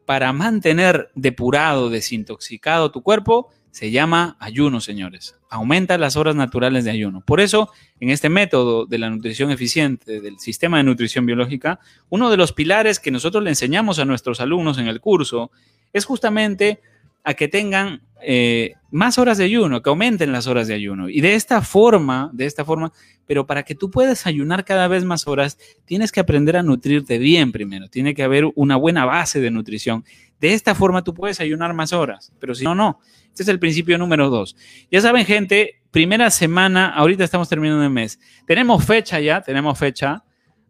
para 0.05 0.33
mantener 0.33 1.11
depurado, 1.15 1.89
desintoxicado 1.89 2.91
tu 2.91 3.03
cuerpo, 3.03 3.49
se 3.73 3.89
llama 3.89 4.37
ayuno, 4.39 4.81
señores. 4.81 5.35
Aumenta 5.49 5.97
las 5.97 6.15
horas 6.15 6.35
naturales 6.35 6.85
de 6.85 6.91
ayuno. 6.91 7.21
Por 7.21 7.41
eso, 7.41 7.71
en 7.99 8.11
este 8.11 8.29
método 8.29 8.85
de 8.85 8.99
la 8.99 9.09
nutrición 9.09 9.49
eficiente, 9.49 10.21
del 10.21 10.37
sistema 10.37 10.77
de 10.77 10.83
nutrición 10.83 11.25
biológica, 11.25 11.79
uno 12.09 12.29
de 12.29 12.37
los 12.37 12.53
pilares 12.53 12.99
que 12.99 13.09
nosotros 13.09 13.43
le 13.43 13.49
enseñamos 13.49 13.97
a 13.97 14.05
nuestros 14.05 14.41
alumnos 14.41 14.77
en 14.77 14.87
el 14.87 14.99
curso 15.01 15.49
es 15.91 16.05
justamente 16.05 16.81
a 17.23 17.33
que 17.33 17.47
tengan 17.47 18.01
eh, 18.21 18.73
más 18.89 19.17
horas 19.17 19.37
de 19.37 19.43
ayuno, 19.43 19.81
que 19.81 19.89
aumenten 19.89 20.31
las 20.31 20.47
horas 20.47 20.67
de 20.67 20.73
ayuno. 20.73 21.09
Y 21.09 21.21
de 21.21 21.35
esta 21.35 21.61
forma, 21.61 22.29
de 22.33 22.45
esta 22.45 22.63
forma, 22.63 22.93
pero 23.25 23.45
para 23.45 23.63
que 23.63 23.75
tú 23.75 23.89
puedas 23.89 24.25
ayunar 24.27 24.65
cada 24.65 24.87
vez 24.87 25.03
más 25.03 25.27
horas, 25.27 25.57
tienes 25.85 26.11
que 26.11 26.19
aprender 26.19 26.55
a 26.55 26.63
nutrirte 26.63 27.17
bien 27.17 27.51
primero. 27.51 27.89
Tiene 27.89 28.13
que 28.13 28.23
haber 28.23 28.45
una 28.55 28.75
buena 28.75 29.05
base 29.05 29.41
de 29.41 29.51
nutrición. 29.51 30.05
De 30.39 30.53
esta 30.53 30.75
forma 30.75 31.03
tú 31.03 31.13
puedes 31.13 31.39
ayunar 31.39 31.73
más 31.73 31.93
horas, 31.93 32.33
pero 32.39 32.55
si 32.55 32.63
no, 32.63 32.75
no. 32.75 32.99
Este 33.29 33.43
es 33.43 33.49
el 33.49 33.59
principio 33.59 33.97
número 33.97 34.29
dos. 34.29 34.55
Ya 34.91 35.01
saben, 35.01 35.25
gente, 35.25 35.81
primera 35.89 36.29
semana, 36.29 36.89
ahorita 36.93 37.23
estamos 37.23 37.49
terminando 37.49 37.83
el 37.83 37.89
mes. 37.89 38.19
Tenemos 38.45 38.85
fecha 38.85 39.19
ya, 39.19 39.41
tenemos 39.41 39.77
fecha. 39.77 40.23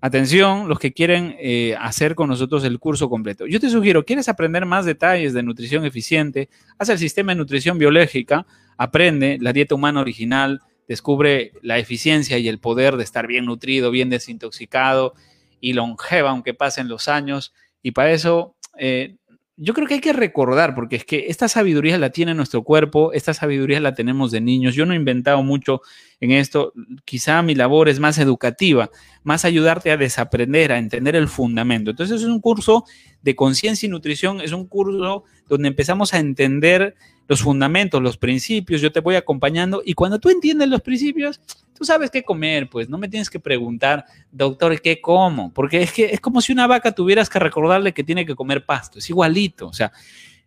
Atención, 0.06 0.68
los 0.68 0.80
que 0.80 0.92
quieren 0.92 1.38
eh, 1.40 1.78
hacer 1.80 2.14
con 2.14 2.28
nosotros 2.28 2.66
el 2.66 2.78
curso 2.78 3.10
completo. 3.10 3.48
Yo 3.48 3.62
te 3.62 3.70
sugiero, 3.70 4.04
¿quieres 4.04 4.28
aprender 4.28 4.66
más 4.66 4.84
detalles 4.84 5.32
de 5.32 5.44
nutrición 5.44 5.86
eficiente? 5.86 6.50
Haz 6.78 6.90
el 6.90 7.00
sistema 7.00 7.32
de 7.32 7.38
nutrición 7.38 7.78
biológica, 7.78 8.46
aprende 8.76 9.38
la 9.40 9.54
dieta 9.54 9.76
humana 9.76 10.02
original, 10.02 10.60
descubre 10.90 11.54
la 11.62 11.78
eficiencia 11.78 12.38
y 12.38 12.50
el 12.50 12.60
poder 12.60 12.98
de 12.98 13.04
estar 13.06 13.28
bien 13.28 13.46
nutrido, 13.46 13.92
bien 13.92 14.10
desintoxicado 14.10 15.14
y 15.62 15.72
longeva, 15.72 16.32
aunque 16.32 16.54
pasen 16.54 16.90
los 16.90 17.08
años. 17.08 17.54
Y 17.82 17.92
para 17.92 18.12
eso, 18.12 18.58
eh, 18.78 19.16
yo 19.56 19.74
creo 19.74 19.88
que 19.88 19.96
hay 19.96 20.00
que 20.00 20.14
recordar, 20.14 20.74
porque 20.74 20.96
es 20.96 21.06
que 21.06 21.28
esta 21.28 21.48
sabiduría 21.48 21.98
la 21.98 22.10
tiene 22.10 22.34
nuestro 22.34 22.64
cuerpo, 22.64 23.14
esta 23.14 23.34
sabiduría 23.34 23.80
la 23.80 23.94
tenemos 23.94 24.32
de 24.32 24.42
niños. 24.42 24.74
Yo 24.74 24.86
no 24.86 24.94
he 24.94 24.96
inventado 24.96 25.44
mucho 25.44 25.82
en 26.20 26.32
esto, 26.32 26.74
quizá 27.06 27.42
mi 27.44 27.54
labor 27.54 27.88
es 27.88 28.00
más 28.00 28.18
educativa, 28.18 28.90
más 29.24 29.46
ayudarte 29.46 29.92
a 29.92 29.98
desaprender, 29.98 30.72
a 30.72 30.80
entender 30.80 31.16
el 31.16 31.28
fundamento. 31.28 31.92
Entonces 31.92 32.22
es 32.22 32.28
un 32.28 32.40
curso 32.42 32.86
de 33.24 33.36
conciencia 33.36 33.88
y 33.88 33.90
nutrición, 33.90 34.42
es 34.42 34.52
un 34.52 34.68
curso 34.68 35.24
donde 35.50 35.70
empezamos 35.70 36.14
a 36.14 36.20
entender 36.20 36.96
los 37.28 37.42
fundamentos, 37.42 38.02
los 38.02 38.18
principios, 38.18 38.82
yo 38.82 38.92
te 38.92 39.00
voy 39.00 39.16
acompañando 39.16 39.82
y 39.84 39.94
cuando 39.94 40.20
tú 40.20 40.30
entiendes 40.30 40.68
los 40.68 40.82
principios, 40.82 41.40
tú 41.74 41.86
sabes 41.86 42.12
qué 42.12 42.24
comer, 42.24 42.70
pues 42.70 42.90
no 42.90 42.98
me 42.98 43.08
tienes 43.08 43.30
que 43.30 43.40
preguntar, 43.40 44.06
doctor, 44.32 44.80
¿qué 44.82 45.00
como? 45.00 45.54
Porque 45.54 45.82
es 45.82 45.94
que 45.94 46.06
es 46.06 46.20
como 46.20 46.42
si 46.42 46.52
una 46.52 46.68
vaca 46.68 46.92
tuvieras 46.92 47.30
que 47.30 47.40
recordarle 47.40 47.94
que 47.94 48.04
tiene 48.04 48.26
que 48.26 48.36
comer 48.36 48.66
pasto, 48.66 49.00
es 49.00 49.10
igualito, 49.10 49.68
o 49.68 49.74
sea, 49.74 49.94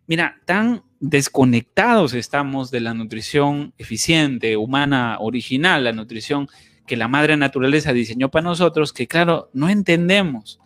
mira, 0.05 0.39
tan 0.45 0.83
desconectados 0.99 2.13
estamos 2.13 2.71
de 2.71 2.79
la 2.79 2.93
nutrición 2.93 3.73
eficiente, 3.77 4.55
humana, 4.55 5.17
original, 5.19 5.83
la 5.83 5.93
nutrición 5.93 6.47
que 6.85 6.95
la 6.95 7.07
madre 7.07 7.37
naturaleza 7.37 7.91
diseñó 7.91 8.29
para 8.29 8.45
nosotros, 8.45 8.93
que 8.93 9.07
claro, 9.07 9.49
no 9.53 9.69
entendemos. 9.69 10.59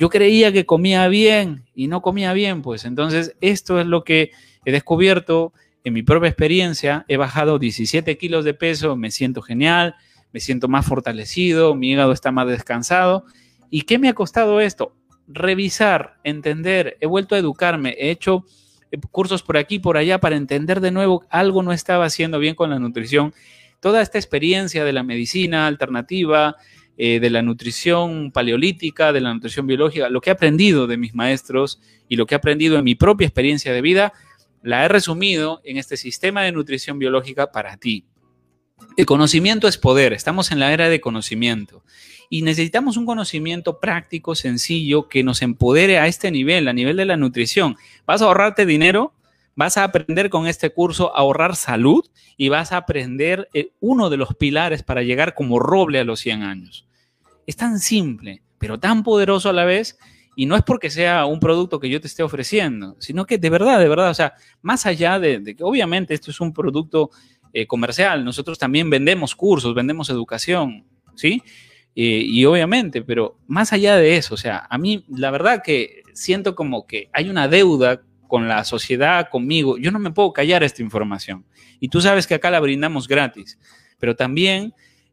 Yo 0.00 0.08
creía 0.08 0.50
que 0.50 0.64
comía 0.64 1.06
bien 1.08 1.66
y 1.74 1.86
no 1.86 2.00
comía 2.00 2.32
bien, 2.32 2.62
pues 2.62 2.86
entonces 2.86 3.36
esto 3.42 3.78
es 3.78 3.86
lo 3.86 4.02
que 4.02 4.30
he 4.64 4.72
descubierto 4.72 5.52
en 5.84 5.92
mi 5.92 6.02
propia 6.02 6.30
experiencia, 6.30 7.04
he 7.06 7.18
bajado 7.18 7.58
17 7.58 8.16
kilos 8.16 8.46
de 8.46 8.54
peso, 8.54 8.96
me 8.96 9.10
siento 9.10 9.42
genial, 9.42 9.96
me 10.32 10.40
siento 10.40 10.68
más 10.68 10.86
fortalecido, 10.86 11.74
mi 11.74 11.90
hígado 11.90 12.12
está 12.12 12.32
más 12.32 12.48
descansado. 12.48 13.26
¿Y 13.68 13.82
qué 13.82 13.98
me 13.98 14.08
ha 14.08 14.14
costado 14.14 14.62
esto? 14.62 14.96
Revisar, 15.28 16.16
entender, 16.24 16.96
he 17.02 17.06
vuelto 17.06 17.34
a 17.34 17.38
educarme, 17.38 17.94
he 17.98 18.10
hecho 18.10 18.46
eh, 18.90 18.98
cursos 19.10 19.42
por 19.42 19.58
aquí, 19.58 19.80
por 19.80 19.98
allá 19.98 20.18
para 20.18 20.36
entender 20.36 20.80
de 20.80 20.92
nuevo 20.92 21.26
algo 21.28 21.62
no 21.62 21.72
estaba 21.72 22.06
haciendo 22.06 22.38
bien 22.38 22.54
con 22.54 22.70
la 22.70 22.78
nutrición. 22.78 23.34
Toda 23.80 24.00
esta 24.00 24.16
experiencia 24.16 24.82
de 24.82 24.94
la 24.94 25.02
medicina 25.02 25.66
alternativa, 25.66 26.56
eh, 27.02 27.18
de 27.18 27.30
la 27.30 27.40
nutrición 27.40 28.30
paleolítica, 28.30 29.10
de 29.10 29.22
la 29.22 29.32
nutrición 29.32 29.66
biológica, 29.66 30.10
lo 30.10 30.20
que 30.20 30.28
he 30.28 30.32
aprendido 30.34 30.86
de 30.86 30.98
mis 30.98 31.14
maestros 31.14 31.80
y 32.10 32.16
lo 32.16 32.26
que 32.26 32.34
he 32.34 32.36
aprendido 32.36 32.76
en 32.76 32.84
mi 32.84 32.94
propia 32.94 33.26
experiencia 33.26 33.72
de 33.72 33.80
vida, 33.80 34.12
la 34.62 34.84
he 34.84 34.88
resumido 34.88 35.62
en 35.64 35.78
este 35.78 35.96
sistema 35.96 36.42
de 36.42 36.52
nutrición 36.52 36.98
biológica 36.98 37.52
para 37.52 37.78
ti. 37.78 38.04
El 38.98 39.06
conocimiento 39.06 39.66
es 39.66 39.78
poder, 39.78 40.12
estamos 40.12 40.52
en 40.52 40.58
la 40.58 40.74
era 40.74 40.90
de 40.90 41.00
conocimiento 41.00 41.82
y 42.28 42.42
necesitamos 42.42 42.98
un 42.98 43.06
conocimiento 43.06 43.80
práctico, 43.80 44.34
sencillo, 44.34 45.08
que 45.08 45.22
nos 45.22 45.40
empodere 45.40 45.98
a 45.98 46.06
este 46.06 46.30
nivel, 46.30 46.68
a 46.68 46.74
nivel 46.74 46.98
de 46.98 47.06
la 47.06 47.16
nutrición. 47.16 47.76
Vas 48.04 48.20
a 48.20 48.26
ahorrarte 48.26 48.66
dinero, 48.66 49.14
vas 49.56 49.78
a 49.78 49.84
aprender 49.84 50.28
con 50.28 50.46
este 50.46 50.68
curso 50.68 51.16
a 51.16 51.20
ahorrar 51.20 51.56
salud 51.56 52.04
y 52.36 52.50
vas 52.50 52.72
a 52.72 52.76
aprender 52.76 53.48
eh, 53.54 53.70
uno 53.80 54.10
de 54.10 54.18
los 54.18 54.34
pilares 54.34 54.82
para 54.82 55.02
llegar 55.02 55.32
como 55.32 55.58
roble 55.58 55.98
a 55.98 56.04
los 56.04 56.20
100 56.20 56.42
años. 56.42 56.86
Es 57.46 57.56
tan 57.56 57.78
simple, 57.78 58.42
pero 58.58 58.78
tan 58.78 59.02
poderoso 59.02 59.50
a 59.50 59.52
la 59.52 59.64
vez 59.64 59.98
y 60.36 60.46
no 60.46 60.56
es 60.56 60.62
porque 60.62 60.90
sea 60.90 61.26
un 61.26 61.40
producto 61.40 61.80
que 61.80 61.88
yo 61.88 62.00
te 62.00 62.06
esté 62.06 62.22
ofreciendo, 62.22 62.96
sino 62.98 63.26
que 63.26 63.38
de 63.38 63.50
verdad, 63.50 63.78
de 63.78 63.88
verdad, 63.88 64.10
o 64.10 64.14
sea, 64.14 64.34
más 64.62 64.86
allá 64.86 65.18
de, 65.18 65.42
que 65.56 65.62
obviamente 65.62 66.14
esto 66.14 66.30
es 66.30 66.40
un 66.40 66.52
producto 66.52 67.10
eh, 67.52 67.66
comercial, 67.66 68.24
nosotros 68.24 68.58
también 68.58 68.88
vendemos 68.88 69.34
cursos, 69.34 69.74
vendemos 69.74 70.08
educación, 70.08 70.84
¿sí? 71.14 71.42
Eh, 71.96 72.22
y 72.24 72.44
obviamente, 72.44 73.02
pero 73.02 73.38
más 73.48 73.72
allá 73.72 73.96
de 73.96 74.16
eso, 74.16 74.34
o 74.34 74.36
sea, 74.36 74.66
a 74.70 74.78
mí 74.78 75.04
la 75.08 75.30
verdad 75.30 75.62
que 75.62 76.04
siento 76.14 76.54
como 76.54 76.86
que 76.86 77.10
hay 77.12 77.28
una 77.28 77.48
deuda 77.48 78.02
con 78.28 78.46
la 78.46 78.64
sociedad, 78.64 79.28
conmigo, 79.28 79.76
yo 79.76 79.90
no 79.90 79.98
me 79.98 80.12
puedo 80.12 80.32
callar 80.32 80.62
esta 80.62 80.82
información. 80.82 81.44
Y 81.80 81.88
tú 81.88 82.00
sabes 82.00 82.26
que 82.28 82.34
acá 82.34 82.50
la 82.50 82.60
brindamos 82.60 83.08
gratis, 83.08 83.58
pero 83.98 84.14
también 84.14 84.72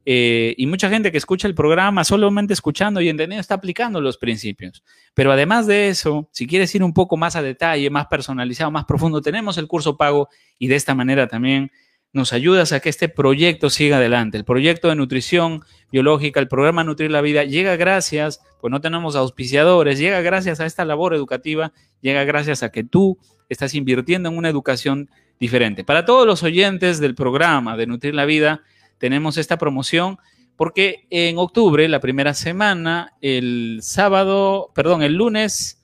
eh, 0.10 0.56
y 0.56 0.68
mucha 0.68 0.90
gente 0.90 1.12
que 1.12 1.18
escucha 1.18 1.50
el 1.50 1.54
programa 1.54 2.06
solamente 2.06 2.54
escuchando 2.54 3.02
y 3.02 3.10
entendiendo 3.10 3.42
está 3.42 3.56
aplicando 3.56 4.00
los 4.00 4.18
principios. 4.18 4.82
Pero 5.14 5.34
además 5.34 5.68
de 5.68 5.90
eso, 5.90 6.30
si 6.32 6.48
quieres 6.48 6.74
ir 6.76 6.82
un 6.82 6.94
poco 6.94 7.18
más 7.18 7.36
a 7.36 7.42
detalle, 7.42 7.90
más 7.90 8.08
personalizado, 8.08 8.72
más 8.72 8.86
profundo, 8.86 9.22
tenemos 9.22 9.58
el 9.58 9.68
curso 9.68 9.98
pago 9.98 10.30
y 10.58 10.68
de 10.68 10.78
esta 10.78 10.96
manera 10.96 11.28
también 11.28 11.74
nos 12.14 12.32
ayudas 12.32 12.72
a 12.72 12.80
que 12.80 12.88
este 12.88 13.10
proyecto 13.10 13.70
siga 13.70 13.98
adelante. 13.98 14.38
El 14.38 14.46
proyecto 14.46 14.88
de 14.88 14.96
nutrición 14.96 15.66
biológica, 15.92 16.40
el 16.40 16.48
programa 16.48 16.86
Nutrir 16.86 17.12
la 17.12 17.20
Vida, 17.20 17.44
llega 17.44 17.76
gracias, 17.76 18.40
pues 18.62 18.72
no 18.72 18.80
tenemos 18.80 19.18
auspiciadores, 19.18 20.00
llega 20.00 20.22
gracias 20.22 20.62
a 20.62 20.66
esta 20.66 20.86
labor 20.86 21.16
educativa, 21.16 21.74
llega 22.00 22.24
gracias 22.24 22.64
a 22.64 22.72
que 22.72 22.86
tú 22.86 23.18
estás 23.50 23.74
invirtiendo 23.74 24.30
en 24.30 24.38
una 24.38 24.48
educación 24.48 25.10
diferente. 25.38 25.84
Para 25.84 26.06
todos 26.06 26.26
los 26.26 26.44
oyentes 26.44 27.02
del 27.02 27.14
programa 27.14 27.76
de 27.76 27.88
Nutrir 27.88 28.16
la 28.16 28.24
Vida, 28.24 28.64
tenemos 28.98 29.38
esta 29.38 29.58
promoción 29.58 30.18
porque 30.58 31.06
en 31.12 31.38
octubre, 31.38 31.88
la 31.88 32.00
primera 32.00 32.34
semana, 32.34 33.14
el 33.22 33.80
sábado, 33.84 34.72
perdón, 34.74 35.04
el 35.04 35.14
lunes, 35.14 35.84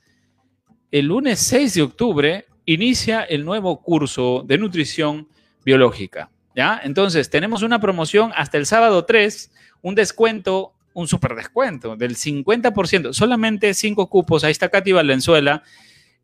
el 0.91 1.05
lunes 1.05 1.39
6 1.39 1.75
de 1.75 1.81
octubre, 1.83 2.45
inicia 2.65 3.21
el 3.21 3.45
nuevo 3.45 3.81
curso 3.81 4.43
de 4.45 4.57
nutrición 4.57 5.27
biológica. 5.63 6.31
¿Ya? 6.55 6.81
Entonces, 6.83 7.29
tenemos 7.29 7.63
una 7.63 7.79
promoción 7.79 8.31
hasta 8.35 8.57
el 8.57 8.65
sábado 8.65 9.05
3, 9.05 9.51
un 9.81 9.95
descuento, 9.95 10.73
un 10.93 11.07
super 11.07 11.35
descuento 11.35 11.95
del 11.95 12.15
50%, 12.15 13.13
solamente 13.13 13.73
5 13.73 14.07
cupos. 14.09 14.43
Ahí 14.43 14.51
está 14.51 14.69
Katy 14.69 14.91
Valenzuela. 14.91 15.63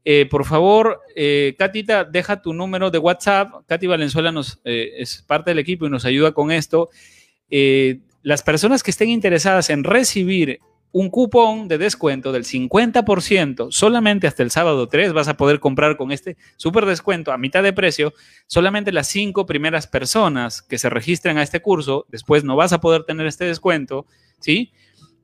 Eh, 0.05 0.25
por 0.29 0.45
favor, 0.45 1.01
eh, 1.15 1.55
Katita, 1.57 2.03
deja 2.03 2.41
tu 2.41 2.53
número 2.53 2.89
de 2.89 2.97
WhatsApp. 2.97 3.51
Katy 3.67 3.87
Valenzuela 3.87 4.31
nos, 4.31 4.59
eh, 4.63 4.93
es 4.97 5.21
parte 5.21 5.51
del 5.51 5.59
equipo 5.59 5.85
y 5.85 5.89
nos 5.89 6.05
ayuda 6.05 6.31
con 6.31 6.51
esto. 6.51 6.89
Eh, 7.49 7.99
las 8.21 8.43
personas 8.43 8.83
que 8.83 8.91
estén 8.91 9.09
interesadas 9.09 9.69
en 9.69 9.83
recibir 9.83 10.59
un 10.91 11.09
cupón 11.09 11.67
de 11.67 11.77
descuento 11.77 12.31
del 12.31 12.45
50% 12.45 13.71
solamente 13.71 14.25
hasta 14.25 14.41
el 14.41 14.49
sábado 14.49 14.87
3 14.87 15.13
vas 15.13 15.27
a 15.27 15.37
poder 15.37 15.59
comprar 15.59 15.97
con 15.97 16.11
este 16.11 16.35
super 16.57 16.85
descuento 16.85 17.31
a 17.31 17.37
mitad 17.37 17.61
de 17.61 17.73
precio 17.73 18.13
solamente 18.47 18.91
las 18.91 19.07
cinco 19.07 19.45
primeras 19.45 19.85
personas 19.85 20.63
que 20.63 20.79
se 20.79 20.89
registren 20.89 21.37
a 21.37 21.43
este 21.43 21.61
curso 21.61 22.07
después 22.09 22.43
no 22.43 22.55
vas 22.55 22.73
a 22.73 22.81
poder 22.81 23.03
tener 23.03 23.27
este 23.27 23.45
descuento 23.45 24.07
¿sí? 24.39 24.71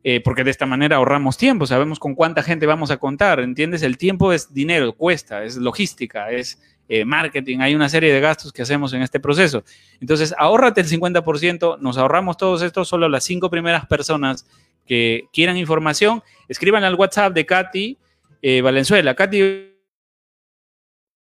Eh, 0.08 0.22
porque 0.22 0.44
de 0.44 0.52
esta 0.52 0.68
manera 0.68 0.98
ahorramos 0.98 1.36
tiempo, 1.36 1.66
sabemos 1.66 1.98
con 1.98 2.14
cuánta 2.14 2.44
gente 2.44 2.68
vamos 2.68 2.92
a 2.92 2.98
contar, 2.98 3.40
¿entiendes? 3.40 3.82
El 3.82 3.98
tiempo 3.98 4.34
es 4.34 4.54
dinero, 4.54 4.94
cuesta, 4.94 5.44
es 5.44 5.58
logística, 5.58 6.30
es 6.30 6.62
eh, 6.88 7.04
marketing, 7.04 7.58
hay 7.62 7.74
una 7.74 7.90
serie 7.90 8.14
de 8.14 8.20
gastos 8.20 8.54
que 8.54 8.62
hacemos 8.62 8.94
en 8.94 9.02
este 9.02 9.20
proceso. 9.20 9.64
Entonces, 10.00 10.36
ahórrate 10.38 10.82
el 10.82 10.88
50%, 10.88 11.80
nos 11.80 11.98
ahorramos 11.98 12.38
todos 12.38 12.62
estos, 12.62 12.88
solo 12.88 13.10
las 13.10 13.24
cinco 13.24 13.50
primeras 13.50 13.88
personas 13.88 14.46
que 14.86 15.24
quieran 15.34 15.58
información, 15.58 16.22
escriban 16.48 16.84
al 16.84 16.94
WhatsApp 16.94 17.34
de 17.34 17.48
Katy 17.48 17.98
eh, 18.44 18.62
Valenzuela. 18.62 19.16
Katy 19.16 19.74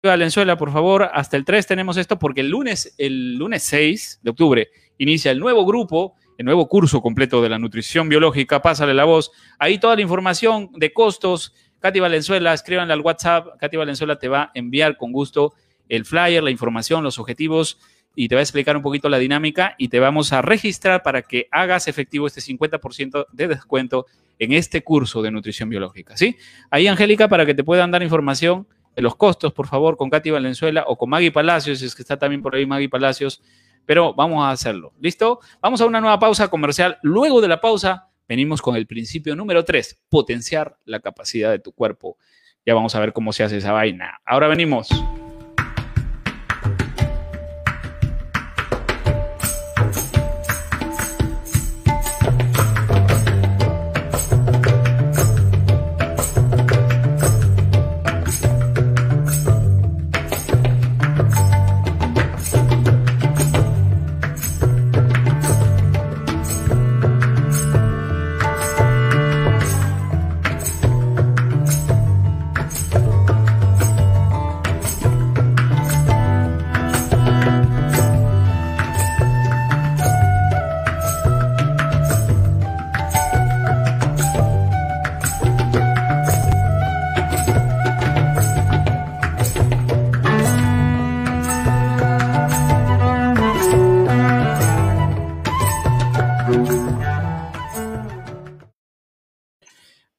Valenzuela, 0.03 0.57
por 0.57 0.73
favor, 0.73 1.09
hasta 1.13 1.37
el 1.37 1.45
3 1.45 1.67
tenemos 1.67 1.95
esto 1.95 2.19
porque 2.19 2.41
el 2.41 2.49
lunes, 2.49 2.93
el 2.97 3.37
lunes 3.37 3.63
6 3.63 4.19
de 4.23 4.29
octubre 4.29 4.69
inicia 4.97 5.31
el 5.31 5.39
nuevo 5.39 5.65
grupo 5.65 6.15
el 6.37 6.45
nuevo 6.45 6.67
curso 6.67 7.01
completo 7.01 7.41
de 7.41 7.49
la 7.49 7.59
nutrición 7.59 8.09
biológica, 8.09 8.61
pásale 8.61 8.93
la 8.93 9.05
voz. 9.05 9.31
Ahí 9.59 9.77
toda 9.77 9.95
la 9.95 10.01
información 10.01 10.69
de 10.73 10.93
costos. 10.93 11.53
Katy 11.79 11.99
Valenzuela, 11.99 12.53
escríbanle 12.53 12.93
al 12.93 13.01
WhatsApp. 13.01 13.57
Katy 13.59 13.77
Valenzuela 13.77 14.17
te 14.17 14.27
va 14.27 14.43
a 14.43 14.51
enviar 14.53 14.97
con 14.97 15.11
gusto 15.11 15.53
el 15.89 16.05
flyer, 16.05 16.43
la 16.43 16.51
información, 16.51 17.03
los 17.03 17.19
objetivos 17.19 17.77
y 18.15 18.27
te 18.27 18.35
va 18.35 18.39
a 18.39 18.43
explicar 18.43 18.77
un 18.77 18.83
poquito 18.83 19.09
la 19.09 19.17
dinámica 19.17 19.75
y 19.77 19.87
te 19.87 19.99
vamos 19.99 20.33
a 20.33 20.41
registrar 20.41 21.01
para 21.01 21.23
que 21.23 21.47
hagas 21.51 21.87
efectivo 21.87 22.27
este 22.27 22.41
50% 22.41 23.25
de 23.31 23.47
descuento 23.47 24.05
en 24.37 24.53
este 24.53 24.83
curso 24.83 25.21
de 25.21 25.31
nutrición 25.31 25.69
biológica, 25.69 26.15
¿sí? 26.15 26.37
Ahí, 26.69 26.87
Angélica, 26.87 27.27
para 27.27 27.45
que 27.45 27.55
te 27.55 27.63
puedan 27.63 27.89
dar 27.89 28.03
información, 28.03 28.67
de 28.95 29.01
los 29.01 29.15
costos, 29.15 29.53
por 29.53 29.67
favor, 29.67 29.97
con 29.97 30.09
Katy 30.09 30.31
Valenzuela 30.31 30.85
o 30.87 30.97
con 30.97 31.09
Maggie 31.09 31.31
Palacios, 31.31 31.79
si 31.79 31.85
es 31.85 31.95
que 31.95 32.03
está 32.03 32.17
también 32.17 32.41
por 32.41 32.55
ahí 32.55 32.65
Maggie 32.65 32.89
Palacios, 32.89 33.41
pero 33.85 34.13
vamos 34.13 34.43
a 34.43 34.51
hacerlo. 34.51 34.93
¿Listo? 34.99 35.39
Vamos 35.61 35.81
a 35.81 35.85
una 35.85 36.01
nueva 36.01 36.19
pausa 36.19 36.47
comercial. 36.49 36.97
Luego 37.01 37.41
de 37.41 37.47
la 37.47 37.61
pausa, 37.61 38.09
venimos 38.27 38.61
con 38.61 38.75
el 38.75 38.87
principio 38.87 39.35
número 39.35 39.65
3, 39.65 40.03
potenciar 40.09 40.77
la 40.85 40.99
capacidad 40.99 41.51
de 41.51 41.59
tu 41.59 41.71
cuerpo. 41.73 42.17
Ya 42.65 42.73
vamos 42.73 42.95
a 42.95 42.99
ver 42.99 43.13
cómo 43.13 43.33
se 43.33 43.43
hace 43.43 43.57
esa 43.57 43.71
vaina. 43.71 44.21
Ahora 44.25 44.47
venimos. 44.47 44.89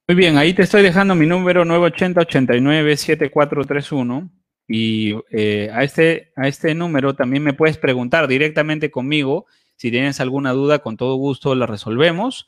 Muy 0.07 0.15
bien, 0.15 0.37
ahí 0.37 0.53
te 0.53 0.61
estoy 0.61 0.83
dejando 0.83 1.15
mi 1.15 1.25
número 1.25 1.65
980-89-7431 1.65 4.29
y 4.67 5.15
eh, 5.31 5.71
a, 5.73 5.83
este, 5.83 6.31
a 6.35 6.47
este 6.47 6.75
número 6.75 7.15
también 7.15 7.41
me 7.41 7.53
puedes 7.53 7.79
preguntar 7.79 8.27
directamente 8.27 8.91
conmigo. 8.91 9.47
Si 9.75 9.89
tienes 9.89 10.19
alguna 10.19 10.51
duda, 10.51 10.77
con 10.77 10.95
todo 10.95 11.15
gusto 11.15 11.55
la 11.55 11.65
resolvemos. 11.65 12.47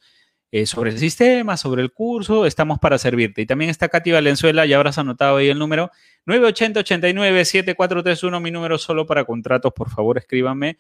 Eh, 0.52 0.68
sobre 0.68 0.92
el 0.92 1.00
sistema, 1.00 1.58
sobre 1.58 1.82
el 1.82 1.92
curso, 1.92 2.46
estamos 2.46 2.78
para 2.78 3.00
servirte. 3.00 3.42
Y 3.42 3.48
también 3.48 3.72
está 3.72 3.90
Katy 3.90 4.12
Valenzuela, 4.12 4.68
ya 4.68 4.78
habrás 4.78 5.00
anotado 5.00 5.38
ahí 5.38 5.50
el 5.50 5.58
número 5.58 5.90
980-89-7431, 6.28 8.40
mi 8.40 8.52
número 8.52 8.78
solo 8.78 9.08
para 9.08 9.26
contratos, 9.26 9.74
por 9.74 9.90
favor 9.90 10.20
escríbanme. 10.20 10.78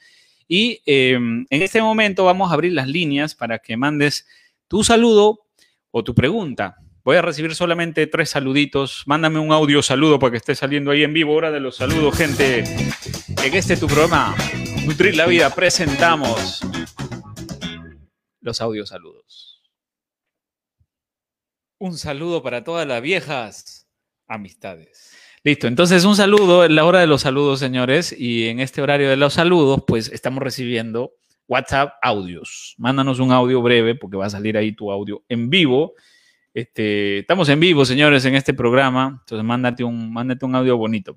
Y 0.48 0.84
em, 0.86 1.48
en 1.50 1.62
este 1.64 1.82
momento 1.82 2.24
vamos 2.24 2.52
a 2.52 2.54
abrir 2.54 2.74
las 2.74 2.88
líneas 2.88 3.34
para 3.34 3.58
que 3.58 3.78
mandes 3.78 4.28
tu 4.68 4.84
saludo 4.84 5.47
o 5.98 6.04
tu 6.04 6.14
pregunta. 6.14 6.78
Voy 7.04 7.18
a 7.18 7.22
recibir 7.22 7.56
solamente 7.56 8.06
tres 8.06 8.30
saluditos. 8.30 9.04
Mándame 9.06 9.40
un 9.40 9.52
audio 9.52 9.82
saludo 9.82 10.20
para 10.20 10.32
que 10.32 10.38
esté 10.38 10.54
saliendo 10.56 10.92
ahí 10.92 11.04
en 11.04 11.14
vivo. 11.14 11.34
Hora 11.34 11.52
de 11.52 11.60
los 11.60 11.78
saludos, 11.78 12.16
gente. 12.16 12.64
En 13.44 13.54
este 13.54 13.78
tu 13.78 13.88
programa, 13.88 14.36
Nutrir 14.86 15.16
la 15.16 15.26
Vida, 15.26 15.54
presentamos 15.54 16.62
los 18.42 18.62
audio 18.62 18.86
saludos. 18.86 19.64
Un 21.80 21.98
saludo 21.98 22.44
para 22.44 22.64
todas 22.64 22.88
las 22.88 23.02
viejas 23.02 23.88
amistades. 24.28 25.16
Listo, 25.44 25.68
entonces 25.68 26.04
un 26.06 26.16
saludo, 26.16 26.66
en 26.66 26.76
la 26.76 26.86
hora 26.86 27.00
de 27.00 27.08
los 27.08 27.22
saludos, 27.22 27.60
señores, 27.60 28.14
y 28.18 28.50
en 28.50 28.60
este 28.60 28.82
horario 28.82 29.10
de 29.10 29.16
los 29.16 29.34
saludos, 29.34 29.84
pues 29.88 30.12
estamos 30.12 30.44
recibiendo 30.44 31.14
WhatsApp 31.48 31.94
audios. 32.02 32.76
Mándanos 32.78 33.20
un 33.20 33.32
audio 33.32 33.62
breve 33.62 33.96
porque 33.96 34.18
va 34.18 34.26
a 34.26 34.30
salir 34.30 34.58
ahí 34.58 34.74
tu 34.74 34.92
audio 34.92 35.24
en 35.30 35.50
vivo. 35.50 35.94
Este, 36.54 37.20
estamos 37.20 37.48
en 37.50 37.60
vivo, 37.60 37.86
señores, 37.86 38.26
en 38.26 38.34
este 38.34 38.54
programa. 38.54 39.20
Entonces, 39.22 39.46
mándate 39.46 39.84
un, 39.84 40.12
mándate 40.12 40.44
un 40.44 40.56
audio 40.56 40.76
bonito. 40.76 41.16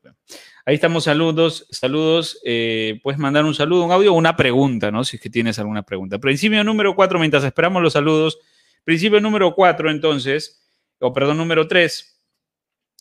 Ahí 0.66 0.74
estamos, 0.74 1.04
saludos, 1.04 1.66
saludos. 1.70 2.40
Eh, 2.44 3.00
puedes 3.02 3.18
mandar 3.18 3.46
un 3.46 3.54
saludo, 3.54 3.84
un 3.84 3.92
audio 3.92 4.12
o 4.12 4.16
una 4.16 4.36
pregunta, 4.36 4.90
¿no? 4.90 5.02
Si 5.02 5.16
es 5.16 5.22
que 5.22 5.30
tienes 5.30 5.58
alguna 5.58 5.82
pregunta. 5.82 6.18
Principio 6.18 6.62
número 6.62 6.94
cuatro, 6.94 7.18
mientras 7.18 7.42
esperamos 7.42 7.82
los 7.82 7.94
saludos. 7.94 8.38
Principio 8.84 9.18
número 9.20 9.54
cuatro, 9.54 9.90
entonces, 9.90 10.68
o 10.98 11.12
perdón, 11.12 11.38
número 11.38 11.66
tres. 11.66 12.19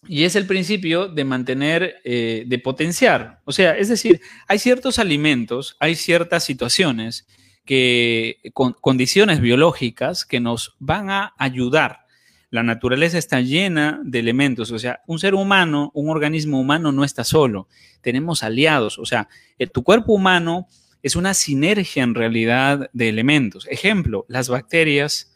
Y 0.07 0.23
es 0.23 0.35
el 0.35 0.47
principio 0.47 1.07
de 1.07 1.25
mantener, 1.25 1.97
eh, 2.03 2.43
de 2.47 2.59
potenciar. 2.59 3.41
O 3.45 3.51
sea, 3.51 3.77
es 3.77 3.89
decir, 3.89 4.21
hay 4.47 4.59
ciertos 4.59 4.97
alimentos, 4.97 5.75
hay 5.79 5.95
ciertas 5.95 6.43
situaciones, 6.43 7.27
que, 7.69 8.39
con, 8.53 8.73
condiciones 8.73 9.41
biológicas 9.41 10.25
que 10.25 10.39
nos 10.39 10.75
van 10.79 11.11
a 11.11 11.35
ayudar. 11.37 12.07
La 12.49 12.63
naturaleza 12.63 13.19
está 13.19 13.41
llena 13.41 14.01
de 14.03 14.17
elementos. 14.17 14.71
O 14.71 14.79
sea, 14.79 15.01
un 15.05 15.19
ser 15.19 15.35
humano, 15.35 15.91
un 15.93 16.09
organismo 16.09 16.59
humano 16.59 16.91
no 16.91 17.03
está 17.03 17.23
solo. 17.23 17.67
Tenemos 18.01 18.41
aliados. 18.41 18.97
O 18.97 19.05
sea, 19.05 19.29
eh, 19.59 19.67
tu 19.67 19.83
cuerpo 19.83 20.13
humano 20.13 20.67
es 21.03 21.15
una 21.15 21.35
sinergia 21.35 22.01
en 22.01 22.15
realidad 22.15 22.89
de 22.91 23.09
elementos. 23.09 23.67
Ejemplo, 23.69 24.25
las 24.27 24.49
bacterias, 24.49 25.35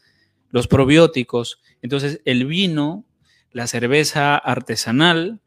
los 0.49 0.67
probióticos. 0.67 1.61
Entonces, 1.83 2.19
el 2.25 2.47
vino 2.47 3.05
la 3.53 3.67
cerveza 3.67 4.35
artesanal, 4.35 5.39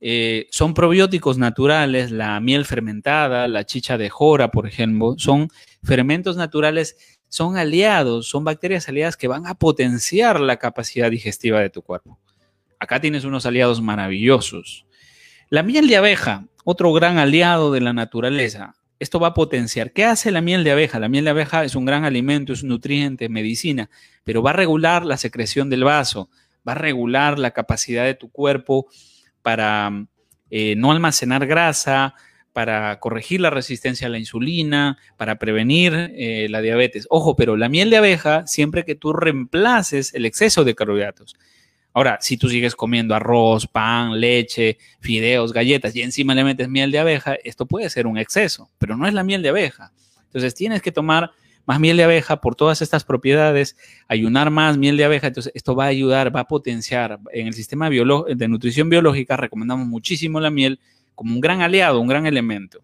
eh, 0.00 0.46
son 0.50 0.74
probióticos 0.74 1.38
naturales, 1.38 2.12
la 2.12 2.38
miel 2.40 2.64
fermentada, 2.64 3.48
la 3.48 3.64
chicha 3.66 3.98
de 3.98 4.08
jora, 4.08 4.50
por 4.50 4.66
ejemplo, 4.66 5.16
son 5.18 5.50
fermentos 5.82 6.36
naturales, 6.36 6.96
son 7.28 7.56
aliados, 7.56 8.28
son 8.28 8.44
bacterias 8.44 8.88
aliadas 8.88 9.16
que 9.16 9.28
van 9.28 9.46
a 9.46 9.54
potenciar 9.54 10.40
la 10.40 10.56
capacidad 10.56 11.10
digestiva 11.10 11.60
de 11.60 11.70
tu 11.70 11.82
cuerpo. 11.82 12.18
Acá 12.78 13.00
tienes 13.00 13.24
unos 13.24 13.44
aliados 13.44 13.82
maravillosos. 13.82 14.86
La 15.50 15.64
miel 15.64 15.88
de 15.88 15.96
abeja, 15.96 16.46
otro 16.64 16.92
gran 16.92 17.18
aliado 17.18 17.72
de 17.72 17.80
la 17.80 17.92
naturaleza. 17.92 18.76
Esto 19.00 19.18
va 19.18 19.28
a 19.28 19.34
potenciar. 19.34 19.92
¿Qué 19.92 20.04
hace 20.04 20.30
la 20.30 20.40
miel 20.40 20.64
de 20.64 20.72
abeja? 20.72 20.98
La 20.98 21.08
miel 21.08 21.24
de 21.24 21.30
abeja 21.30 21.64
es 21.64 21.74
un 21.74 21.84
gran 21.84 22.04
alimento, 22.04 22.52
es 22.52 22.62
un 22.62 22.68
nutriente, 22.68 23.28
medicina, 23.28 23.90
pero 24.24 24.42
va 24.42 24.50
a 24.50 24.54
regular 24.54 25.04
la 25.04 25.16
secreción 25.16 25.70
del 25.70 25.84
vaso, 25.84 26.28
va 26.68 26.72
a 26.72 26.74
regular 26.74 27.38
la 27.38 27.52
capacidad 27.52 28.04
de 28.04 28.14
tu 28.14 28.30
cuerpo 28.30 28.86
para 29.42 30.06
eh, 30.50 30.74
no 30.76 30.92
almacenar 30.92 31.46
grasa, 31.46 32.14
para 32.52 32.98
corregir 32.98 33.40
la 33.40 33.50
resistencia 33.50 34.08
a 34.08 34.10
la 34.10 34.18
insulina, 34.18 34.98
para 35.16 35.38
prevenir 35.38 36.12
eh, 36.16 36.48
la 36.50 36.60
diabetes. 36.60 37.06
Ojo, 37.08 37.36
pero 37.36 37.56
la 37.56 37.68
miel 37.68 37.88
de 37.88 37.98
abeja, 37.98 38.46
siempre 38.46 38.84
que 38.84 38.94
tú 38.94 39.12
reemplaces 39.12 40.12
el 40.12 40.26
exceso 40.26 40.64
de 40.64 40.74
carbohidratos. 40.74 41.36
Ahora, 41.92 42.18
si 42.20 42.36
tú 42.36 42.48
sigues 42.48 42.74
comiendo 42.74 43.14
arroz, 43.14 43.66
pan, 43.66 44.20
leche, 44.20 44.78
fideos, 45.00 45.52
galletas 45.52 45.94
y 45.96 46.02
encima 46.02 46.34
le 46.34 46.44
metes 46.44 46.68
miel 46.68 46.90
de 46.90 46.98
abeja, 46.98 47.36
esto 47.44 47.66
puede 47.66 47.90
ser 47.90 48.06
un 48.06 48.18
exceso, 48.18 48.70
pero 48.78 48.96
no 48.96 49.06
es 49.06 49.14
la 49.14 49.24
miel 49.24 49.42
de 49.42 49.48
abeja. 49.48 49.92
Entonces 50.24 50.54
tienes 50.54 50.82
que 50.82 50.92
tomar 50.92 51.30
más 51.68 51.80
miel 51.80 51.98
de 51.98 52.04
abeja 52.04 52.40
por 52.40 52.54
todas 52.54 52.80
estas 52.80 53.04
propiedades, 53.04 53.76
ayunar 54.08 54.50
más 54.50 54.78
miel 54.78 54.96
de 54.96 55.04
abeja, 55.04 55.26
entonces 55.26 55.52
esto 55.54 55.76
va 55.76 55.84
a 55.84 55.88
ayudar, 55.88 56.34
va 56.34 56.40
a 56.40 56.48
potenciar. 56.48 57.20
En 57.30 57.46
el 57.46 57.52
sistema 57.52 57.90
de 57.90 58.48
nutrición 58.48 58.88
biológica 58.88 59.36
recomendamos 59.36 59.86
muchísimo 59.86 60.40
la 60.40 60.50
miel 60.50 60.80
como 61.14 61.34
un 61.34 61.42
gran 61.42 61.60
aliado, 61.60 62.00
un 62.00 62.08
gran 62.08 62.26
elemento. 62.26 62.80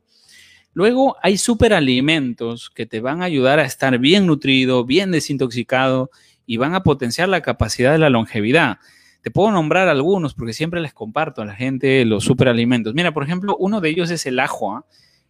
Luego 0.74 1.16
hay 1.22 1.38
superalimentos 1.38 2.68
que 2.68 2.84
te 2.84 3.00
van 3.00 3.22
a 3.22 3.24
ayudar 3.24 3.58
a 3.58 3.64
estar 3.64 3.98
bien 3.98 4.26
nutrido, 4.26 4.84
bien 4.84 5.12
desintoxicado 5.12 6.10
y 6.44 6.58
van 6.58 6.74
a 6.74 6.82
potenciar 6.82 7.30
la 7.30 7.40
capacidad 7.40 7.90
de 7.90 7.98
la 7.98 8.10
longevidad. 8.10 8.80
Te 9.22 9.30
puedo 9.30 9.50
nombrar 9.50 9.88
algunos 9.88 10.34
porque 10.34 10.52
siempre 10.52 10.82
les 10.82 10.92
comparto 10.92 11.40
a 11.40 11.46
la 11.46 11.54
gente 11.54 12.04
los 12.04 12.24
superalimentos. 12.24 12.92
Mira, 12.92 13.14
por 13.14 13.22
ejemplo, 13.22 13.56
uno 13.58 13.80
de 13.80 13.88
ellos 13.88 14.10
es 14.10 14.26
el 14.26 14.38
ajo. 14.40 14.76
¿ah? 14.76 14.84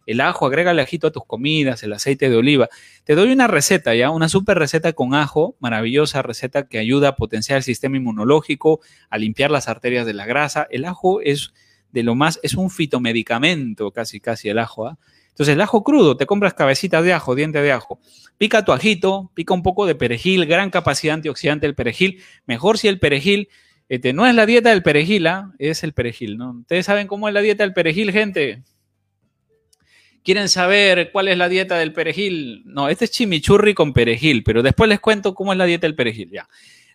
El 0.05 0.21
ajo, 0.21 0.45
agrega 0.45 0.71
el 0.71 0.79
ajito 0.79 1.07
a 1.07 1.11
tus 1.11 1.25
comidas, 1.25 1.83
el 1.83 1.93
aceite 1.93 2.29
de 2.29 2.35
oliva. 2.35 2.69
Te 3.03 3.15
doy 3.15 3.31
una 3.31 3.47
receta, 3.47 3.95
¿ya? 3.95 4.09
Una 4.11 4.29
super 4.29 4.57
receta 4.57 4.93
con 4.93 5.13
ajo, 5.13 5.55
maravillosa 5.59 6.21
receta 6.21 6.67
que 6.67 6.77
ayuda 6.77 7.09
a 7.09 7.15
potenciar 7.15 7.57
el 7.57 7.63
sistema 7.63 7.97
inmunológico, 7.97 8.81
a 9.09 9.17
limpiar 9.17 9.51
las 9.51 9.67
arterias 9.67 10.05
de 10.05 10.13
la 10.13 10.25
grasa. 10.25 10.67
El 10.69 10.85
ajo 10.85 11.21
es 11.21 11.53
de 11.91 12.03
lo 12.03 12.15
más, 12.15 12.39
es 12.43 12.55
un 12.55 12.69
fitomedicamento 12.69 13.91
casi, 13.91 14.19
casi 14.19 14.49
el 14.49 14.59
ajo, 14.59 14.87
¿ah? 14.87 14.97
Entonces, 15.35 15.55
el 15.55 15.61
ajo 15.61 15.83
crudo, 15.83 16.15
te 16.15 16.25
compras 16.25 16.53
cabecitas 16.53 17.03
de 17.03 17.11
ajo, 17.11 17.35
diente 17.35 17.61
de 17.61 17.73
ajo. 17.73 17.99
Pica 18.37 18.63
tu 18.63 18.71
ajito, 18.71 19.31
pica 19.33 19.53
un 19.53 19.63
poco 19.63 19.85
de 19.85 19.93
perejil, 19.93 20.45
gran 20.45 20.69
capacidad 20.69 21.15
antioxidante 21.15 21.65
del 21.65 21.75
perejil. 21.75 22.23
Mejor 22.45 22.77
si 22.77 22.87
el 22.87 22.99
perejil, 22.99 23.49
este, 23.89 24.13
no 24.13 24.25
es 24.27 24.33
la 24.33 24.45
dieta 24.45 24.69
del 24.69 24.81
perejil, 24.81 25.27
¿ah? 25.27 25.51
es 25.59 25.83
el 25.83 25.91
perejil, 25.91 26.37
¿no? 26.37 26.51
¿Ustedes 26.61 26.85
saben 26.85 27.07
cómo 27.07 27.27
es 27.27 27.33
la 27.33 27.41
dieta 27.41 27.63
del 27.63 27.73
perejil, 27.73 28.13
gente? 28.13 28.63
¿Quieren 30.25 30.49
saber 30.49 31.11
cuál 31.11 31.27
es 31.27 31.37
la 31.37 31.47
dieta 31.47 31.77
del 31.77 31.93
perejil? 31.93 32.63
No, 32.65 32.89
este 32.89 33.05
es 33.05 33.11
chimichurri 33.11 33.75
con 33.75 33.93
perejil, 33.93 34.43
pero 34.43 34.63
después 34.63 34.89
les 34.89 34.99
cuento 34.99 35.35
cómo 35.35 35.53
es 35.53 35.57
la 35.59 35.65
dieta 35.65 35.85
del 35.85 35.93
perejil, 35.93 36.31
ya. 36.31 36.49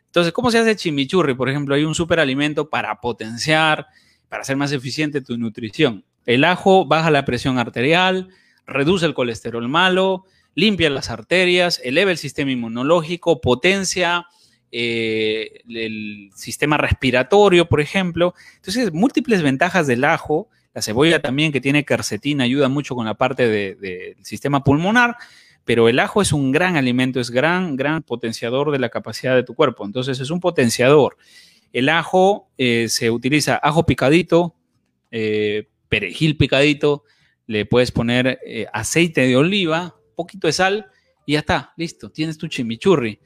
Entonces, 0.07 0.33
¿cómo 0.33 0.51
se 0.51 0.59
hace 0.59 0.74
chimichurri? 0.74 1.35
Por 1.35 1.49
ejemplo, 1.49 1.76
hay 1.76 1.85
un 1.85 1.95
superalimento 1.95 2.68
para 2.68 3.01
potenciar, 3.01 3.87
para 4.28 4.43
hacer 4.43 4.57
más 4.57 4.72
eficiente 4.72 5.20
tu 5.20 5.39
nutrición. 5.39 6.05
El 6.26 6.43
ajo 6.43 6.87
baja 6.87 7.12
la 7.12 7.24
presión 7.24 7.59
arterial, 7.59 8.31
reduce 8.66 9.07
el 9.07 9.14
colesterol 9.14 9.68
malo, 9.68 10.24
limpia 10.57 10.91
las 10.91 11.09
arterias, 11.09 11.81
eleva 11.85 12.11
el 12.11 12.18
sistema 12.18 12.51
inmunológico, 12.51 13.41
potencia 13.41 14.26
eh, 14.72 15.62
el 15.68 16.33
sistema 16.35 16.78
respiratorio, 16.78 17.68
por 17.68 17.81
ejemplo. 17.81 18.35
Entonces, 18.57 18.93
múltiples 18.93 19.41
ventajas 19.43 19.87
del 19.87 20.03
ajo. 20.03 20.49
La 20.73 20.83
cebolla 20.83 21.21
también, 21.21 21.53
que 21.53 21.61
tiene 21.61 21.85
quercetina, 21.85 22.45
ayuda 22.45 22.68
mucho 22.68 22.95
con 22.95 23.07
la 23.07 23.14
parte 23.14 23.49
del 23.49 24.25
sistema 24.25 24.62
pulmonar, 24.62 25.16
pero 25.64 25.89
el 25.89 25.99
ajo 25.99 26.23
es 26.23 26.33
un 26.33 26.53
gran 26.53 26.77
alimento, 26.77 27.21
es 27.21 27.31
gran, 27.31 27.77
gran 27.77 28.03
potenciador 28.03 28.71
de 28.71 28.79
la 28.79 28.89
capacidad 28.89 29.35
de 29.35 29.43
tu 29.43 29.55
cuerpo. 29.55 29.85
Entonces, 29.85 30.21
es 30.21 30.31
un 30.31 30.41
potenciador. 30.41 31.16
El 31.73 31.89
ajo 31.89 32.51
eh, 32.59 32.89
se 32.89 33.11
utiliza 33.11 33.57
ajo 33.57 33.85
picadito, 33.85 34.55
eh, 35.11 35.68
perejil 35.89 36.37
picadito, 36.37 37.05
le 37.47 37.66
puedes 37.66 37.91
poner 37.91 38.39
aceite 38.73 39.23
de 39.23 39.37
oliva, 39.37 39.97
poquito 40.14 40.47
de 40.47 40.53
sal 40.53 40.87
y 41.27 41.33
ya 41.33 41.41
está, 41.41 41.73
listo, 41.77 42.11
tienes 42.11 42.39
tu 42.39 42.47
chimichurri 42.47 43.21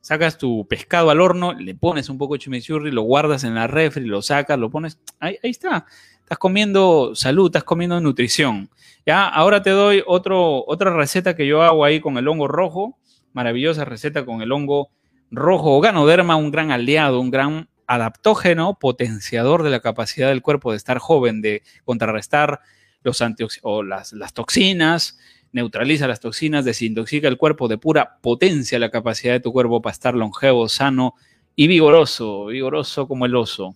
sacas 0.00 0.38
tu 0.38 0.66
pescado 0.66 1.10
al 1.10 1.20
horno, 1.20 1.52
le 1.52 1.74
pones 1.74 2.08
un 2.08 2.18
poco 2.18 2.34
de 2.34 2.40
chimichurri, 2.40 2.90
lo 2.90 3.02
guardas 3.02 3.44
en 3.44 3.54
la 3.54 3.66
refri, 3.66 4.04
lo 4.04 4.22
sacas, 4.22 4.58
lo 4.58 4.70
pones, 4.70 4.98
ahí, 5.18 5.38
está. 5.42 5.86
Estás 6.30 6.38
comiendo 6.38 7.16
salud, 7.16 7.46
estás 7.46 7.64
comiendo 7.64 8.00
nutrición. 8.00 8.70
Ya, 9.04 9.26
ahora 9.26 9.62
te 9.62 9.70
doy 9.70 10.04
otro, 10.06 10.64
otra 10.64 10.94
receta 10.94 11.34
que 11.34 11.44
yo 11.44 11.64
hago 11.64 11.84
ahí 11.84 11.98
con 11.98 12.18
el 12.18 12.28
hongo 12.28 12.46
rojo, 12.46 13.00
maravillosa 13.32 13.84
receta 13.84 14.24
con 14.24 14.40
el 14.40 14.52
hongo 14.52 14.90
rojo 15.32 15.80
ganoderma, 15.80 16.36
un 16.36 16.52
gran 16.52 16.70
aliado, 16.70 17.18
un 17.18 17.32
gran 17.32 17.68
adaptógeno, 17.88 18.78
potenciador 18.78 19.64
de 19.64 19.70
la 19.70 19.80
capacidad 19.80 20.28
del 20.28 20.40
cuerpo 20.40 20.70
de 20.70 20.76
estar 20.76 20.98
joven, 20.98 21.42
de 21.42 21.64
contrarrestar 21.84 22.60
los 23.02 23.20
o 23.62 23.82
las, 23.82 24.12
las 24.12 24.32
toxinas, 24.32 25.18
neutraliza 25.50 26.06
las 26.06 26.20
toxinas, 26.20 26.64
desintoxica 26.64 27.26
el 27.26 27.38
cuerpo, 27.38 27.66
de 27.66 27.78
pura 27.78 28.20
potencia 28.22 28.78
la 28.78 28.92
capacidad 28.92 29.32
de 29.32 29.40
tu 29.40 29.52
cuerpo 29.52 29.82
para 29.82 29.94
estar 29.94 30.14
longevo, 30.14 30.68
sano 30.68 31.14
y 31.56 31.66
vigoroso, 31.66 32.46
vigoroso 32.46 33.08
como 33.08 33.26
el 33.26 33.34
oso. 33.34 33.74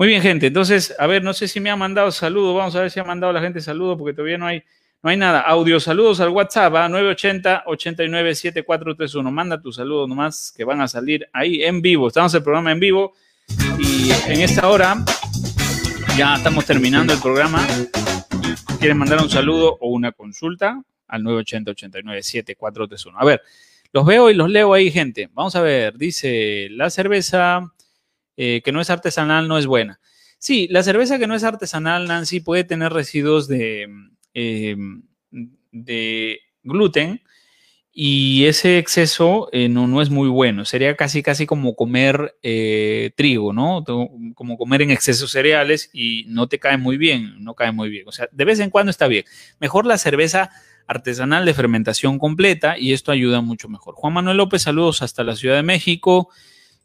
Muy 0.00 0.08
bien, 0.08 0.22
gente. 0.22 0.46
Entonces, 0.46 0.94
a 0.98 1.06
ver, 1.06 1.22
no 1.22 1.34
sé 1.34 1.46
si 1.46 1.60
me 1.60 1.68
ha 1.68 1.76
mandado 1.76 2.10
saludos. 2.10 2.56
Vamos 2.56 2.74
a 2.74 2.80
ver 2.80 2.90
si 2.90 2.98
ha 2.98 3.04
mandado 3.04 3.34
la 3.34 3.42
gente 3.42 3.60
saludos 3.60 3.98
porque 3.98 4.14
todavía 4.14 4.38
no 4.38 4.46
hay, 4.46 4.62
no 5.02 5.10
hay 5.10 5.18
nada. 5.18 5.42
Audio 5.42 5.78
saludos 5.78 6.20
al 6.20 6.30
WhatsApp 6.30 6.74
a 6.74 6.88
980-897431. 6.88 9.30
Manda 9.30 9.60
tu 9.60 9.74
saludo 9.74 10.08
nomás 10.08 10.54
que 10.56 10.64
van 10.64 10.80
a 10.80 10.88
salir 10.88 11.28
ahí 11.34 11.62
en 11.62 11.82
vivo. 11.82 12.08
Estamos 12.08 12.32
en 12.32 12.38
el 12.38 12.44
programa 12.44 12.72
en 12.72 12.80
vivo 12.80 13.12
y 13.78 14.10
en 14.26 14.40
esta 14.40 14.70
hora 14.70 15.04
ya 16.16 16.36
estamos 16.36 16.64
terminando 16.64 17.12
el 17.12 17.20
programa. 17.20 17.66
¿Quieren 18.78 18.96
mandar 18.96 19.20
un 19.20 19.28
saludo 19.28 19.76
o 19.82 19.90
una 19.90 20.12
consulta? 20.12 20.80
al 21.08 21.22
980-89-7431. 21.24 23.16
A 23.18 23.24
ver, 23.26 23.42
los 23.92 24.06
veo 24.06 24.30
y 24.30 24.34
los 24.34 24.48
leo 24.48 24.72
ahí, 24.72 24.90
gente. 24.90 25.28
Vamos 25.34 25.54
a 25.56 25.60
ver, 25.60 25.98
dice, 25.98 26.68
la 26.70 26.88
cerveza 26.88 27.70
eh, 28.36 28.62
que 28.64 28.72
no 28.72 28.80
es 28.80 28.90
artesanal 28.90 29.48
no 29.48 29.58
es 29.58 29.66
buena. 29.66 30.00
Sí, 30.38 30.68
la 30.70 30.82
cerveza 30.82 31.18
que 31.18 31.26
no 31.26 31.34
es 31.34 31.44
artesanal, 31.44 32.06
Nancy, 32.06 32.40
puede 32.40 32.64
tener 32.64 32.92
residuos 32.92 33.46
de, 33.48 33.88
eh, 34.34 34.76
de 35.72 36.40
gluten 36.62 37.22
y 37.92 38.46
ese 38.46 38.78
exceso 38.78 39.48
eh, 39.52 39.68
no, 39.68 39.86
no, 39.86 40.00
es 40.00 40.08
muy 40.08 40.28
bueno. 40.28 40.64
Sería 40.64 40.96
casi, 40.96 41.22
casi 41.22 41.44
como 41.44 41.74
comer 41.74 42.36
trigo, 43.16 43.52
¿no? 43.52 43.84
Como 44.34 44.56
comer 44.56 44.82
en 44.82 44.90
exceso 44.90 45.28
cereales 45.28 45.90
y 45.92 46.24
no 46.28 46.48
te 46.48 46.58
cae 46.58 46.78
muy 46.78 46.96
bien, 46.96 47.44
no 47.44 47.54
cae 47.54 47.72
muy 47.72 47.90
bien. 47.90 48.08
O 48.08 48.12
sea, 48.12 48.28
de 48.32 48.44
vez 48.44 48.60
en 48.60 48.70
cuando 48.70 48.90
está 48.90 49.08
bien. 49.08 49.24
Mejor 49.58 49.84
la 49.84 49.98
cerveza 49.98 50.50
artesanal 50.90 51.44
de 51.44 51.54
fermentación 51.54 52.18
completa 52.18 52.76
y 52.76 52.92
esto 52.92 53.12
ayuda 53.12 53.40
mucho 53.40 53.68
mejor. 53.68 53.94
Juan 53.94 54.12
Manuel 54.12 54.38
López, 54.38 54.62
saludos 54.62 55.02
hasta 55.02 55.22
la 55.22 55.36
Ciudad 55.36 55.54
de 55.54 55.62
México. 55.62 56.30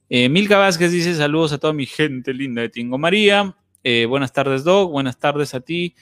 Eh, 0.07 0.29
Milka 0.29 0.59
Vázquez 0.59 0.91
dice 0.91 1.15
saludos 1.15 1.51
a 1.53 1.57
toda 1.57 1.73
mi 1.73 1.87
gente 1.87 2.31
linda 2.33 2.61
de 2.61 2.69
Tingo 2.69 2.97
María. 2.99 3.55
Eh, 3.83 4.05
buenas 4.05 4.31
tardes, 4.31 4.63
Doc. 4.63 4.91
Buenas 4.91 5.17
tardes 5.17 5.55
a 5.55 5.61
ti. 5.61 5.95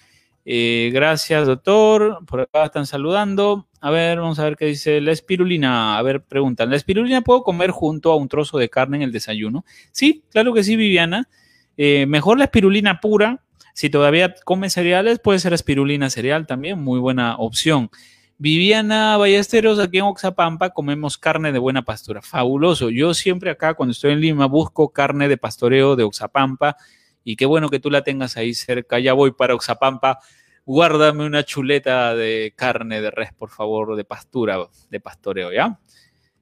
Eh, 0.44 0.90
gracias, 0.94 1.48
doctor. 1.48 2.20
Por 2.26 2.42
acá 2.42 2.66
están 2.66 2.86
saludando. 2.86 3.70
A 3.80 3.92
ver, 3.92 4.20
vamos 4.20 4.40
a 4.40 4.44
ver 4.44 4.58
qué 4.58 4.66
dice 4.66 5.00
la 5.00 5.14
espirulina. 5.14 5.98
A 5.98 6.02
ver, 6.02 6.22
preguntan, 6.22 6.70
¿la 6.70 6.76
espirulina 6.76 7.22
puedo 7.22 7.44
comer 7.44 7.72
junto 7.72 8.12
a 8.12 8.18
un 8.18 8.28
trozo 8.28 8.58
de 8.58 8.70
carne 8.70 8.98
en 8.98 9.04
el 9.04 9.14
desayuno? 9.14 9.64
Sí, 9.92 10.26
claro 10.32 10.54
que 10.54 10.64
sí, 10.64 10.76
Viviana. 10.76 11.30
mejor 11.78 12.38
la 12.38 12.46
espirulina 12.46 13.00
pura, 13.00 13.42
si 13.74 13.90
todavía 13.90 14.36
come 14.44 14.70
cereales, 14.70 15.20
puede 15.20 15.40
ser 15.40 15.54
espirulina 15.54 16.10
cereal 16.10 16.46
también, 16.46 16.80
muy 16.80 17.00
buena 17.00 17.38
opción. 17.38 17.90
Viviana 18.38 19.16
Ballesteros, 19.18 19.80
aquí 19.80 20.00
en 20.00 20.06
Oxapampa 20.06 20.72
comemos 20.72 21.18
carne 21.18 21.52
de 21.52 21.60
buena 21.60 21.84
pastura. 21.84 22.22
Fabuloso. 22.22 22.90
Yo 22.90 23.14
siempre 23.14 23.52
acá, 23.52 23.74
cuando 23.76 23.92
estoy 23.92 24.14
en 24.14 24.22
Lima, 24.22 24.48
busco 24.48 24.90
carne 24.90 25.28
de 25.28 25.38
pastoreo 25.38 25.96
de 25.96 26.04
Oxapampa. 26.04 26.76
Y 27.24 27.36
qué 27.36 27.46
bueno 27.46 27.70
que 27.70 27.80
tú 27.80 27.90
la 27.90 28.04
tengas 28.04 28.36
ahí 28.36 28.54
cerca. 28.54 29.00
Ya 29.00 29.14
voy 29.14 29.32
para 29.32 29.56
Oxapampa. 29.56 30.20
Guárdame 30.66 31.26
una 31.26 31.44
chuleta 31.44 32.16
de 32.16 32.54
carne 32.56 33.02
de 33.02 33.12
res, 33.12 33.34
por 33.34 33.50
favor, 33.50 33.96
de 33.96 34.04
pastura, 34.04 34.58
de 34.90 35.00
pastoreo, 35.00 35.52
¿ya? 35.52 35.80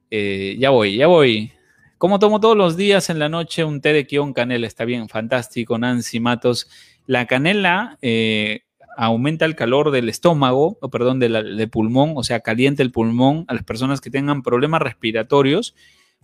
Eh, 0.10 0.56
ya 0.60 0.70
voy, 0.70 0.98
ya 0.98 1.08
voy. 1.08 1.52
Como 1.98 2.20
tomo 2.20 2.40
todos 2.40 2.58
los 2.58 2.78
días 2.78 3.10
en 3.10 3.20
la 3.20 3.30
noche 3.30 3.64
un 3.64 3.82
té 3.82 3.94
de 3.94 4.08
kion 4.08 4.34
canela, 4.34 4.66
está 4.66 4.86
bien, 4.86 5.08
fantástico, 5.10 5.78
Nancy 5.78 6.20
Matos. 6.20 6.68
La 7.06 7.28
canela 7.28 7.98
eh, 8.02 8.64
aumenta 9.02 9.46
el 9.46 9.56
calor 9.56 9.90
del 9.90 10.10
estómago, 10.10 10.78
o 10.80 10.90
perdón, 10.92 11.18
del 11.18 11.70
pulmón, 11.72 12.14
o 12.16 12.24
sea, 12.24 12.42
calienta 12.42 12.84
el 12.84 12.92
pulmón 12.92 13.46
a 13.48 13.56
las 13.56 13.64
personas 13.64 14.00
que 14.00 14.12
tengan 14.12 14.44
problemas 14.44 14.80
respiratorios. 14.80 15.74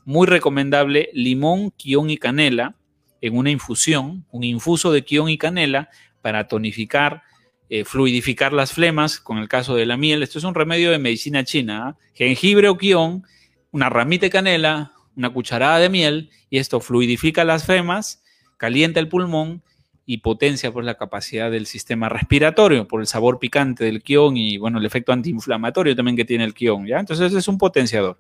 Muy 0.06 0.28
recomendable 0.28 1.10
limón, 1.12 1.72
quión 1.72 2.12
y 2.12 2.18
canela 2.18 2.76
en 3.20 3.36
una 3.36 3.50
infusión, 3.50 4.26
un 4.30 4.44
infuso 4.44 4.92
de 4.92 5.04
quión 5.04 5.28
y 5.28 5.40
canela 5.40 5.90
para 6.22 6.48
tonificar, 6.48 7.24
eh, 7.68 7.84
fluidificar 7.84 8.54
las 8.54 8.74
flemas, 8.74 9.20
con 9.20 9.40
el 9.40 9.48
caso 9.48 9.74
de 9.74 9.88
la 9.88 9.98
miel. 9.98 10.22
Esto 10.22 10.38
es 10.38 10.46
un 10.46 10.54
remedio 10.54 10.92
de 10.92 11.00
medicina 11.00 11.44
china. 11.44 11.88
¿ah? 11.88 11.98
Jengibre 12.14 12.70
o 12.70 12.78
quión, 12.78 13.24
una 13.72 13.90
ramita 13.90 14.28
de 14.28 14.30
canela, 14.30 14.94
una 15.16 15.32
cucharada 15.32 15.80
de 15.80 15.90
miel, 15.90 16.30
y 16.52 16.60
esto 16.60 16.80
fluidifica 16.80 17.44
las 17.44 17.66
flemas, 17.66 18.24
calienta 18.58 19.00
el 19.00 19.10
pulmón 19.10 19.64
y 20.10 20.20
potencia 20.20 20.72
pues, 20.72 20.86
la 20.86 20.96
capacidad 20.96 21.52
del 21.52 21.66
sistema 21.66 22.08
respiratorio 22.08 22.88
por 22.88 23.02
el 23.02 23.08
sabor 23.08 23.40
picante 23.40 23.84
del 23.84 24.02
quión 24.02 24.38
y 24.38 24.58
bueno, 24.58 24.80
el 24.80 24.86
efecto 24.86 25.12
antiinflamatorio 25.12 25.98
también 25.98 26.16
que 26.16 26.24
tiene 26.24 26.46
el 26.46 26.54
quión, 26.54 26.88
¿ya? 26.88 26.98
Entonces 26.98 27.34
es 27.34 27.48
un 27.50 27.58
potenciador. 27.58 28.18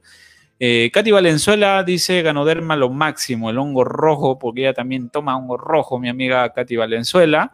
Eh, 0.59 0.91
Katy 0.91 1.11
Valenzuela 1.11 1.81
dice 1.83 2.21
ganoderma 2.23 2.75
lo 2.75 2.89
máximo, 2.89 3.49
el 3.49 3.57
hongo 3.57 3.85
rojo, 3.85 4.37
porque 4.37 4.61
ella 4.61 4.73
también 4.73 5.09
toma 5.09 5.37
hongo 5.37 5.55
rojo, 5.55 5.97
mi 5.97 6.09
amiga 6.09 6.51
Katy 6.51 6.75
Valenzuela. 6.75 7.53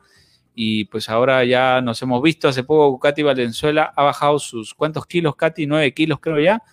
Y 0.55 0.85
pues 0.85 1.09
ahora 1.09 1.43
ya 1.45 1.81
nos 1.81 2.01
hemos 2.01 2.21
visto 2.23 2.47
hace 2.47 2.63
poco, 2.63 2.99
Katy 2.99 3.21
Valenzuela 3.21 3.93
ha 3.95 4.03
bajado 4.03 4.39
sus, 4.39 4.73
¿cuántos 4.73 5.05
kilos, 5.05 5.35
Katy? 5.35 5.67
Nueve 5.67 5.93
kilos 5.93 6.19
creo 6.19 6.39
ya. 6.39 6.63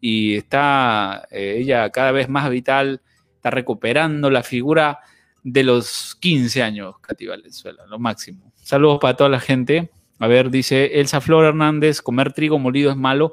Y 0.00 0.36
está 0.36 1.28
eh, 1.30 1.56
ella 1.58 1.90
cada 1.90 2.10
vez 2.12 2.30
más 2.30 2.48
vital, 2.48 3.02
está 3.36 3.50
recuperando 3.50 4.30
la 4.30 4.42
figura 4.42 5.00
de 5.42 5.62
los 5.64 6.16
15 6.20 6.62
años, 6.62 6.98
Katy 7.00 7.26
Valenzuela, 7.26 7.84
lo 7.86 7.98
máximo. 7.98 8.52
Saludos 8.62 8.98
para 9.00 9.16
toda 9.16 9.30
la 9.30 9.40
gente. 9.40 9.90
A 10.18 10.28
ver, 10.28 10.50
dice 10.50 11.00
Elsa 11.00 11.20
Flor 11.20 11.44
Hernández, 11.44 12.00
comer 12.00 12.32
trigo 12.32 12.58
molido 12.58 12.90
es 12.90 12.96
malo. 12.96 13.32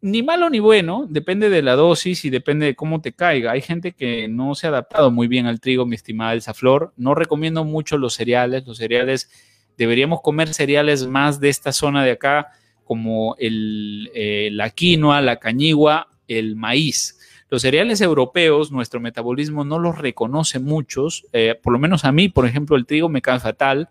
Ni 0.00 0.22
malo 0.22 0.48
ni 0.50 0.60
bueno, 0.60 1.06
depende 1.08 1.50
de 1.50 1.62
la 1.62 1.74
dosis 1.74 2.24
y 2.24 2.30
depende 2.30 2.66
de 2.66 2.74
cómo 2.76 3.00
te 3.00 3.12
caiga. 3.12 3.52
Hay 3.52 3.60
gente 3.60 3.92
que 3.92 4.28
no 4.28 4.54
se 4.54 4.66
ha 4.66 4.70
adaptado 4.70 5.10
muy 5.10 5.26
bien 5.26 5.46
al 5.46 5.60
trigo, 5.60 5.84
mi 5.84 5.94
estimada 5.94 6.32
Elsa 6.32 6.54
Flor. 6.54 6.92
No 6.96 7.14
recomiendo 7.14 7.64
mucho 7.64 7.98
los 7.98 8.14
cereales. 8.14 8.66
Los 8.66 8.78
cereales, 8.78 9.30
deberíamos 9.76 10.20
comer 10.22 10.54
cereales 10.54 11.06
más 11.06 11.40
de 11.40 11.48
esta 11.48 11.72
zona 11.72 12.04
de 12.04 12.12
acá, 12.12 12.52
como 12.84 13.36
el, 13.38 14.10
eh, 14.14 14.50
la 14.52 14.70
quinoa, 14.70 15.20
la 15.20 15.36
cañigua, 15.36 16.08
el 16.28 16.56
maíz 16.56 17.18
los 17.48 17.62
cereales 17.62 18.00
europeos, 18.00 18.72
nuestro 18.72 19.00
metabolismo 19.00 19.64
no 19.64 19.78
los 19.78 19.98
reconoce 19.98 20.58
muchos, 20.58 21.26
eh, 21.32 21.58
por 21.62 21.72
lo 21.72 21.78
menos 21.78 22.04
a 22.04 22.12
mí, 22.12 22.28
por 22.28 22.46
ejemplo, 22.46 22.76
el 22.76 22.86
trigo 22.86 23.08
me 23.08 23.22
cae 23.22 23.38
fatal, 23.38 23.88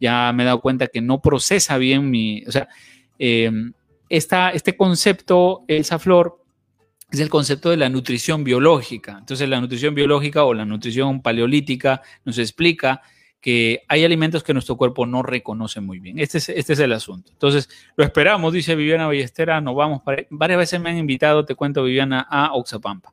ya 0.00 0.32
me 0.32 0.42
he 0.42 0.46
dado 0.46 0.60
cuenta 0.60 0.86
que 0.86 1.00
no 1.00 1.20
procesa 1.20 1.78
bien 1.78 2.10
mi, 2.10 2.44
o 2.46 2.52
sea, 2.52 2.68
eh, 3.18 3.50
este 4.08 4.76
concepto, 4.76 5.64
Elsa 5.68 5.98
Flor, 5.98 6.40
es 7.10 7.20
el 7.20 7.28
concepto 7.28 7.70
de 7.70 7.76
la 7.76 7.88
nutrición 7.88 8.44
biológica. 8.44 9.16
Entonces, 9.18 9.48
la 9.48 9.60
nutrición 9.60 9.94
biológica 9.94 10.44
o 10.44 10.54
la 10.54 10.64
nutrición 10.64 11.22
paleolítica 11.22 12.02
nos 12.24 12.38
explica 12.38 13.02
que 13.44 13.82
hay 13.88 14.02
alimentos 14.06 14.42
que 14.42 14.54
nuestro 14.54 14.78
cuerpo 14.78 15.04
no 15.04 15.22
reconoce 15.22 15.78
muy 15.82 15.98
bien. 15.98 16.18
Este 16.18 16.38
es, 16.38 16.48
este 16.48 16.72
es 16.72 16.78
el 16.78 16.94
asunto. 16.94 17.30
Entonces, 17.30 17.68
lo 17.94 18.02
esperamos, 18.02 18.54
dice 18.54 18.74
Viviana 18.74 19.06
Ballestera, 19.06 19.60
nos 19.60 19.76
vamos. 19.76 20.00
Para, 20.00 20.24
varias 20.30 20.60
veces 20.60 20.80
me 20.80 20.88
han 20.88 20.96
invitado, 20.96 21.44
te 21.44 21.54
cuento, 21.54 21.84
Viviana, 21.84 22.26
a 22.30 22.54
Oxapampa. 22.54 23.12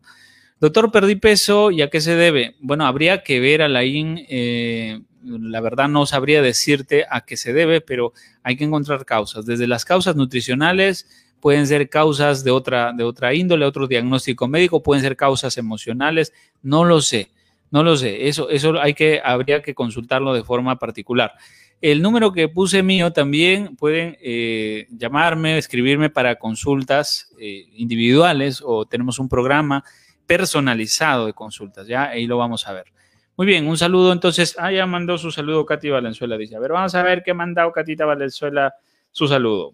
Doctor, 0.57 0.89
perdí 0.89 1.17
peso, 1.17 1.69
¿y 1.69 1.81
a 1.81 1.89
qué 1.89 1.99
se 1.99 2.15
debe? 2.15 2.55
Bueno, 2.61 2.85
habría 2.85 3.23
que 3.23 3.41
ver, 3.41 3.61
Alain, 3.61 4.25
eh, 4.29 5.01
la 5.21 5.59
verdad 5.59 5.89
no 5.89 6.05
sabría 6.05 6.41
decirte 6.41 7.05
a 7.09 7.25
qué 7.25 7.35
se 7.35 7.51
debe, 7.51 7.81
pero 7.81 8.13
hay 8.41 8.55
que 8.55 8.63
encontrar 8.63 9.03
causas. 9.03 9.45
Desde 9.45 9.67
las 9.67 9.83
causas 9.83 10.15
nutricionales 10.15 11.09
pueden 11.41 11.67
ser 11.67 11.89
causas 11.89 12.45
de 12.45 12.51
otra, 12.51 12.93
de 12.93 13.03
otra 13.03 13.33
índole, 13.33 13.65
otro 13.65 13.85
diagnóstico 13.85 14.47
médico, 14.47 14.81
pueden 14.81 15.03
ser 15.03 15.17
causas 15.17 15.57
emocionales, 15.57 16.31
no 16.61 16.85
lo 16.85 17.01
sé, 17.01 17.31
no 17.71 17.83
lo 17.83 17.97
sé. 17.97 18.27
Eso, 18.27 18.49
eso 18.49 18.79
hay 18.79 18.93
que, 18.93 19.21
habría 19.23 19.61
que 19.61 19.73
consultarlo 19.73 20.33
de 20.33 20.43
forma 20.43 20.77
particular. 20.77 21.33
El 21.81 22.01
número 22.03 22.31
que 22.31 22.47
puse 22.47 22.83
mío 22.83 23.11
también 23.11 23.75
pueden 23.75 24.15
eh, 24.21 24.85
llamarme, 24.91 25.57
escribirme 25.57 26.11
para 26.11 26.35
consultas 26.35 27.33
eh, 27.39 27.65
individuales 27.73 28.61
o 28.63 28.85
tenemos 28.85 29.17
un 29.17 29.27
programa 29.27 29.83
personalizado 30.27 31.25
de 31.25 31.33
consultas, 31.33 31.87
¿ya? 31.87 32.09
Ahí 32.09 32.27
lo 32.27 32.37
vamos 32.37 32.67
a 32.67 32.73
ver. 32.73 32.85
Muy 33.35 33.47
bien, 33.47 33.67
un 33.67 33.77
saludo 33.77 34.13
entonces. 34.13 34.55
Ah, 34.59 34.71
ya 34.71 34.85
mandó 34.85 35.17
su 35.17 35.31
saludo 35.31 35.65
Katy 35.65 35.89
Valenzuela, 35.89 36.37
dice. 36.37 36.55
A 36.55 36.59
ver, 36.59 36.73
vamos 36.73 36.93
a 36.93 37.01
ver 37.01 37.23
qué 37.23 37.31
ha 37.31 37.33
mandado 37.33 37.71
Katita 37.71 38.05
Valenzuela 38.05 38.75
su 39.09 39.27
saludo. 39.27 39.73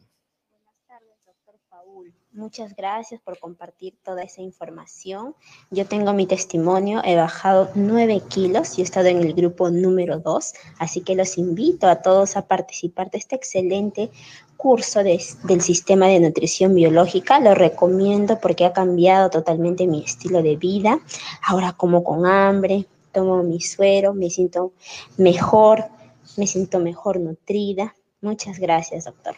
Muchas 2.38 2.76
gracias 2.76 3.20
por 3.20 3.40
compartir 3.40 3.96
toda 4.04 4.22
esa 4.22 4.44
información. 4.44 5.34
Yo 5.72 5.88
tengo 5.88 6.14
mi 6.14 6.28
testimonio, 6.28 7.02
he 7.04 7.16
bajado 7.16 7.72
9 7.74 8.22
kilos 8.30 8.78
y 8.78 8.82
he 8.82 8.84
estado 8.84 9.08
en 9.08 9.24
el 9.24 9.34
grupo 9.34 9.72
número 9.72 10.20
2, 10.20 10.54
así 10.78 11.02
que 11.02 11.16
los 11.16 11.40
invito 11.40 11.88
a 11.88 12.04
todos 12.04 12.38
a 12.38 12.46
participar 12.46 13.10
de 13.10 13.18
este 13.18 13.36
excelente 13.36 14.12
curso 14.56 15.02
del 15.02 15.62
sistema 15.62 16.10
de 16.10 16.20
nutrición 16.20 16.76
biológica. 16.76 17.40
Lo 17.40 17.56
recomiendo 17.56 18.40
porque 18.40 18.66
ha 18.66 18.72
cambiado 18.72 19.32
totalmente 19.32 19.88
mi 19.88 20.04
estilo 20.04 20.44
de 20.44 20.58
vida. 20.58 21.00
Ahora 21.42 21.74
como 21.74 22.04
con 22.04 22.28
hambre, 22.28 22.86
tomo 23.14 23.42
mi 23.42 23.62
suero, 23.62 24.14
me 24.14 24.30
siento 24.30 24.74
mejor, 25.18 25.86
me 26.38 26.46
siento 26.46 26.78
mejor 26.78 27.20
nutrida. 27.20 27.96
Muchas 28.22 28.60
gracias, 28.60 29.06
doctor. 29.06 29.36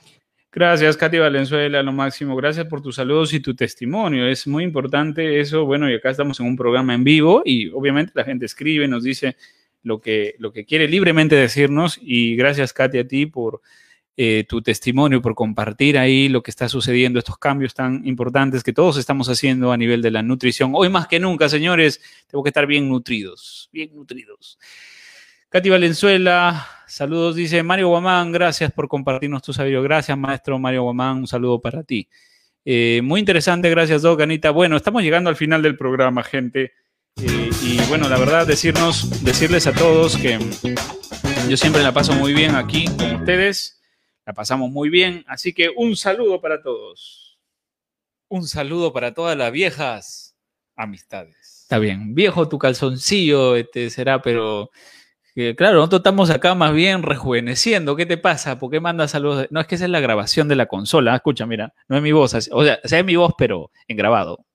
Gracias, 0.51 0.97
Katy 0.97 1.19
Valenzuela, 1.19 1.83
lo 1.83 1.91
máximo. 1.91 2.35
Gracias 2.35 2.65
por 2.65 2.81
tus 2.81 2.95
saludos 2.95 3.33
y 3.33 3.39
tu 3.39 3.55
testimonio. 3.55 4.27
Es 4.27 4.47
muy 4.47 4.63
importante 4.63 5.39
eso. 5.39 5.65
Bueno, 5.65 5.89
y 5.89 5.93
acá 5.93 6.09
estamos 6.09 6.39
en 6.39 6.47
un 6.47 6.57
programa 6.57 6.95
en 6.95 7.03
vivo 7.03 7.43
y 7.45 7.69
obviamente 7.69 8.13
la 8.15 8.23
gente 8.23 8.47
escribe, 8.47 8.87
nos 8.87 9.03
dice 9.03 9.37
lo 9.83 10.01
que, 10.01 10.35
lo 10.39 10.51
que 10.51 10.65
quiere 10.65 10.87
libremente 10.87 11.35
decirnos. 11.35 11.99
Y 12.01 12.35
gracias, 12.35 12.73
Katy, 12.73 12.97
a 12.97 13.07
ti 13.07 13.27
por 13.27 13.61
eh, 14.17 14.43
tu 14.49 14.61
testimonio, 14.63 15.21
por 15.21 15.35
compartir 15.35 15.99
ahí 15.99 16.29
lo 16.29 16.41
que 16.41 16.49
está 16.49 16.67
sucediendo, 16.67 17.19
estos 17.19 17.37
cambios 17.37 17.75
tan 17.75 18.05
importantes 18.07 18.63
que 18.63 18.73
todos 18.73 18.97
estamos 18.97 19.29
haciendo 19.29 19.71
a 19.71 19.77
nivel 19.77 20.01
de 20.01 20.09
la 20.09 20.23
nutrición. 20.23 20.71
Hoy 20.73 20.89
más 20.89 21.07
que 21.07 21.19
nunca, 21.19 21.47
señores, 21.47 22.01
tengo 22.27 22.43
que 22.43 22.49
estar 22.49 22.65
bien 22.65 22.89
nutridos, 22.89 23.69
bien 23.71 23.95
nutridos. 23.95 24.57
Katy 25.51 25.67
Valenzuela, 25.67 26.67
saludos, 26.85 27.35
dice 27.35 27.63
Mario 27.63 27.87
Guamán, 27.87 28.31
gracias 28.31 28.71
por 28.71 28.87
compartirnos 28.87 29.41
tu 29.41 29.51
sabiduría. 29.51 29.81
Gracias, 29.81 30.15
maestro 30.15 30.59
Mario 30.59 30.83
Guamán, 30.83 31.17
un 31.17 31.27
saludo 31.27 31.59
para 31.59 31.81
ti. 31.81 32.07
Eh, 32.63 33.01
muy 33.03 33.19
interesante, 33.19 33.67
gracias, 33.71 34.03
Doc, 34.03 34.21
Anita. 34.21 34.51
Bueno, 34.51 34.77
estamos 34.77 35.01
llegando 35.01 35.27
al 35.27 35.35
final 35.35 35.63
del 35.63 35.75
programa, 35.75 36.21
gente. 36.21 36.73
Eh, 37.19 37.49
y 37.63 37.79
bueno, 37.87 38.07
la 38.07 38.19
verdad, 38.19 38.45
decirnos, 38.45 39.23
decirles 39.23 39.65
a 39.65 39.73
todos 39.73 40.17
que 40.17 40.37
yo 41.49 41.57
siempre 41.57 41.81
la 41.81 41.93
paso 41.93 42.13
muy 42.13 42.31
bien 42.31 42.53
aquí 42.53 42.85
con 42.85 43.15
ustedes. 43.15 43.81
La 44.27 44.33
pasamos 44.33 44.69
muy 44.69 44.89
bien. 44.89 45.25
Así 45.27 45.53
que 45.53 45.71
un 45.75 45.95
saludo 45.95 46.41
para 46.41 46.61
todos. 46.61 47.39
Un 48.27 48.47
saludo 48.47 48.93
para 48.93 49.15
todas 49.15 49.35
las 49.35 49.51
viejas 49.51 50.37
amistades. 50.75 51.61
Está 51.63 51.79
bien, 51.79 52.13
viejo 52.13 52.47
tu 52.47 52.59
calzoncillo 52.59 53.55
este 53.55 53.89
será, 53.89 54.21
pero 54.21 54.69
claro, 55.55 55.77
nosotros 55.77 55.99
estamos 55.99 56.29
acá 56.29 56.55
más 56.55 56.73
bien 56.73 57.03
rejuveneciendo. 57.03 57.95
¿Qué 57.95 58.05
te 58.05 58.17
pasa? 58.17 58.59
¿Por 58.59 58.71
qué 58.71 58.79
mandas 58.79 59.11
saludos? 59.11 59.47
No, 59.51 59.59
es 59.59 59.67
que 59.67 59.75
esa 59.75 59.85
es 59.85 59.91
la 59.91 59.99
grabación 59.99 60.47
de 60.47 60.55
la 60.55 60.65
consola. 60.67 61.15
Escucha, 61.15 61.45
mira, 61.45 61.73
no 61.87 61.97
es 61.97 62.03
mi 62.03 62.11
voz. 62.11 62.33
O 62.51 62.63
sea, 62.63 62.79
es 62.83 63.05
mi 63.05 63.15
voz, 63.15 63.33
pero 63.37 63.71
en 63.87 63.97
grabado. 63.97 64.45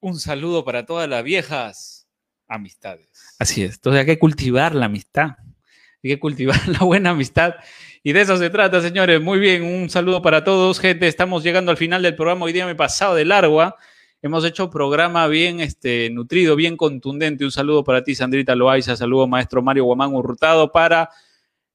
Un 0.00 0.18
saludo 0.18 0.64
para 0.64 0.84
todas 0.84 1.08
las 1.08 1.22
viejas 1.22 2.08
amistades. 2.48 3.08
Así 3.38 3.62
es. 3.62 3.74
Entonces 3.74 4.00
hay 4.00 4.06
que 4.06 4.18
cultivar 4.18 4.74
la 4.74 4.86
amistad. 4.86 5.36
Hay 6.02 6.10
que 6.10 6.18
cultivar 6.18 6.60
la 6.68 6.80
buena 6.80 7.10
amistad. 7.10 7.54
Y 8.02 8.12
de 8.12 8.22
eso 8.22 8.36
se 8.36 8.50
trata, 8.50 8.80
señores. 8.80 9.20
Muy 9.20 9.38
bien, 9.38 9.62
un 9.62 9.88
saludo 9.88 10.22
para 10.22 10.42
todos, 10.42 10.80
gente. 10.80 11.06
Estamos 11.06 11.44
llegando 11.44 11.70
al 11.70 11.76
final 11.76 12.02
del 12.02 12.16
programa. 12.16 12.46
Hoy 12.46 12.52
día 12.52 12.66
me 12.66 12.72
he 12.72 12.76
pasado 12.76 13.14
de 13.14 13.24
largo. 13.24 13.60
¿ah? 13.60 13.76
Hemos 14.24 14.44
hecho 14.44 14.70
programa 14.70 15.26
bien 15.26 15.58
este, 15.58 16.08
nutrido, 16.08 16.54
bien 16.54 16.76
contundente. 16.76 17.44
Un 17.44 17.50
saludo 17.50 17.82
para 17.82 18.04
ti, 18.04 18.14
Sandrita 18.14 18.54
Loaiza. 18.54 18.94
Saludo, 18.94 19.26
maestro 19.26 19.62
Mario 19.62 19.82
Guamán 19.82 20.14
Hurtado, 20.14 20.70
para 20.70 21.10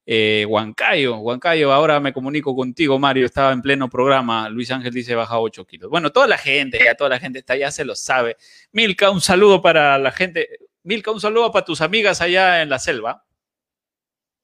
eh, 0.06 0.46
Huancayo. 0.48 1.18
Huancayo, 1.18 1.74
ahora 1.74 2.00
me 2.00 2.14
comunico 2.14 2.56
contigo, 2.56 2.98
Mario. 2.98 3.26
Estaba 3.26 3.52
en 3.52 3.62
pleno 3.62 3.90
programa. 3.90 4.48
Luis 4.48 4.72
Ángel 4.72 4.94
dice 4.94 5.14
baja 5.14 5.38
8 5.38 5.66
kilos. 5.68 5.90
Bueno, 5.90 6.14
toda 6.14 6.26
la 6.26 6.38
gente, 6.38 6.80
ya 6.82 6.96
toda 6.96 7.10
la 7.10 7.20
gente 7.20 7.40
está, 7.40 7.58
ya 7.58 7.70
se 7.70 7.84
lo 7.84 7.98
sabe. 7.98 8.38
Milka, 8.72 9.12
un 9.12 9.20
saludo 9.20 9.62
para 9.62 10.00
la 10.00 10.14
gente. 10.14 10.48
Milka, 10.84 11.12
un 11.12 11.20
saludo 11.20 11.52
para 11.52 11.66
tus 11.66 11.82
amigas 11.82 12.22
allá 12.22 12.62
en 12.62 12.70
la 12.70 12.80
selva. 12.80 13.26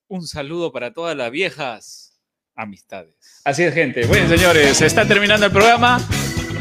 Un 0.10 0.28
saludo 0.28 0.74
para 0.74 0.91
todas 0.91 1.16
las 1.16 1.32
viejas 1.32 2.20
amistades. 2.54 3.41
Así 3.45 3.64
es, 3.64 3.74
gente. 3.74 4.06
Bueno, 4.08 4.28
señores, 4.28 4.76
se 4.76 4.88
está 4.88 5.08
terminando 5.08 5.45
el 5.45 5.54
programa. 5.54 6.06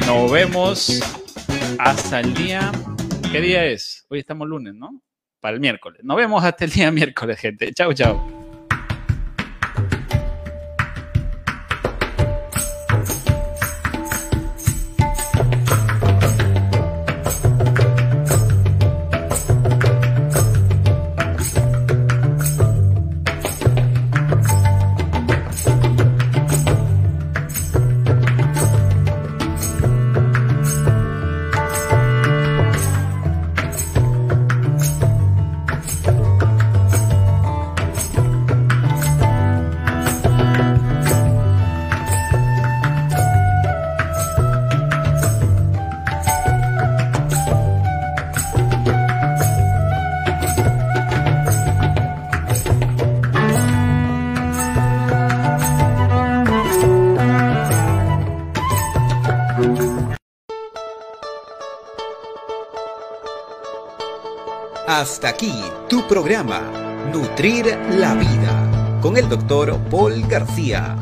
Nos 0.07 0.31
vemos 0.31 1.03
hasta 1.79 2.21
el 2.21 2.35
día. 2.35 2.73
¿Qué 3.31 3.41
día 3.41 3.65
es? 3.65 4.05
Hoy 4.09 4.19
estamos 4.19 4.49
lunes, 4.49 4.75
¿no? 4.75 5.03
Para 5.41 5.55
el 5.55 5.61
miércoles. 5.61 6.01
Nos 6.05 6.17
vemos 6.17 6.45
hasta 6.45 6.65
el 6.65 6.71
día 6.71 6.91
miércoles, 6.93 7.39
gente. 7.39 7.73
Chau, 7.73 7.93
chau. 7.93 8.52
Programa, 66.13 66.61
Nutrir 67.11 67.75
la 67.97 68.13
Vida, 68.13 68.99
con 69.01 69.17
el 69.17 69.31
doctor 69.31 69.79
Paul 69.91 70.21
García. 70.29 70.95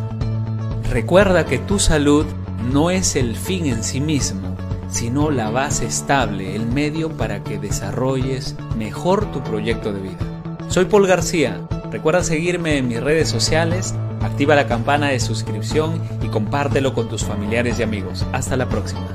Recuerda 0.88 1.44
que 1.46 1.58
tu 1.58 1.80
salud 1.80 2.24
no 2.72 2.92
es 2.92 3.16
el 3.16 3.34
fin 3.34 3.66
en 3.66 3.82
sí 3.82 4.00
mismo, 4.00 4.56
sino 4.88 5.32
la 5.32 5.50
base 5.50 5.86
estable, 5.86 6.54
el 6.54 6.64
medio 6.64 7.10
para 7.16 7.42
que 7.42 7.58
desarrolles 7.58 8.54
mejor 8.78 9.32
tu 9.32 9.42
proyecto 9.42 9.92
de 9.92 10.00
vida. 10.00 10.68
Soy 10.68 10.84
Paul 10.84 11.08
García. 11.08 11.60
Recuerda 11.90 12.22
seguirme 12.22 12.78
en 12.78 12.86
mis 12.86 13.00
redes 13.00 13.28
sociales, 13.28 13.96
activa 14.22 14.54
la 14.54 14.68
campana 14.68 15.08
de 15.08 15.18
suscripción 15.18 16.00
y 16.22 16.28
compártelo 16.28 16.94
con 16.94 17.08
tus 17.08 17.24
familiares 17.24 17.80
y 17.80 17.82
amigos. 17.82 18.24
Hasta 18.32 18.56
la 18.56 18.68
próxima. 18.68 19.08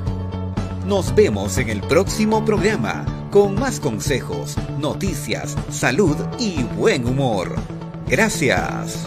Nos 0.86 1.14
vemos 1.14 1.56
en 1.56 1.70
el 1.70 1.80
próximo 1.80 2.44
programa 2.44 3.15
con 3.36 3.54
más 3.54 3.80
consejos, 3.80 4.56
noticias, 4.78 5.56
salud 5.70 6.16
y 6.38 6.62
buen 6.62 7.06
humor. 7.06 7.54
Gracias. 8.08 9.06